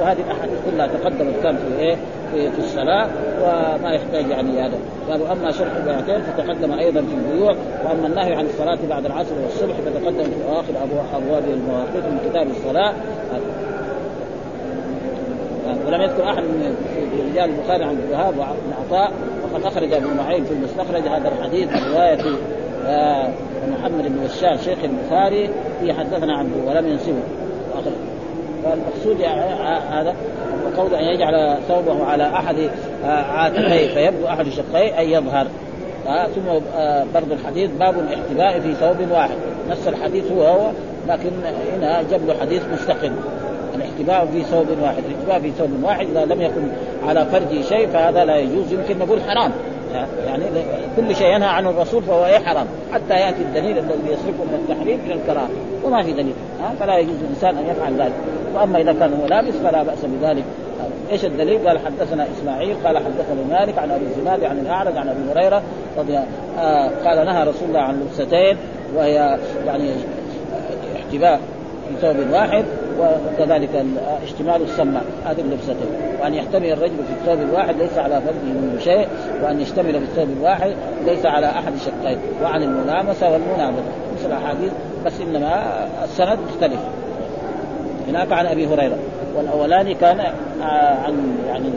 وهذه 0.00 0.20
الأحاديث 0.26 0.58
كلها 0.70 0.86
تقدمت 0.86 1.42
كان 1.42 1.56
في 1.56 1.82
إيه؟ 1.82 1.96
في, 2.32 2.58
الصلاة 2.58 3.08
وما 3.42 3.92
يحتاج 3.92 4.30
يعني 4.30 4.60
هذا. 4.60 4.78
قالوا 5.10 5.32
اما 5.32 5.50
شرح 5.50 5.76
البيعتين 5.76 6.22
فتقدم 6.22 6.72
أيضا 6.72 7.00
في 7.00 7.14
البيوع. 7.14 7.54
وأما 7.84 8.06
النهي 8.06 8.34
عن 8.34 8.44
الصلاة 8.44 8.78
بعد 8.90 9.06
العصر 9.06 9.34
والصبح 9.42 9.74
فتقدم 9.74 10.24
في 10.24 10.48
اواخر 10.48 10.72
أبواب 11.14 11.42
المواقيت 11.48 12.04
من 12.04 12.30
كتاب 12.30 12.46
الصلاة. 12.50 12.92
ولم 15.86 16.02
يذكر 16.02 16.24
أحد 16.30 16.42
من 16.42 16.76
رجال 17.32 17.50
البخاري 17.50 17.84
عن 17.84 17.98
الوهاب 18.08 18.38
وعن 18.38 18.54
عطاء 18.80 19.12
وقد 19.44 19.64
أخرج 19.64 19.92
ابن 19.92 20.16
معين 20.16 20.44
في 20.44 20.52
المستخرج. 20.52 21.08
هذا 21.08 21.28
الحديث 21.28 21.68
من 21.68 21.92
رواية 21.94 22.18
آه، 22.86 23.28
محمد 23.68 24.02
بن 24.02 24.24
بشار 24.24 24.56
شيخ 24.56 24.78
البخاري 24.84 25.50
في 25.80 25.92
حدثنا 25.92 26.36
عنه 26.36 26.50
ولم 26.66 26.86
ينسبه. 26.86 27.22
فالمقصود 28.64 29.22
هذا 29.90 30.14
قول 30.76 30.94
أن 30.94 31.04
يجعل 31.04 31.58
ثوبه 31.68 32.04
على 32.04 32.24
أحد 32.24 32.56
آه، 33.04 33.08
عاتقيه 33.08 33.94
فيبدو 33.94 34.26
أحد 34.26 34.48
شقيه 34.48 35.00
أن 35.00 35.08
يظهر. 35.08 35.46
آه 36.06 36.26
ثم 36.26 36.76
آه 36.76 37.04
برضو 37.14 37.34
الحديث 37.34 37.70
باب 37.70 37.94
الاحتباء 37.98 38.60
في 38.60 38.74
ثوب 38.74 39.10
واحد. 39.10 39.36
نفس 39.70 39.88
الحديث 39.88 40.32
هو 40.32 40.42
هو 40.42 40.70
لكن 41.08 41.30
هنا 41.76 42.02
جاب 42.10 42.20
حديث 42.40 42.62
مستقل. 42.72 43.12
الاحتباء 43.74 44.26
في 44.26 44.42
ثوب 44.42 44.66
واحد. 44.82 45.02
الاحتباء 45.08 45.40
في 45.40 45.50
ثوب 45.50 45.70
واحد 45.82 46.06
إذا 46.06 46.24
لم 46.24 46.42
يكن 46.42 46.62
على 47.06 47.26
فرجه 47.26 47.62
شيء 47.62 47.86
فهذا 47.86 48.24
لا 48.24 48.36
يجوز 48.36 48.72
يمكن 48.72 48.98
نقول 48.98 49.20
حرام. 49.22 49.52
يعني 50.26 50.44
كل 50.96 51.16
شيء 51.16 51.34
ينهى 51.34 51.48
عنه 51.48 51.70
الرسول 51.70 52.02
فهو 52.02 52.26
إيه 52.26 52.38
حرام. 52.38 52.66
حتى 52.92 53.14
يأتي 53.14 53.42
الدليل 53.42 53.78
الذي 53.78 54.06
يصرفه 54.06 54.44
من 54.44 54.66
التحريم 54.68 55.00
إلى 55.06 55.14
الكراهة. 55.14 55.48
وما 55.84 56.02
في 56.02 56.12
دليل. 56.12 56.34
فلا 56.80 56.98
يجوز 56.98 57.16
الإنسان 57.22 57.56
أن 57.56 57.66
يفعل 57.66 57.94
ذلك. 57.94 58.14
وأما 58.54 58.80
إذا 58.80 58.92
كان 58.92 59.12
هو 59.20 59.26
لابس 59.26 59.54
فلا 59.54 59.82
بأس 59.82 60.04
بذلك. 60.04 60.44
إيش 61.12 61.24
الدليل؟ 61.24 61.68
قال 61.68 61.78
حدثنا 61.78 62.26
إسماعيل 62.38 62.76
قال 62.84 62.98
حدثنا 62.98 63.58
مالك 63.58 63.78
عن 63.78 63.90
أبي 63.90 64.04
الزناد 64.04 64.44
عن 64.44 64.58
الأعرج 64.58 64.96
عن 64.96 65.08
أبي 65.08 65.20
هريرة 65.32 65.62
رضي 65.98 66.18
آه 66.58 66.90
قال 67.04 67.26
نهى 67.26 67.42
رسول 67.42 67.68
الله 67.68 67.80
عن 67.80 68.00
لبستين 68.00 68.56
وهي 68.96 69.38
يعني 69.66 69.90
احتباء 70.96 71.40
في 71.88 72.06
ثوب 72.06 72.16
واحد. 72.32 72.64
وكذلك 73.00 73.84
اشتمال 74.24 74.62
السماء 74.62 75.04
هذه 75.26 75.40
اللبستين 75.40 75.76
وأن 76.20 76.34
يحتمل 76.34 76.72
الرجل 76.72 76.96
في 76.96 77.12
الثوب 77.12 77.48
الواحد 77.48 77.76
ليس 77.76 77.98
على 77.98 78.20
فرده 78.20 78.60
منه 78.60 78.80
شيء 78.80 79.08
وأن 79.42 79.60
يشتمل 79.60 79.92
في 79.92 79.98
الثوب 79.98 80.28
الواحد 80.38 80.72
ليس 81.06 81.26
على 81.26 81.46
أحد 81.46 81.72
شقين. 81.76 82.18
وعن 82.42 82.62
الملامسة 82.62 83.30
والمنابذه 83.32 83.82
مثل 84.14 84.26
الأحاديث 84.26 84.72
بس 85.06 85.20
إنما 85.20 85.62
السند 86.04 86.38
مختلف. 86.50 86.80
هناك 88.08 88.32
عن 88.32 88.46
أبي 88.46 88.66
هريرة. 88.66 88.98
والأولاني 89.36 89.94
كان 89.94 90.20
عن 91.04 91.36
يعني 91.46 91.70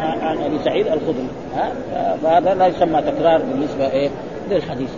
عن 0.00 0.38
أبي 0.38 0.58
سعيد 0.64 0.86
الخدري. 0.86 1.26
ها؟ 1.56 1.72
فهذا 2.22 2.54
لا 2.54 2.66
يسمى 2.66 3.02
تكرار 3.02 3.42
بالنسبة 3.42 3.90
إيه؟ 3.90 4.10
للحديث. 4.50 4.90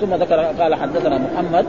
ثم 0.00 0.14
ذكر 0.14 0.36
قال 0.36 0.74
حدثنا 0.74 1.18
محمد 1.18 1.66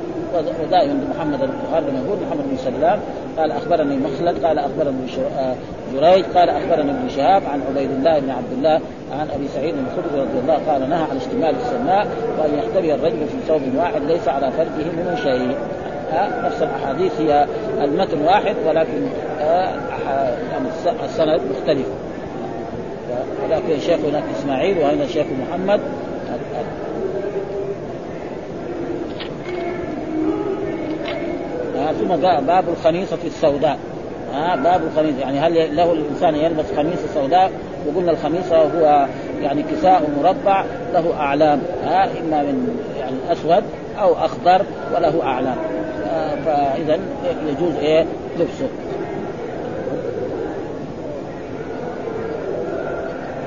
ودائما 0.63 0.93
محمد 1.15 1.41
البخاري 1.41 1.85
يقول 1.85 2.17
محمد 2.27 2.43
بن 2.49 2.57
سلام 2.57 2.99
قال 3.37 3.51
أخبرني 3.51 3.97
مخلد 3.97 4.45
قال 4.45 4.59
أخبرني 4.59 4.97
آه، 5.37 5.55
جريج 5.93 6.25
قال 6.25 6.49
أخبرني 6.49 6.91
ابن 6.91 7.09
شهاب 7.09 7.41
عن 7.45 7.61
عبيد 7.69 7.91
الله 7.91 8.19
بن 8.19 8.29
عبد 8.29 8.51
الله 8.51 8.79
عن 9.19 9.27
أبي 9.35 9.47
سعيد 9.47 9.75
الخدري 9.75 10.21
رضي 10.21 10.39
الله 10.39 10.59
قال 10.71 10.89
نهى 10.89 11.03
عن 11.11 11.17
اشتمال 11.17 11.55
السماء 11.55 12.07
وأن 12.39 12.57
يحتوي 12.57 12.93
الرجل 12.93 13.27
في 13.27 13.37
ثوب 13.47 13.61
واحد 13.77 14.01
ليس 14.03 14.27
على 14.27 14.51
فرجه 14.51 14.91
منه 14.97 15.15
شيء. 15.15 15.55
نفس 16.43 16.61
الأحاديث 16.61 17.21
هي 17.21 17.47
المتن 17.81 18.21
واحد 18.21 18.55
ولكن 18.67 19.07
آه 19.41 19.69
يعني 20.51 20.67
السند 21.05 21.41
مختلف. 21.51 21.87
ولكن 23.43 23.93
هناك 24.09 24.23
إسماعيل 24.39 24.77
وهنا 24.77 25.03
الشيخ 25.03 25.25
محمد. 25.47 25.79
ثم 31.93 32.15
باب 32.45 32.69
الخميصة 32.69 33.17
السوداء. 33.25 33.77
ها 34.33 34.55
باب 34.55 34.81
الخميصة 34.83 35.19
يعني 35.19 35.39
هل 35.39 35.75
له 35.75 35.93
الإنسان 35.93 36.35
يلبس 36.35 36.65
خميصة 36.77 37.07
سوداء؟ 37.13 37.51
وقلنا 37.87 38.11
الخميصة 38.11 38.57
هو 38.57 39.05
يعني 39.41 39.63
كساء 39.63 40.01
مربع 40.23 40.65
له 40.93 41.13
أعلام. 41.19 41.61
ها 41.83 42.03
إما 42.03 42.41
من 42.41 42.79
يعني 42.99 43.15
أسود 43.31 43.63
أو 44.01 44.13
أخضر 44.13 44.61
وله 44.95 45.23
أعلام. 45.23 45.55
فإذا 46.45 46.99
يجوز 47.49 47.75
إيه؟ 47.81 48.05
لبسه. 48.39 48.67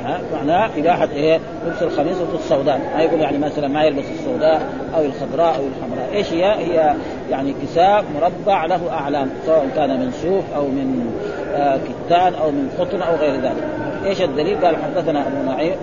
ها 0.05 0.21
معناه 0.33 0.71
إباحة 0.77 1.09
إيه؟ 1.13 1.41
لبس 1.67 1.83
الخميصة 1.83 2.27
السوداء. 2.35 2.81
ما 2.97 3.03
يقول 3.03 3.21
يعني 3.21 3.39
مثلا 3.39 3.69
ما 3.69 3.85
يلبس 3.85 4.05
السوداء 4.21 4.63
أو 4.97 5.05
الخضراء 5.05 5.57
أو 5.57 5.63
الحمراء. 5.67 6.15
إيش 6.15 6.33
هي؟ 6.33 6.45
هي 6.45 6.95
يعني 7.31 7.55
كساء 7.63 8.05
مربع 8.15 8.67
له 8.67 8.91
أعلام 8.91 9.29
سواء 9.47 9.69
كان 9.77 10.01
من 10.01 10.13
صوف 10.13 10.45
أو 10.57 10.63
من 10.63 11.13
آه 11.55 11.77
كتان 11.77 12.35
أو 12.35 12.51
من 12.51 12.71
قطن 12.79 13.03
أو 13.03 13.15
غير 13.15 13.35
ذلك 13.41 13.65
إيش 14.05 14.23
الدليل؟ 14.23 14.65
قال 14.65 14.77
حدثنا 14.77 15.27
أبو 15.27 15.51
نعيم 15.51 15.75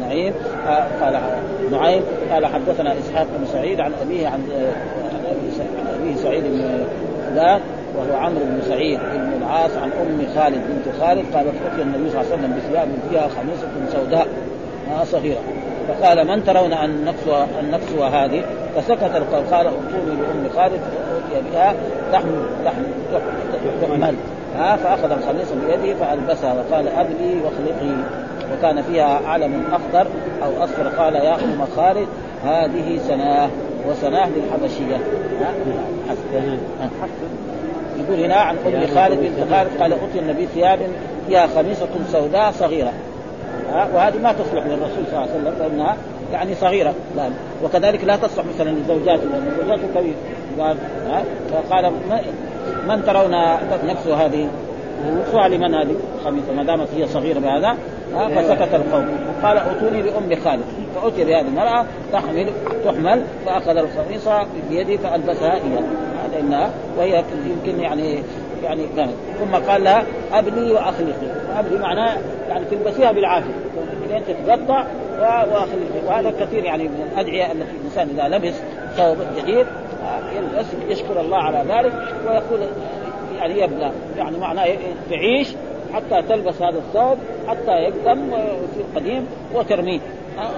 نعيم 0.00 0.34
آه 0.66 0.86
قال 1.04 1.20
نعيم 1.70 2.02
قال 2.32 2.46
حدثنا 2.46 2.98
إسحاق 2.98 3.26
بن 3.38 3.46
سعيد 3.52 3.80
عن 3.80 3.92
أبيه 4.02 4.28
عن 4.28 4.42
عن 5.12 5.94
أبيه 6.00 6.16
سعيد 6.16 6.44
بن 6.44 6.84
فلان 7.30 7.60
وهو 7.96 8.16
عمرو 8.16 8.44
بن 8.44 8.60
سعيد 8.68 8.98
بن 8.98 9.32
العاص 9.42 9.70
عن 9.70 9.90
أم 10.02 10.26
خالد 10.34 10.60
بنت 10.68 10.94
خالد 11.00 11.34
قالت 11.34 11.54
أتي 11.72 11.82
النبي 11.82 12.10
صلى 12.10 12.20
الله 12.20 12.32
عليه 12.32 12.34
وسلم 12.34 12.54
بثياب 12.56 12.88
فيها 13.10 13.28
خميصة 13.28 13.68
سوداء 13.92 14.26
صغيرة. 15.04 15.40
فقال 15.88 16.26
من 16.26 16.44
ترون 16.44 16.72
أن 16.72 17.04
نكسو 17.04 17.34
أن 17.60 17.70
نكسو 17.70 18.04
هذه؟ 18.04 18.44
فسكت 18.76 19.16
القول 19.16 19.44
قال 19.50 19.66
ائتوني 19.66 20.16
بأم 20.16 20.48
خالد 20.56 20.80
فاتي 20.80 21.42
بها 21.52 21.74
لحم 22.12 22.28
لحم 22.64 22.82
تحمل. 23.82 24.14
ها؟ 24.56 24.76
فأخذ 24.76 25.12
الخميصه 25.12 25.54
بيده 25.66 25.94
فألبسها 25.94 26.54
وقال 26.54 26.88
ابلي 26.88 27.40
واخلقي. 27.44 27.96
وكان 28.52 28.82
فيها 28.82 29.20
علم 29.26 29.64
أخضر 29.72 30.06
أو 30.42 30.64
أصفر. 30.64 30.88
قال 30.88 31.14
يا 31.14 31.34
أم 31.34 31.64
خالد 31.76 32.08
هذه 32.44 32.98
سناة 33.08 33.48
وسناة 33.88 34.28
للحبشية. 34.28 34.96
حسن 36.08 36.58
يقول 37.98 38.20
هنا 38.24 38.34
عن 38.34 38.56
أم 38.66 38.86
خالد 38.94 39.20
بنت 39.20 39.54
خالد. 39.54 39.82
قال 39.82 39.92
اتي 39.92 40.18
النبي 40.18 40.46
ثياب 40.46 40.78
فيها 41.28 41.46
خميصة 41.46 41.88
سوداء 42.12 42.50
صغيرة. 42.50 42.88
ها 42.88 43.07
وهذه 43.94 44.18
ما 44.18 44.32
تصلح 44.32 44.66
للرسول 44.66 45.04
صلى 45.10 45.18
الله 45.18 45.20
عليه 45.20 45.30
وسلم 45.30 45.54
لأنها 45.58 45.96
يعني 46.32 46.54
صغيرة. 46.54 46.94
لا 47.16 47.30
وكذلك 47.64 48.04
لا 48.04 48.16
تصلح 48.16 48.44
مثلا 48.54 48.70
لزوجاته 48.70 49.24
لأن 49.24 49.52
زوجاته 49.60 49.82
كبير 49.94 50.14
فقال 51.52 51.92
من 52.88 53.02
ترون 53.06 53.34
نفسه 53.84 54.26
هذه؟ 54.26 54.48
وقفوا 55.16 55.48
لمن 55.48 55.74
هذه؟ 55.74 55.96
الخميصه 56.18 56.52
ما 56.56 56.62
دامت 56.62 56.88
هي 56.96 57.06
صغيرة 57.06 57.38
بهذا 57.38 57.76
فسكت 58.36 58.74
القوم. 58.74 59.08
قال 59.42 59.56
أتوني 59.58 60.02
بأم 60.02 60.40
خالد. 60.44 60.64
فأتي 60.94 61.24
بهذه 61.24 61.46
المرأة 61.48 61.84
تحمل 62.12 62.50
تحمل 62.84 63.22
فأخذ 63.46 63.76
الخميصة 63.76 64.46
بيده 64.70 64.96
فألبسها 64.96 65.54
اياه 65.54 65.82
هذا 66.24 66.70
وهي 66.98 67.24
يمكن 67.46 67.80
يعني 67.80 68.22
يعني 68.64 68.86
كانت. 68.96 69.12
ثم 69.40 69.70
قال 69.70 69.84
لها 69.84 70.04
أبني 70.32 70.72
واخلقي 70.72 71.28
أبني 71.58 71.78
معناه 71.78 72.18
يعني 72.48 72.64
تلبسيها 72.64 73.12
بالعافية. 73.12 73.54
لين 74.08 74.22
تتقطع 74.24 74.86
واخلقي 75.20 76.06
وهذا 76.06 76.30
كثير 76.30 76.64
يعني 76.64 76.84
من 76.84 77.08
الأدعية 77.12 77.52
التي 77.52 77.76
الإنسان 77.80 78.08
إذا 78.08 78.36
لبس 78.36 78.54
ثوب 78.96 79.16
جديد 79.36 79.66
يلبس 80.36 80.66
يشكر 80.88 81.20
الله 81.20 81.36
على 81.36 81.64
ذلك 81.68 81.92
ويقول 82.26 82.60
يعني 83.38 83.60
يبلى 83.60 83.92
يعني 84.16 84.38
معناه 84.38 84.66
تعيش 85.10 85.48
حتى 85.94 86.22
تلبس 86.22 86.62
هذا 86.62 86.78
الثوب 86.78 87.18
حتى 87.48 87.70
يقدم 87.70 88.32
ويصير 88.32 88.84
قديم 88.96 89.26
وترميه 89.54 90.00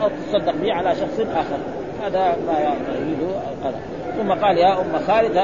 أو 0.03 0.09
تصدق 0.09 0.55
به 0.63 0.73
على 0.73 0.95
شخص 0.95 1.21
آخر. 1.21 1.59
هذا 2.03 2.37
ما 2.47 2.59
يريده 2.61 3.41
ثم 4.17 4.33
قال 4.33 4.59
يا 4.59 4.81
أم 4.81 4.99
خالد 5.07 5.37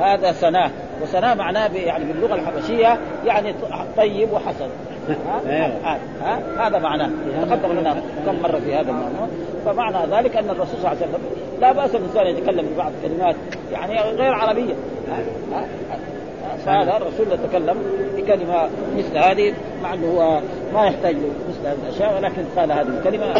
هذا 0.00 0.32
سناة. 0.32 0.70
وسناة 1.02 1.34
معناه 1.34 1.66
يعني 1.74 2.04
باللغة 2.04 2.34
الحبشية 2.34 2.98
يعني 3.24 3.54
طيب 3.96 4.32
وحسن. 4.32 4.68
ها؟ 5.46 5.98
ها؟ 6.22 6.66
هذا 6.66 6.78
معناه. 6.78 7.10
تقدم 7.42 7.72
لنا 7.72 8.02
كم 8.26 8.42
مرة 8.42 8.58
في 8.58 8.74
هذا 8.74 8.90
الموضوع. 8.90 9.28
فمعنى 9.64 10.16
ذلك 10.16 10.36
أن 10.36 10.50
الرسول 10.50 10.78
صلى 10.78 10.78
الله 10.78 10.88
عليه 10.88 11.00
وسلم 11.00 11.20
لا 11.60 11.72
بأس 11.72 11.94
الإنسان 11.94 12.26
يتكلم 12.26 12.66
ببعض 12.66 12.92
الكلمات 13.02 13.36
يعني 13.72 14.00
غير 14.00 14.34
عربية. 14.34 14.74
ها؟ 15.52 15.64
فهذا 16.66 16.96
الرسول 16.96 17.26
يتكلم 17.32 17.76
بكلمة 18.16 18.68
مثل 18.96 19.18
هذه 19.18 19.54
مع 19.82 19.94
أنه 19.94 20.06
هو 20.06 20.40
ما 20.74 20.86
يحتاج 20.86 21.16
مثل 21.16 21.66
هذه 21.66 21.76
الأشياء 21.88 22.16
ولكن 22.16 22.44
قال 22.56 22.72
هذه 22.72 22.98
الكلمة. 22.98 23.34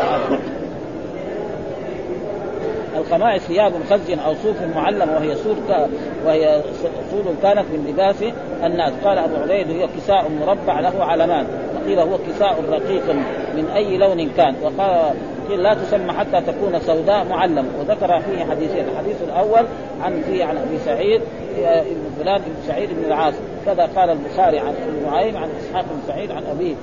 الخمائس 3.11 3.43
ثياب 3.43 3.73
خز 3.91 4.11
أو 4.11 4.35
صوف 4.35 4.57
معلم 4.77 5.11
وهي 5.11 5.35
سود 5.35 5.89
وهي 6.27 6.63
سود 7.11 7.37
كانت 7.43 7.65
من 7.73 7.87
لباس 7.89 8.17
الناس. 8.65 8.93
قال 9.05 9.19
أبو 9.19 9.37
عبيد 9.37 9.71
هي 9.71 9.89
كساء 9.97 10.25
مربع 10.41 10.81
له 10.81 11.05
علمان 11.05 11.47
وقيل 11.75 11.99
هو 11.99 12.19
كساء 12.19 12.65
رقيق 12.71 13.13
من 13.57 13.67
أي 13.75 13.99
لون 13.99 14.29
كان. 14.37 14.55
وقال 14.63 15.15
قيل 15.49 15.63
لا 15.63 15.75
تسمى 15.75 16.13
حتى 16.13 16.41
تكون 16.41 16.81
سوداء 16.81 17.25
معلم. 17.25 17.67
وذكر 17.81 18.21
فيه 18.21 18.45
حديثين. 18.45 18.85
الحديث 18.93 19.17
الأول 19.23 19.67
عن 20.03 20.23
في 20.23 20.43
عن 20.43 20.57
أبي 20.57 20.79
سعيد 20.79 21.21
ابن 21.59 22.11
فلان 22.19 22.39
بن 22.39 22.55
سعيد 22.67 22.91
بن 22.91 23.05
العاص. 23.05 23.35
كذا 23.67 23.89
قال 23.97 24.11
البخاري 24.11 24.59
عن 24.59 24.75
ابن 24.89 25.11
نعيم 25.11 25.37
عن 25.37 25.49
إسحاق 25.61 25.85
بن 25.85 26.01
سعيد 26.07 26.31
عن 26.31 26.43
أبيه. 26.47 26.75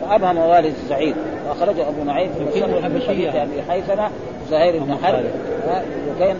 فأبهم 0.00 0.38
والد 0.38 0.74
سعيد. 0.88 1.16
وأخرجه 1.48 1.88
أبو 1.88 2.04
نعيم 2.04 2.30
في 2.52 2.62
حديث 3.08 3.34
أبي 3.34 3.62
حيثمة. 3.68 4.10
زهير 4.50 4.78
بن 4.78 4.96
حرب 5.02 5.24
وكان 6.10 6.36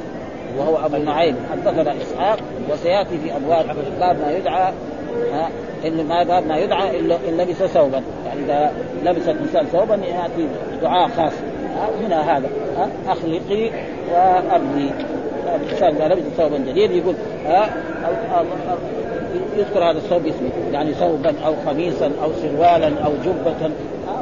وهو 0.59 0.87
أبو 0.87 0.97
نعيم. 0.97 1.37
حدثنا 1.53 1.95
إسحاق 2.03 2.39
وسيأتي 2.71 3.19
في 3.19 3.37
أبواب 3.37 3.77
باب 4.01 4.17
ما 4.21 4.33
يدعى 4.33 4.73
إن 5.87 6.07
ما 6.09 6.23
باب 6.23 6.47
ما 6.47 6.57
يدعى 6.57 7.01
الا 7.01 7.17
إن 7.29 7.37
لبس 7.37 7.57
ثوبا. 7.57 8.03
يعني 8.27 8.41
إذا 8.45 8.73
لبس 9.05 9.29
الانسان 9.29 9.67
ثوبا 9.67 9.95
يأتي 9.95 10.49
دعاء 10.83 11.09
خاص. 11.09 11.33
هنا 12.05 12.37
هذا 12.37 12.49
أخلقي 13.09 13.71
وأبني. 14.13 14.91
الانسان 15.55 15.97
اذا 15.97 16.15
لبس 16.15 16.23
ثوبا 16.37 16.59
جديد 16.59 16.91
يقول 16.91 17.15
ها 17.47 17.71
يذكر 19.57 19.91
هذا 19.91 19.99
الثوب 19.99 20.23
باسمه 20.23 20.51
يعني 20.73 20.95
ثوبا 20.95 21.35
أو 21.47 21.55
قميصا 21.67 22.11
أو 22.23 22.31
سروالا 22.43 22.87
أو 23.05 23.13
جبة 23.25 23.71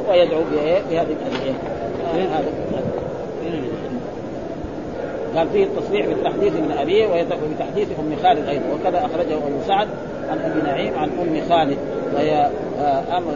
ويدعو 0.09 0.40
بهذه 0.53 1.07
الأدعية. 1.12 1.55
هذا. 2.14 2.71
قال 5.37 5.49
فيه 5.49 5.64
التصريح 5.64 6.07
بالتحديث 6.07 6.53
من 6.53 6.77
ابيه 6.81 7.07
وبتحديث 7.07 7.88
أم 7.99 8.16
خالد 8.23 8.49
أيضا. 8.49 8.64
وكذا 8.75 8.99
أخرجه 8.99 9.35
أبو 9.35 9.62
سعد 9.68 9.88
عن 10.31 10.38
أبي 10.38 10.62
نعيم 10.62 10.99
عن 10.99 11.09
أم 11.09 11.40
خالد. 11.49 11.79
وهي 12.14 12.51
آه، 12.81 13.18
أمر 13.18 13.35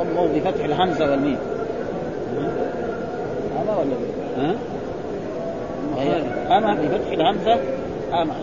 امه 0.00 0.28
بفتح 0.34 0.64
الهمزة 0.64 1.10
والميم. 1.10 1.38
هذا 3.56 3.76
ولا 3.78 4.46
ها؟ 4.46 4.54
وهي 5.96 6.22
أما 6.58 6.74
بفتح 6.74 7.12
الهمزة؟ 7.12 7.56
أما 8.12 8.34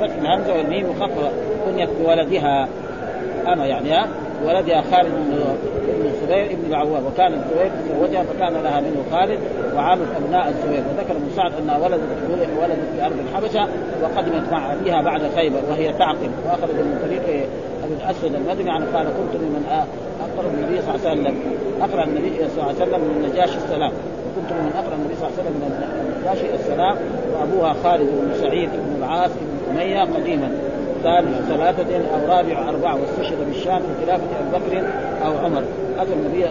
بفتح 0.00 0.16
الهمزة 0.16 0.56
والميم 0.56 0.88
وخفض 0.90 1.30
كنيت 1.66 1.88
بولدها. 2.02 2.68
أما 3.46 3.66
يعني 3.66 3.92
ها؟ 3.92 4.08
ولدها 4.44 4.82
خالد 4.82 5.12
بن 5.12 6.06
الزبير 6.06 6.44
ابن 6.44 6.64
العوام 6.68 7.06
وكان 7.06 7.34
الزبير 7.34 7.70
تزوجها 7.88 8.22
فكان 8.22 8.52
لها 8.52 8.80
منه 8.80 9.02
خالد 9.12 9.38
وعامل 9.74 10.06
أبناء 10.16 10.48
الزبير 10.48 10.82
وذكر 10.90 11.16
ابن 11.16 11.30
سعد 11.36 11.52
أنها 11.62 11.78
ولدت 11.78 12.00
ولدت 12.62 12.88
في 12.96 13.06
أرض 13.06 13.16
الحبشة 13.28 13.68
وقدمت 14.02 14.52
مع 14.52 14.72
أبيها 14.72 15.02
بعد 15.02 15.22
خيبر 15.36 15.60
وهي 15.70 15.92
تعقل 15.92 16.30
وأخرج 16.46 16.74
من 16.74 16.98
طريق 17.06 17.46
أبي 17.84 17.94
الأسود 17.94 18.34
المدني 18.34 18.70
عن 18.70 18.82
قال 18.82 19.06
كنت 19.06 19.42
ممن 19.42 19.64
اقرا 20.20 20.50
النبي 20.50 20.82
صلى 20.82 20.94
الله 20.94 21.08
عليه 21.08 21.20
وسلم. 21.20 21.36
أقرأ 21.82 22.04
النبي 22.04 22.36
صلى 22.36 22.62
الله 22.62 22.64
عليه 22.64 22.82
وسلم 22.82 23.00
من 23.00 23.28
نجاشي 23.32 23.56
السلام. 23.56 23.92
وكنت 24.26 24.52
ممن 24.52 24.72
أقرأ 24.76 24.94
النبي 24.94 25.14
صلى 25.14 25.28
الله 25.28 25.38
عليه 25.38 25.42
وسلم 25.42 25.56
من 25.62 25.70
نجاشي 26.20 26.54
السلام 26.54 26.96
وأبوها 27.32 27.72
خالد 27.84 28.10
بن 28.10 28.34
سعيد 28.40 28.70
بن 28.70 28.96
العاص 28.98 29.30
بن 29.30 29.80
أمية 29.80 30.00
قديما. 30.00 30.50
ثالث 31.02 31.48
ثلاثة 31.48 31.96
أو 31.96 32.36
رابع 32.36 32.68
أربعة 32.68 32.98
واستشهد 33.00 33.38
بالشام 33.46 33.78
في 33.78 34.06
خلافة 34.06 34.24
أبي 34.40 34.58
بكر 34.58 34.88
أو 35.26 35.38
عمر. 35.38 35.62
أتى 35.98 36.12
النبي 36.12 36.44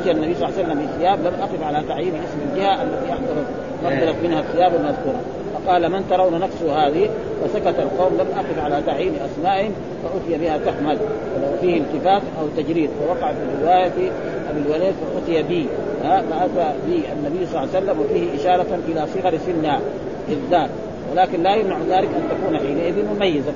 أتي 0.00 0.10
النبي 0.10 0.34
صلى 0.34 0.48
الله 0.48 0.58
عليه 0.58 0.66
وسلم 0.66 0.86
بثياب 0.86 1.18
لم 1.20 1.34
أقف 1.42 1.62
على 1.62 1.82
تعيين 1.88 2.14
اسم 2.14 2.38
الجهة 2.52 2.82
التي 2.82 3.12
أحضرت 3.12 3.46
أحضرت 3.86 4.16
منها 4.24 4.40
الثياب 4.40 4.74
المذكورة. 4.74 5.20
فقال 5.54 5.92
من 5.92 6.04
ترون 6.10 6.40
نفسه 6.40 6.86
هذه؟ 6.86 7.10
فسكت 7.44 7.78
القوم 7.78 8.12
لم 8.14 8.26
أقف 8.36 8.64
على 8.64 8.82
تعيين 8.86 9.14
أسمائهم 9.14 9.72
فأتي 10.02 10.38
بها 10.38 10.58
تحمل. 10.58 10.98
ولو 11.36 11.56
فيه 11.60 11.80
التفات 11.80 12.22
أو 12.40 12.62
تجريد. 12.62 12.90
فوقع 12.90 13.32
في 13.32 13.38
رواية 13.62 14.10
أبي 14.50 14.60
الوليد 14.66 14.94
فأتي 15.14 15.42
بي. 15.42 15.66
فأتى 16.02 16.72
بي 16.86 17.02
النبي 17.12 17.46
صلى 17.46 17.62
الله 17.62 17.74
عليه 17.74 17.78
وسلم 17.78 18.00
وفيه 18.00 18.40
إشارة 18.40 18.78
إلى 18.88 19.06
صغر 19.06 19.38
سنها 19.46 19.80
بالذات 20.28 20.70
ولكن 21.12 21.42
لا 21.42 21.54
يمنع 21.54 21.76
ذلك 21.88 22.08
أن 22.08 22.22
تكون 22.30 22.58
حينئذ 22.58 22.94
مميزة. 23.14 23.52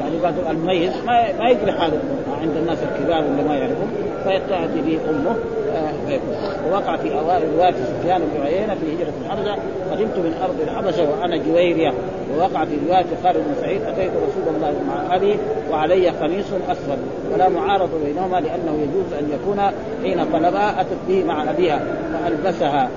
يعني 0.00 0.18
بعض 0.22 0.34
المميز 0.50 0.92
ما 1.06 1.32
ما 1.38 1.50
يجري 1.50 1.72
حالة 1.72 1.98
عند 2.42 2.56
الناس 2.56 2.78
الكبار 2.82 3.18
اللي 3.18 3.42
ما 3.48 3.56
يعرفون 3.56 3.88
فيتأتي 4.24 4.80
به 4.86 4.98
أمه 5.10 5.36
آه 5.74 6.20
ووقع 6.68 6.96
في 6.96 7.18
أوائل 7.18 7.42
روايه 7.56 7.72
سفيان 7.72 8.22
بن 8.34 8.42
عيينة 8.42 8.74
في 8.74 8.94
هجرة 8.94 9.12
الحبشة 9.24 9.56
قدمت 9.90 10.18
من 10.18 10.34
أرض 10.42 10.60
الحبشة 10.60 11.10
وأنا 11.10 11.36
جويريه 11.36 11.92
ووقع 12.32 12.64
في 12.64 12.76
رواية 12.88 13.06
خالد 13.24 13.36
بن 13.36 13.54
سعيد 13.60 13.82
أتيت 13.82 14.10
رسول 14.10 14.54
الله 14.56 14.74
مع 14.88 15.16
أبي 15.16 15.36
وعلي 15.70 16.08
قميص 16.08 16.46
أسود. 16.68 16.98
ولا 17.32 17.48
معارضه 17.48 18.04
بينهما 18.04 18.36
لأنه 18.36 18.78
يجوز 18.82 19.12
أن 19.18 19.30
يكون 19.32 19.60
حين 20.02 20.24
طلبها 20.32 20.80
أتت 20.80 20.98
به 21.08 21.24
مع 21.24 21.50
أبيها 21.50 21.80
فألبسها. 22.12 22.88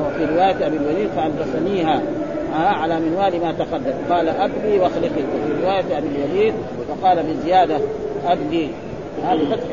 وفي 0.00 0.24
رواية 0.24 0.66
أبي 0.66 0.76
الوليد 0.76 1.08
فألبسنيها. 1.16 2.02
على 2.56 3.00
منوال 3.00 3.40
ما 3.40 3.52
تقدم. 3.52 3.92
قال 4.10 4.28
أبلي 4.28 4.78
واخلقي. 4.78 5.22
وفي 5.34 5.62
رواية 5.62 5.98
أبي 5.98 6.08
الوليد 6.08 6.54
وقال 6.88 7.22
بزيادة 7.22 7.80
أبلي 8.26 8.68
هذه 9.24 9.44
فتح 9.50 9.66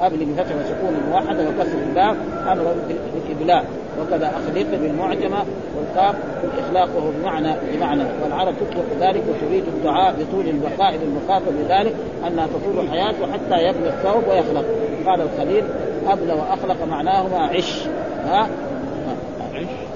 أبلي 0.00 0.24
بفتح 0.24 0.56
وسكون 0.56 1.00
موحدة 1.10 1.48
وكسر 1.48 1.78
الباء 1.88 2.16
أمر 2.52 2.74
بالإبلاء 3.14 3.64
وكذا 4.00 4.26
أخلق 4.26 4.66
بالمعجمة 4.70 5.44
والقاف 5.76 6.16
بالإخلاق 6.42 6.96
وهو 6.96 7.10
بمعنى 7.10 7.54
بمعنى. 7.72 8.02
والعرب 8.22 8.54
تطلق 8.54 9.08
ذلك 9.08 9.22
وتريد 9.28 9.64
الدعاء 9.76 10.14
بطول 10.20 10.48
البقاء 10.48 10.94
للمخاطب 10.94 11.52
بذلك 11.64 11.94
أنها 12.26 12.46
تطول 12.46 12.88
حياته 12.90 13.32
حتى 13.32 13.62
يبلغ 13.62 13.88
الثوب 13.88 14.22
ويخلق. 14.28 14.64
قال 15.06 15.20
الخليل 15.20 15.64
أبلى 16.08 16.32
وأخلق 16.32 16.84
معناهما 16.90 17.38
عش. 17.38 17.86
ها؟ 18.24 18.48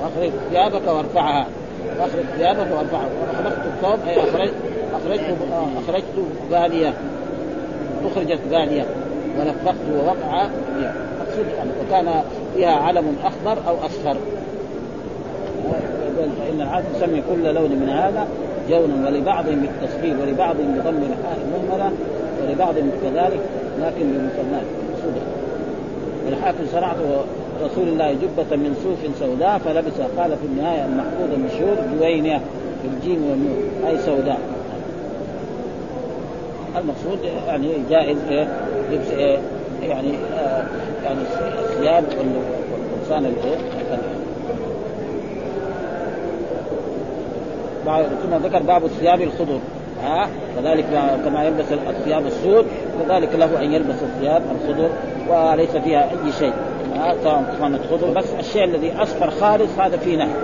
أخرج 0.02 0.30
ثيابك 0.50 0.88
وأرفعها. 0.88 1.46
اخرج 2.00 2.24
ثيابك 2.36 2.66
وأرفعه. 2.72 3.08
واخلقت 3.20 3.66
الثوب 3.66 4.08
أي 4.08 4.20
أخرجت 4.20 4.54
اخرجت 4.94 5.24
أخرجت 5.76 6.04
باليه 6.50 6.94
أخرجت 8.04 8.40
باليه 8.50 8.84
ولفقت 9.38 9.84
ووقع 9.94 10.46
مقصود 11.20 11.46
يعني 11.56 11.70
وكان 11.86 12.22
فيها 12.54 12.72
علم 12.72 13.16
أخضر 13.24 13.58
أو 13.68 13.76
أصفر. 13.86 14.16
فإن 16.38 16.60
العرب 16.60 16.84
تسمي 16.94 17.22
كل 17.30 17.54
لون 17.54 17.70
من 17.70 17.88
هذا 17.88 18.26
جونا 18.70 19.08
ولبعض 19.08 19.44
بالتصفير 19.44 20.16
ولبعض 20.20 20.56
بضم 20.56 21.02
الحاء 21.02 21.38
المهملة 21.44 21.92
ولبعض 22.42 22.74
كذلك 22.74 23.40
لكن 23.80 24.06
بمسمات 24.06 24.66
مقصوده 24.90 25.22
والحاكم 26.26 26.64
صنعت 26.72 26.96
رسول 27.64 27.88
الله 27.88 28.12
جبة 28.12 28.56
من 28.56 28.76
صوف 28.84 29.18
سوداء 29.18 29.58
فلبسها 29.58 30.08
قال 30.18 30.30
في 30.30 30.46
النهاية 30.46 30.84
المحفوظ 30.84 31.32
المشهور 31.34 31.76
جوينية 31.98 32.40
في 32.82 32.88
الجيم 32.88 33.30
والنور 33.30 33.90
أي 33.90 33.98
سوداء. 33.98 34.38
المقصود 36.76 37.18
يعني 37.46 37.72
جائز 37.90 38.18
إيه؟ 38.30 38.48
لبس 38.92 39.10
إيه؟ 39.10 39.38
يعني 39.82 40.12
آه 40.38 40.64
يعني 41.04 41.18
الثياب 41.58 42.04
والإنسان 42.18 43.24
الإيه؟ 43.26 43.56
ثم 48.22 48.46
ذكر 48.46 48.62
باب 48.62 48.84
الثياب 48.84 49.20
الخضر. 49.20 49.58
ها؟ 50.02 50.28
كذلك 50.56 50.84
كما 51.24 51.44
يلبس 51.44 51.64
الثياب 51.88 52.26
السود 52.26 52.66
كذلك 53.00 53.28
له 53.34 53.62
أن 53.62 53.72
يلبس 53.72 54.02
الثياب 54.02 54.42
الخضر 54.54 54.88
وليس 55.28 55.70
فيها 55.76 56.10
أي 56.10 56.32
شيء. 56.38 56.52
كانت 57.60 57.80
خضر 57.90 58.10
بس 58.10 58.26
الشيء 58.40 58.64
الذي 58.64 58.92
اصفر 58.92 59.30
خالص 59.30 59.78
هذا 59.78 59.96
فيه 59.96 60.16
نهي. 60.16 60.34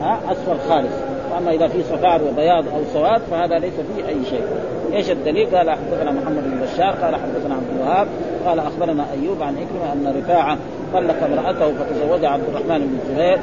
ها 0.00 0.20
اصفر 0.30 0.56
خالص. 0.68 0.92
وأما 1.32 1.50
إذا 1.50 1.68
في 1.68 1.82
صفار 1.82 2.20
وبياض 2.22 2.64
أو 2.68 2.80
سواد 2.92 3.20
فهذا 3.30 3.58
ليس 3.58 3.74
فيه 3.74 4.08
أي 4.08 4.24
شيء. 4.30 4.42
إيش 4.92 5.10
الدليل؟ 5.10 5.56
قال 5.56 5.70
حدثنا 5.70 6.10
محمد 6.10 6.44
بن 6.44 6.60
بشار 6.60 6.90
قال 6.90 7.16
حدثنا 7.16 7.54
عبد 7.54 7.66
الوهاب 7.76 8.08
قال 8.46 8.58
أخبرنا 8.58 9.04
أيوب 9.12 9.42
عن 9.42 9.54
إكرمة 9.54 9.92
أن 9.92 10.14
رفاعة 10.18 10.58
طلق 10.92 11.24
امرأته 11.24 11.72
فتزوج 11.72 12.24
عبد 12.24 12.44
الرحمن 12.48 12.78
بن 12.78 12.98
زهير. 13.16 13.38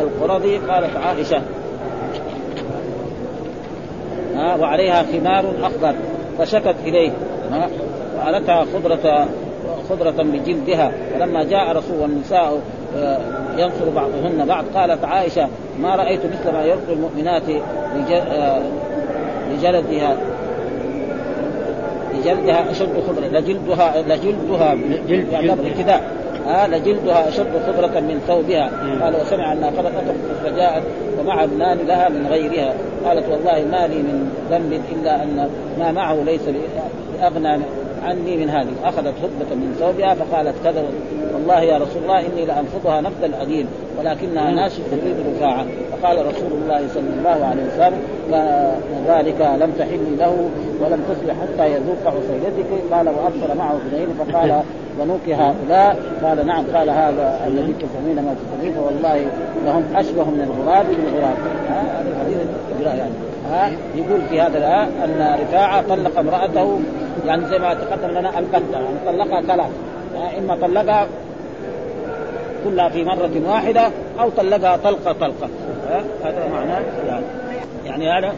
القرظي 0.00 0.58
قالت 0.58 0.96
عائشة. 0.96 1.42
ها 4.34 4.56
وعليها 4.56 5.02
خمار 5.02 5.44
أخضر. 5.62 5.94
فشكت 6.38 6.74
إليه. 6.84 7.10
ها 7.50 7.68
وألتها 8.18 8.64
خضرة 9.90 10.22
بجلدها 10.22 10.92
فلما 11.14 11.44
جاء 11.44 11.76
رسول 11.76 11.98
والنساء 12.00 12.60
آه، 12.96 13.18
ينصر 13.56 13.90
بعضهن 13.94 14.44
بعض 14.48 14.64
قالت 14.74 15.04
عائشة 15.04 15.48
ما 15.80 15.96
رأيت 15.96 16.20
مثل 16.20 16.52
ما 16.52 16.64
يلقي 16.64 16.92
المؤمنات 16.92 17.42
آه، 18.10 18.62
لجلدها 19.52 20.16
لجلدها 22.14 22.70
أشد 22.70 23.02
خضرة 23.08 23.26
لجلدها 23.32 24.02
لجلدها 24.02 24.74
جلد 25.08 25.32
يعني 25.32 25.52
ابتداء 25.52 26.16
آه 26.48 26.66
لجلدها 26.66 27.28
أشد 27.28 27.52
خضرة 27.66 28.00
من 28.00 28.20
ثوبها. 28.26 28.70
قال 29.02 29.14
وسمع 29.20 29.52
أنها 29.52 29.70
قد 29.70 29.92
فجاءت 30.44 30.82
ومع 31.20 31.44
ابنان 31.44 31.78
لها 31.86 32.08
من 32.08 32.26
غيرها. 32.26 32.74
قالت 33.04 33.24
والله 33.30 33.64
ما 33.70 33.86
لي 33.86 33.96
من 33.96 34.30
ذنب 34.50 34.80
إلا 34.92 35.22
أن 35.22 35.50
ما 35.78 35.92
معه 35.92 36.14
ليس 36.14 36.40
باغنى 37.20 37.58
عني 38.06 38.36
من 38.36 38.50
هذه. 38.50 38.72
أخذت 38.84 39.14
خطبة 39.22 39.54
من 39.54 39.76
ثوبها 39.80 40.14
فقالت 40.14 40.54
كذا. 40.64 40.84
والله 41.34 41.60
يا 41.60 41.78
رسول 41.78 42.02
الله 42.02 42.20
إني 42.20 42.44
لأنفضها 42.44 43.00
نفض 43.00 43.24
العديل 43.24 43.66
ولكنها 43.98 44.50
ناشف 44.50 44.80
تريد 44.90 45.16
رفاعة. 45.36 45.66
فقال 45.92 46.26
رسول 46.26 46.52
الله 46.62 46.88
صلى 46.94 47.10
الله 47.18 47.46
عليه 47.46 47.62
وسلم 47.62 48.00
ذلك 49.06 49.40
لم 49.60 49.72
تحل 49.78 50.18
له 50.18 50.50
ولم 50.80 51.02
تصلح 51.08 51.34
حتى 51.42 51.72
يذوق 51.72 52.06
عصيلتك 52.06 52.92
قال 52.92 53.08
وابصر 53.08 53.54
معه 53.58 53.76
اثنين 53.76 54.08
فقال 54.18 54.62
ونوك 55.00 55.28
هؤلاء. 55.28 55.96
قال 56.22 56.46
نعم. 56.46 56.64
قال 56.74 56.90
هذا 56.90 57.40
الذي 57.46 57.72
تفهمين 57.72 58.16
ما 58.16 58.34
تفهمين 58.34 58.74
فوالله 58.74 59.26
لهم 59.66 59.84
أشبه 59.96 60.24
من 60.24 60.40
الغراب 60.40 60.86
بالغراب 60.86 61.36
هذا 61.68 62.06
الحديث 62.10 62.38
يعني 62.86 63.12
ها 63.50 63.70
يقول 63.94 64.20
في 64.30 64.40
هذا 64.40 64.58
الآية 64.58 64.88
أن 65.04 65.38
رفاعة 65.42 65.82
طلق 65.88 66.18
امرأته 66.18 66.78
يعني 67.26 67.46
زي 67.46 67.58
ما 67.58 67.74
تقدم 67.74 68.18
لنا 68.18 68.38
البتة 68.38 68.72
يعني 68.72 68.86
طلقها 69.06 69.42
ثلاث 69.42 69.70
يعني 70.14 70.38
إما 70.38 70.56
طلقها 70.56 71.06
كلها 72.64 72.88
في 72.88 73.04
مرة 73.04 73.30
واحدة 73.46 73.90
أو 74.20 74.30
طلقها 74.30 74.76
طلقة 74.76 75.12
طلقة. 75.12 75.48
هذا 76.24 76.48
معناه 76.52 76.82
يعني, 77.08 77.24
يعني 77.86 78.10
هذا 78.10 78.34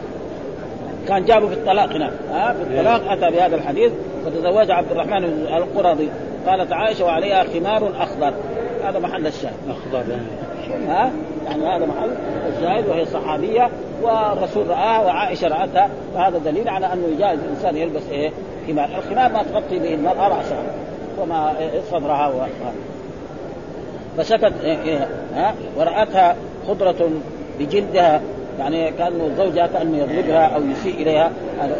كان 1.07 1.25
جابه 1.25 1.47
في 1.47 1.53
الطلاق 1.53 1.91
هنا 1.91 2.11
ها؟ 2.31 2.53
في 2.53 2.61
الطلاق 2.61 3.11
أتى 3.11 3.35
بهذا 3.35 3.55
الحديث 3.55 3.91
فتزوج 4.25 4.71
عبد 4.71 4.91
الرحمن 4.91 5.23
القرظي. 5.57 6.09
قالت 6.47 6.71
عائشة 6.71 7.05
وعليها 7.05 7.43
خمار 7.43 7.91
أخضر. 7.99 8.33
هذا 8.83 8.99
محل 8.99 9.27
الشاهد. 9.27 9.53
أخضر 9.69 10.03
ها؟ 10.87 11.11
يعني 11.45 11.67
هذا 11.67 11.85
محل 11.85 12.09
الشاهد 12.57 12.87
وهي 12.87 13.05
صحابية 13.05 13.69
والرسول 14.01 14.67
رآها 14.67 15.01
وعائشة 15.05 15.47
رأتها. 15.47 15.89
فهذا 16.15 16.37
دليل 16.37 16.69
على 16.69 16.93
أنه 16.93 17.07
يجاز 17.07 17.39
الإنسان 17.39 17.77
يلبس 17.77 18.09
إيه؟ 18.11 18.31
خمار، 18.71 18.89
الخمار 18.97 19.31
ما 19.31 19.43
تغطي 19.43 19.79
به 19.79 19.93
المراه 19.93 20.27
راسها 20.27 20.63
وما 21.21 21.53
صدرها 21.91 22.27
و... 22.27 22.41
فشكت 24.17 24.53
إيه 24.63 24.81
إيه 24.83 25.07
ها؟ 25.35 25.53
ورأتها 25.77 26.35
خضرة 26.67 27.09
بجلدها 27.59 28.21
يعني 28.59 28.91
كانه 28.91 29.29
زوجها 29.37 29.67
كأنه 29.67 29.97
يضربها 29.97 30.45
أو 30.45 30.61
يسيء 30.61 31.01
إليها. 31.01 31.31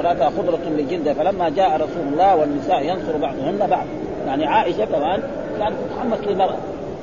رأتها 0.04 0.30
خضرة 0.30 0.60
بجلدها 0.78 1.14
فلما 1.14 1.50
جاء 1.50 1.76
رسول 1.76 2.08
الله 2.14 2.36
والنساء 2.36 2.84
ينصر 2.84 3.18
بعضهن 3.18 3.68
بعض. 3.70 3.86
يعني 4.28 4.46
عائشة 4.46 4.86
كمان 4.86 5.20
كانت 5.60 5.74
تتحمس 5.90 6.28
للمرأة. 6.28 6.58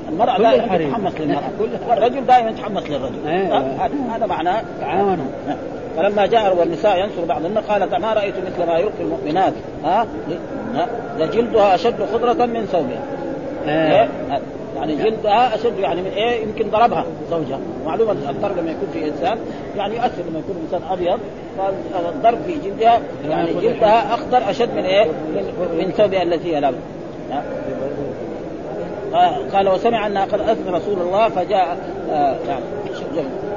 المرأة 0.08 0.38
دائما 0.38 0.78
تتحمس 0.78 1.20
للمرأة. 1.20 1.50
والرجل 1.88 2.26
دائما 2.26 2.50
يتحمس 2.50 2.90
للرجل. 2.90 3.28
أه؟ 3.28 3.88
هذا 4.16 4.26
معناه. 4.26 4.62
تعاونوا. 4.80 5.26
فلما 5.96 6.26
جاء 6.26 6.56
والنساء 6.56 6.98
ينصر 6.98 7.24
بعضهن 7.24 7.58
قالت 7.58 7.94
ما 7.94 8.12
رأيت 8.12 8.34
مثل 8.38 8.66
ما 8.66 8.78
يلقي 8.78 9.00
المؤمنات. 9.00 9.52
ها؟ 9.84 10.06
لجلدها 11.18 11.74
أشد 11.74 12.04
خضرة 12.12 12.46
من 12.46 12.66
ثوبها 12.66 13.02
أه. 13.66 14.08
يعني 14.76 14.94
جلدها 14.94 15.54
أشد 15.54 15.78
يعني 15.78 16.00
من 16.00 16.10
إيه؟ 16.10 16.42
يمكن 16.42 16.70
ضربها 16.70 17.04
زوجها. 17.30 17.58
معلومة 17.86 18.12
الضرب 18.12 18.58
لما 18.58 18.70
يكون 18.70 18.88
في 18.92 19.08
إنسان 19.08 19.38
يعني 19.76 19.96
يؤثر 19.96 20.22
لما 20.30 20.38
يكون 20.38 20.56
إنسان 20.64 20.80
أبيض 20.90 21.18
فالضرب 21.92 22.38
في 22.46 22.54
جلدها 22.64 23.00
يعني 23.28 23.52
جلدها 23.52 24.14
أخضر 24.14 24.50
أشد 24.50 24.70
من 24.74 24.84
إيه؟ 24.84 25.06
من 25.78 25.92
ثوبها 25.96 26.22
التي 26.22 26.56
هي 26.56 26.72
قال 29.52 29.68
وسمع 29.68 30.06
أنها 30.06 30.24
قد 30.24 30.40
اتت 30.40 30.68
رسول 30.68 30.98
الله 31.00 31.28
فجاء 31.28 31.76
آه 32.10 32.36
يعني 32.48 32.64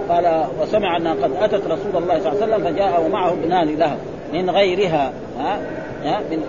قال 0.10 0.46
وسمع 0.62 0.98
أنها 0.98 1.14
قد 1.14 1.32
أتت 1.42 1.66
رسول 1.66 2.04
الله 2.04 2.20
صلى 2.20 2.32
الله 2.32 2.44
عليه 2.44 2.56
وسلم 2.56 2.74
فجاء 2.74 3.06
ومعه 3.06 3.32
ابنان 3.32 3.76
له 3.76 3.98
من 4.34 4.50
غيرها 4.50 5.12
ها 5.40 5.60
من 6.32 6.40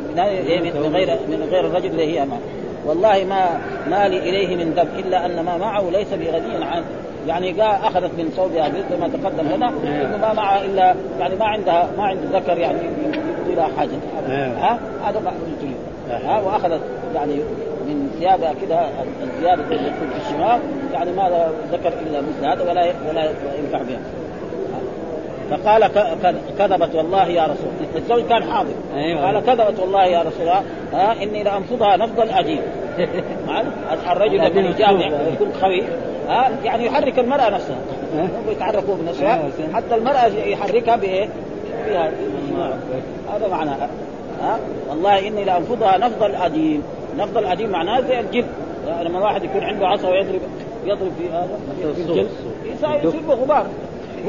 من 0.87 0.95
غير 0.95 1.19
من 1.29 1.49
غير 1.51 1.67
الرجل 1.67 1.87
اللي 1.87 2.19
هي 2.19 2.27
معه. 2.27 2.39
والله 2.87 3.25
ما 3.25 3.61
ما 3.91 4.09
لي 4.09 4.19
إليه 4.19 4.57
من 4.57 4.73
ذنب 4.73 4.89
إلا 4.99 5.27
أن 5.27 5.45
ما 5.45 5.57
معه 5.57 5.91
ليس 5.91 6.09
بغني 6.09 6.65
عن 6.65 6.85
يعني 7.29 7.53
جاء 7.53 7.81
أخذت 7.85 8.11
من 8.19 8.33
صوبها 8.37 8.69
مثل 8.69 9.01
ما 9.01 9.09
تقدم 9.09 9.49
لنا 9.49 9.69
انه 9.69 10.17
ما 10.17 10.33
معها 10.33 10.65
الا 10.65 10.95
يعني 11.21 11.35
ما 11.37 11.45
عندها 11.45 11.91
ما 11.97 12.05
عند 12.05 12.19
ذكر 12.33 12.59
يعني 12.59 12.79
يقضي 13.39 13.55
لها 13.55 13.69
حاجة 13.79 13.91
ها 14.29 14.79
هذا 15.05 15.21
ما 15.21 15.33
ها 16.11 16.41
وأخذت 16.41 16.81
يعني 17.15 17.41
من 17.95 18.11
ثيابها 18.19 18.55
كده 18.63 18.89
الزياده 19.23 19.63
اللي 19.63 19.89
يكون 19.89 20.11
في 20.11 20.27
الشمال 20.27 20.61
يعني 20.93 21.13
ما 21.13 21.51
ذكر 21.73 21.93
إلا 22.07 22.21
مثل 22.21 22.47
هذا 22.47 22.71
ولا 22.71 22.93
ولا 23.09 23.25
ينفع 23.59 23.83
بها. 23.83 24.01
فقال 25.51 25.91
كذبت 26.59 26.95
والله 26.95 27.27
يا 27.27 27.43
رسول. 27.43 27.71
الزوج 27.97 28.23
كان 28.29 28.45
حاضر. 28.53 28.75
أيوة. 28.95 29.27
قال 29.27 29.41
كذبت 29.47 29.81
والله 29.81 30.05
يا 30.05 30.21
رسول 30.21 30.41
الله. 30.41 30.63
ها 30.93 31.23
إني 31.23 31.43
لأنفضها 31.43 31.97
نفض 31.97 32.21
العجيب 32.21 32.61
الرجل 34.13 34.37
لما 34.37 34.69
يجامع 34.69 35.07
يكون 35.33 35.53
خوي. 35.61 35.83
ها 36.29 36.51
يعني 36.65 36.87
يحرك 36.87 37.19
المرأة 37.19 37.51
نفسها. 37.51 37.77
هم 38.15 38.51
يتحركوا 38.51 38.95
بنفسها 38.95 39.35
أيوة، 39.35 39.75
حتى 39.75 39.95
المرأة 39.95 40.27
يحركها 40.27 40.97
بإيه؟ 40.97 41.29
هذا 43.35 43.49
معناها. 43.51 43.89
ها 44.43 44.59
والله 44.91 45.29
إني 45.29 45.45
لأنفضها 45.45 45.99
نفض 45.99 46.23
العجيب 46.23 46.83
نفض 47.19 47.39
العجيب 47.39 47.71
معناه 47.71 48.01
زي 48.01 48.21
الجلد. 48.21 48.47
لما 49.03 49.21
واحد 49.21 49.45
يكون 49.45 49.65
عنده 49.65 49.87
عصا 49.87 50.09
ويضرب 50.09 50.41
يضرب 50.85 51.13
في 51.19 51.29
هذا 51.29 51.59
في 51.95 52.03
الجلد. 52.03 52.29
يصير 53.05 53.21
له 53.29 53.35
غبار. 53.35 53.67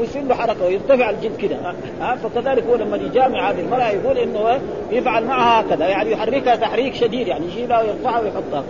ويصير 0.00 0.22
له 0.22 0.34
حركة 0.34 0.64
ويرتفع 0.64 1.10
الجلد 1.10 1.36
كده. 1.36 1.56
ها 2.00 2.16
فكذلك 2.16 2.64
هو 2.64 2.74
لما 2.74 2.96
يجامع 2.96 3.50
هذه 3.50 3.60
المرأة 3.60 3.88
يقول 3.88 4.18
إنه 4.18 4.60
يفعل 4.90 5.24
معها 5.24 5.60
هكذا. 5.60 5.86
يعني 5.86 6.12
يحركها 6.12 6.56
تحريك 6.56 6.94
شديد 6.94 7.28
يعني 7.28 7.46
يشيلها 7.46 7.82
ويرفعها 7.82 8.20
ويحطها. 8.20 8.64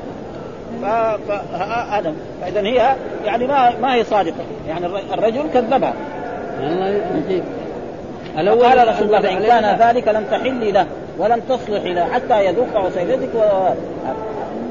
فهذا 0.82 2.14
فاذا 2.40 2.60
هي 2.60 2.96
يعني 3.24 3.46
ما 3.46 3.78
ما 3.80 3.94
هي 3.94 4.04
صادقة. 4.04 4.44
يعني 4.68 4.86
الرجل 4.86 5.50
كذبها. 5.54 5.94
الله 6.60 7.02
يجيب. 7.26 7.44
الأول 8.38 8.64
قال 8.64 8.88
رسول 8.88 9.06
الله 9.06 9.20
فإن 9.20 9.42
كان 9.42 9.78
ذلك 9.78 10.08
لم 10.08 10.24
تحلي 10.30 10.72
له. 10.72 10.86
ولم 11.18 11.40
تصلح 11.40 11.84
له 11.84 12.04
حتى 12.04 12.46
يذوق 12.46 12.76
عسيلتك 12.76 13.34
و... 13.34 13.40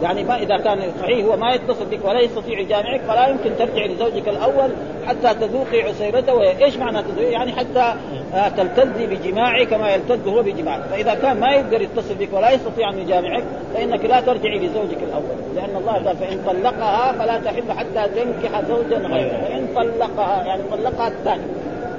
يعني 0.01 0.23
ما 0.23 0.37
إذا 0.37 0.57
كان 0.57 0.91
صحيح 1.01 1.25
هو 1.25 1.37
ما 1.37 1.53
يتصل 1.53 1.85
بك 1.85 2.05
ولا 2.05 2.19
يستطيع 2.19 2.59
يجامعك 2.59 3.01
فلا 3.01 3.27
يمكن 3.27 3.51
ترجع 3.59 3.85
لزوجك 3.85 4.27
الأول 4.27 4.71
حتى 5.07 5.33
تذوقي 5.33 5.81
عسيرته 5.81 6.41
إيش 6.41 6.77
معنى 6.77 7.03
تذوقي؟ 7.03 7.31
يعني 7.31 7.51
حتى 7.51 7.93
آه، 8.33 8.49
تلتذي 8.49 9.07
بجماعه 9.07 9.63
كما 9.63 9.93
يلتذ 9.93 10.29
هو 10.29 10.43
بجماعك، 10.43 10.81
فإذا 10.81 11.13
كان 11.13 11.39
ما 11.39 11.51
يقدر 11.51 11.81
يتصل 11.81 12.15
بك 12.15 12.29
ولا 12.33 12.51
يستطيع 12.51 12.89
ان 12.89 12.99
يجامعك 12.99 13.43
فإنك 13.73 14.05
لا 14.05 14.21
ترجعي 14.21 14.59
لزوجك 14.59 14.97
الأول، 15.03 15.55
لأن 15.55 15.75
الله 15.75 15.93
قال 15.93 16.17
فإن 16.17 16.39
طلقها 16.47 17.11
فلا 17.11 17.37
تحل 17.37 17.71
حتى 17.71 18.09
تنكح 18.15 18.61
زوجا 18.61 18.97
غيره، 18.97 19.37
فإن 19.43 19.67
طلقها 19.75 20.43
يعني 20.43 20.63
طلقها 20.71 21.07
الثاني. 21.07 21.43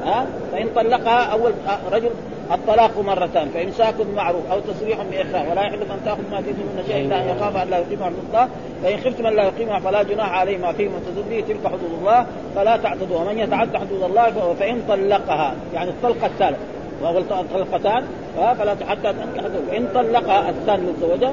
ها 0.05 0.26
فإن 0.53 0.68
طلقها 0.74 1.24
أول 1.32 1.53
آه، 1.68 1.95
رجل 1.95 2.11
الطلاق 2.53 2.98
مرتان 2.98 3.48
فامساك 3.48 3.94
بمعروف 4.00 4.50
أو 4.53 4.61
تسريح 4.61 4.98
باحسان 5.11 5.50
ولا 5.50 5.62
يحل 5.62 5.82
أن 5.82 6.00
تأخذ 6.05 6.30
ما 6.30 6.42
فيه 6.42 6.53
من 6.53 6.84
شيء 6.86 7.07
إلا 7.07 7.22
أن 7.22 7.36
يخاف 7.36 7.57
أن 7.57 7.68
لا 7.68 7.78
يقيم 7.78 8.05
حدود 8.05 8.24
الله 8.28 8.48
فإن 8.82 8.98
خفتم 8.98 9.26
أن 9.26 9.36
لا 9.36 9.42
يقيمها 9.42 9.80
فلا 9.80 10.03
جناح 10.03 10.32
عليه 10.32 10.59
ما 10.59 10.72
فيه 10.72 10.88
من 10.88 11.24
به 11.30 11.40
تلك 11.40 11.66
حدود 11.66 11.98
الله 12.00 12.26
فلا 12.55 12.76
تعتدوا 12.76 13.20
ومن 13.20 13.38
يتعدى 13.38 13.78
حدود 13.78 14.03
الله 14.03 14.55
فإن 14.61 14.82
طلقها 14.88 15.55
يعني 15.74 15.90
الطلقة 15.90 16.26
الثالثه 16.26 16.59
وهو 17.03 17.18
الطلقتان 17.18 18.05
فلا 18.36 18.76
حتى 18.88 19.12
تنكح 19.12 19.44
ان 19.76 19.88
طلقها 19.94 20.50
الثاني 20.50 20.82
متزوجه 20.82 21.30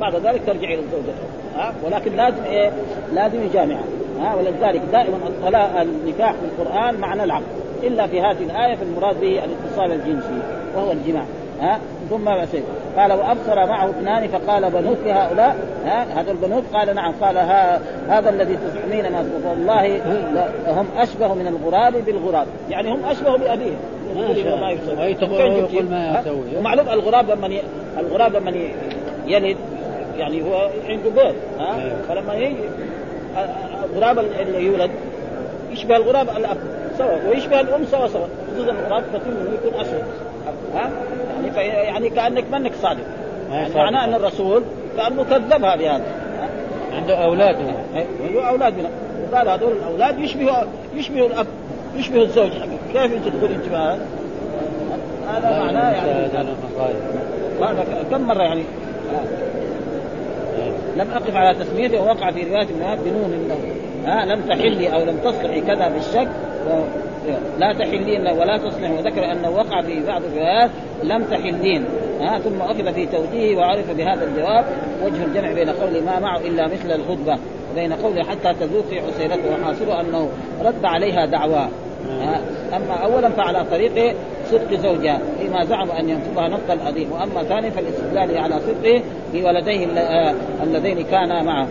بعد 0.00 0.14
ذلك 0.14 0.40
ترجع 0.46 0.68
إلى 0.68 0.80
الزوجة 0.80 1.12
ها 1.56 1.74
ولكن 1.84 2.16
لازم 2.16 2.44
إيه؟ 2.44 2.72
لازم 3.12 3.42
يجامعها 3.42 3.84
ها 4.20 4.34
ولذلك 4.34 4.80
دائما 4.92 5.16
الطلاق 5.26 5.80
النكاح 5.80 6.32
في 6.32 6.44
القرآن 6.44 6.94
معنى 6.94 7.24
العقد 7.24 7.61
إلا 7.82 8.06
في 8.06 8.20
هذه 8.20 8.42
الآية 8.42 8.76
فالمراد 8.76 9.20
به 9.20 9.44
الاتصال 9.44 9.92
الجنسي 9.92 10.42
وهو 10.76 10.92
الجماع. 10.92 11.24
ها؟ 11.60 11.78
ثم 12.10 12.24
بسيط 12.42 12.62
قال 12.96 13.12
وأبصر 13.12 13.66
معه 13.66 13.90
اثنان 13.90 14.28
فقال 14.28 14.70
بنوك 14.70 14.98
هؤلاء 15.06 15.56
ها؟ 15.84 16.20
هذا 16.20 16.30
البنوك 16.30 16.64
قال 16.72 16.94
نعم. 16.94 17.12
قال 17.22 17.36
ها 17.36 17.80
هذا 18.08 18.30
الذي 18.30 18.56
تزعمين 18.56 19.12
ما 19.12 19.26
والله 19.50 19.96
هم 20.66 20.86
أشبه 20.96 21.34
من 21.34 21.46
الغراب 21.46 22.04
بالغراب. 22.06 22.46
يعني 22.70 22.92
هم 22.92 23.04
أشبه 23.04 23.36
بأبيهم. 23.36 23.76
ما 25.90 26.24
ومعلوم 26.58 26.88
الغراب 26.88 27.30
لما 27.30 27.46
ي... 27.46 27.62
الغراب 27.98 28.36
لما 28.36 28.50
يلد 29.26 29.56
يعني 30.16 30.42
هو 30.42 30.68
عنده 30.88 31.10
بيض 31.10 31.34
ها؟ 31.58 31.82
أيوه. 31.82 32.02
فلما 32.08 32.34
يجي 32.34 32.56
الغراب 33.84 34.18
اللي 34.18 34.64
يولد 34.64 34.90
يشبه 35.72 35.96
الغراب 35.96 36.28
الأب. 36.28 36.56
سوا 36.98 37.28
ويشبه 37.28 37.60
الأم 37.60 37.84
سوا 37.84 38.08
سوا 38.08 38.26
خصوصا 38.54 38.72
كثير 39.00 39.32
منه 39.34 39.54
يكون 39.54 39.80
اسود 39.80 40.02
ها؟ 40.74 40.90
يعني 41.56 41.68
يعني 41.68 42.10
كأنك 42.10 42.44
منك 42.52 42.72
صادق. 42.82 43.04
يعني 43.50 43.74
معناه 43.74 44.04
أن 44.04 44.14
الرسول 44.14 44.62
كأنه 44.96 45.24
كذبها 45.24 45.76
بهذا. 45.76 46.04
عنده 46.92 47.14
أولاد. 47.14 47.56
عنده 48.22 48.48
أولاد. 48.48 48.74
وقال 49.32 49.48
هذول 49.48 49.72
الأولاد 49.72 50.18
يشبهوا 50.18 50.64
يشبهوا 50.94 51.26
الأب 51.26 51.46
يشبه 51.96 52.22
الزوج. 52.22 52.50
كيف 52.92 53.12
أنت 53.12 53.28
تقول 53.28 53.50
أنت 53.50 53.68
هذا؟ 53.68 54.06
هذا 55.28 55.58
معناه 55.58 55.90
يعني 55.90 56.26
هذا 56.26 56.54
كم 58.10 58.22
مرة 58.22 58.42
يعني؟ 58.42 58.62
لم 60.96 61.10
أقف 61.10 61.36
على 61.36 61.64
تسميته 61.64 62.00
ووقع 62.02 62.30
في 62.30 62.42
رواية 62.42 62.62
ابن 62.62 63.02
بنون 63.04 63.32
انه 63.32 63.56
ها؟ 64.06 64.24
لم 64.24 64.40
تحلي 64.40 64.94
أو 64.94 65.04
لم 65.04 65.16
تصلحي 65.24 65.60
كذا 65.60 65.88
بالشك. 65.88 66.28
لا 67.58 67.72
تحلين 67.72 68.20
ولا 68.20 68.56
تصلح. 68.56 68.90
وذكر 68.90 69.32
انه 69.32 69.50
وقع 69.50 69.82
في 69.82 70.06
بعض 70.06 70.22
الروايات 70.24 70.70
لم 71.02 71.24
تحلين 71.24 71.84
ها 72.20 72.38
ثم 72.38 72.62
اخذ 72.62 72.94
في 72.94 73.06
توجيهه 73.06 73.58
وعرف 73.58 73.90
بهذا 73.90 74.24
الجواب. 74.24 74.64
وجه 75.04 75.24
الجمع 75.24 75.52
بين 75.52 75.68
قول 75.68 76.04
ما 76.04 76.20
معه 76.20 76.38
إلا 76.38 76.66
مثل 76.66 76.90
الخطبة. 76.90 77.38
وبين 77.72 77.92
قوله 77.92 78.22
حتى 78.22 78.54
تذوقي 78.60 78.98
عسيرته. 78.98 79.52
وحاصله 79.52 80.00
أنه 80.00 80.28
رد 80.64 80.84
عليها 80.84 81.26
دعواه 81.26 81.68
أما 82.76 82.94
اولا 82.94 83.28
فعلى 83.28 83.64
طريق 83.70 84.16
صدق 84.50 84.74
زوجها. 84.74 85.18
فيما 85.40 85.64
زعم 85.64 85.90
أن 85.90 86.08
ينفضها 86.08 86.48
نفض 86.48 86.70
الأديم 86.70 87.12
وأما 87.12 87.42
ثانيا 87.42 87.70
فالاستدلال 87.70 88.38
على 88.38 88.54
صدقه 88.60 89.02
بولديه 89.34 89.86
اللذين 90.62 91.02
كانا 91.02 91.42
معه. 91.42 91.68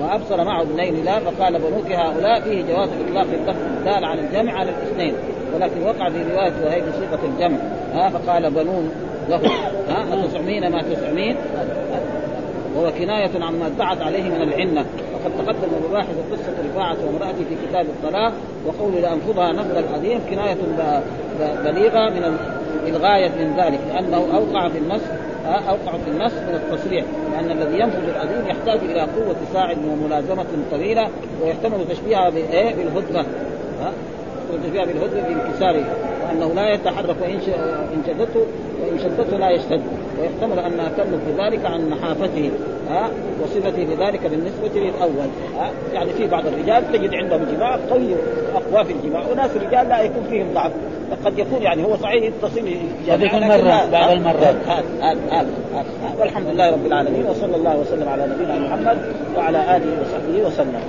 وأبصر 0.00 0.44
معه 0.44 0.62
ابنين 0.62 1.04
لا 1.04 1.18
فقال 1.18 1.58
بنوك 1.58 1.92
هؤلاء 1.92 2.40
فيه 2.40 2.62
جواز 2.62 2.88
إطلاق 3.06 3.26
اللفظ 3.32 3.60
الدال 3.78 4.04
على 4.04 4.20
الجمع 4.20 4.52
على 4.52 4.70
الاثنين 4.70 5.14
ولكن 5.54 5.82
وقع 5.82 6.10
في 6.10 6.22
رواية 6.32 6.52
وهي 6.64 6.80
بصيغه 6.80 7.20
الجمع. 7.24 7.58
ها 7.94 8.08
فقال 8.08 8.50
بنون 8.50 8.90
له. 9.28 9.40
ها 9.88 10.24
أتزعمين 10.24 10.68
ما 10.68 10.82
تزعمين 10.82 11.36
وهو 12.76 12.92
كناية 12.92 13.44
عما 13.44 13.66
ادعت 13.66 14.02
عليه 14.02 14.22
من 14.22 14.42
العنة. 14.42 14.84
وقد 15.14 15.46
تقدم 15.46 15.68
مباحث 15.88 16.14
قصة 16.32 16.54
رفاعة 16.70 16.96
وامرأته 17.06 17.38
في 17.38 17.68
كتاب 17.68 17.86
الطلاق 17.86 18.32
وقول 18.66 19.02
لأنفضها 19.02 19.52
نفض 19.52 19.76
القديم 19.76 20.20
كناية 20.30 20.56
بليغة 21.64 22.10
من 22.10 22.38
الغاية 22.86 23.28
من 23.28 23.54
ذلك 23.56 23.80
لأنه 23.88 24.16
أوقع 24.16 24.68
في 24.68 24.78
النص 24.78 25.02
أوقع 25.54 25.98
في 26.04 26.10
النص 26.10 26.32
من 26.32 26.54
التصريح 26.54 27.04
لأن 27.32 27.50
الذي 27.50 27.78
ينفذ 27.78 28.08
العديم 28.08 28.46
يحتاج 28.46 28.78
إلى 28.78 29.00
قوة 29.00 29.36
ساعد 29.52 29.78
وملازمة 29.88 30.46
طويلة 30.70 31.08
ويحتمل 31.42 31.88
تشبيهها 31.90 32.30
بالهدنة. 32.30 33.24
تشبيهها 34.64 34.84
بالهدنة 34.84 35.22
بانكساره 35.22 35.84
وأنه 36.24 36.54
لا 36.54 36.74
يتحرك 36.74 37.16
وإن 37.22 37.40
شدته 38.06 38.40
وإن 38.82 38.98
شدته 38.98 39.36
لا 39.36 39.50
يشتد. 39.50 39.82
ويحتمل 40.20 40.58
أنها 40.58 40.88
تملك 40.88 41.20
بذلك 41.28 41.64
عن 41.64 41.88
نحافته 41.88 42.50
ها 42.90 43.10
وصفته 43.42 43.84
بذلك 43.84 44.26
بالنسبة 44.26 44.80
للأول 44.80 45.28
ها. 45.58 45.70
يعني 45.92 46.12
في 46.12 46.26
بعض 46.26 46.46
الرجال 46.46 46.92
تجد 46.92 47.14
عندهم 47.14 47.46
جماع 47.56 47.76
قوي 47.90 48.14
أقوى 48.54 48.84
في 48.84 48.92
الجماع. 48.92 49.22
وناس 49.32 49.50
رجال 49.56 49.88
لا 49.88 50.02
يكون 50.02 50.24
فيهم 50.30 50.54
ضعف. 50.54 50.72
قد 51.24 51.38
يكون 51.38 51.62
يعني 51.62 51.84
هو 51.84 51.96
صحيح 51.96 52.22
يتصل 52.22 52.60
قد 53.10 53.20
يكون 53.22 53.40
مرة 53.40 53.90
بعض 53.92 54.10
المرات. 54.10 54.54
والحمد 56.18 56.46
لله 56.46 56.70
رب 56.70 56.86
العالمين 56.86 57.26
وصلى 57.26 57.56
الله 57.56 57.76
وسلم 57.76 58.08
على 58.08 58.26
نبينا 58.26 58.58
محمد 58.58 58.98
وعلى 59.36 59.76
آله 59.76 59.86
وصحبه 60.00 60.46
وسلم. 60.46 60.80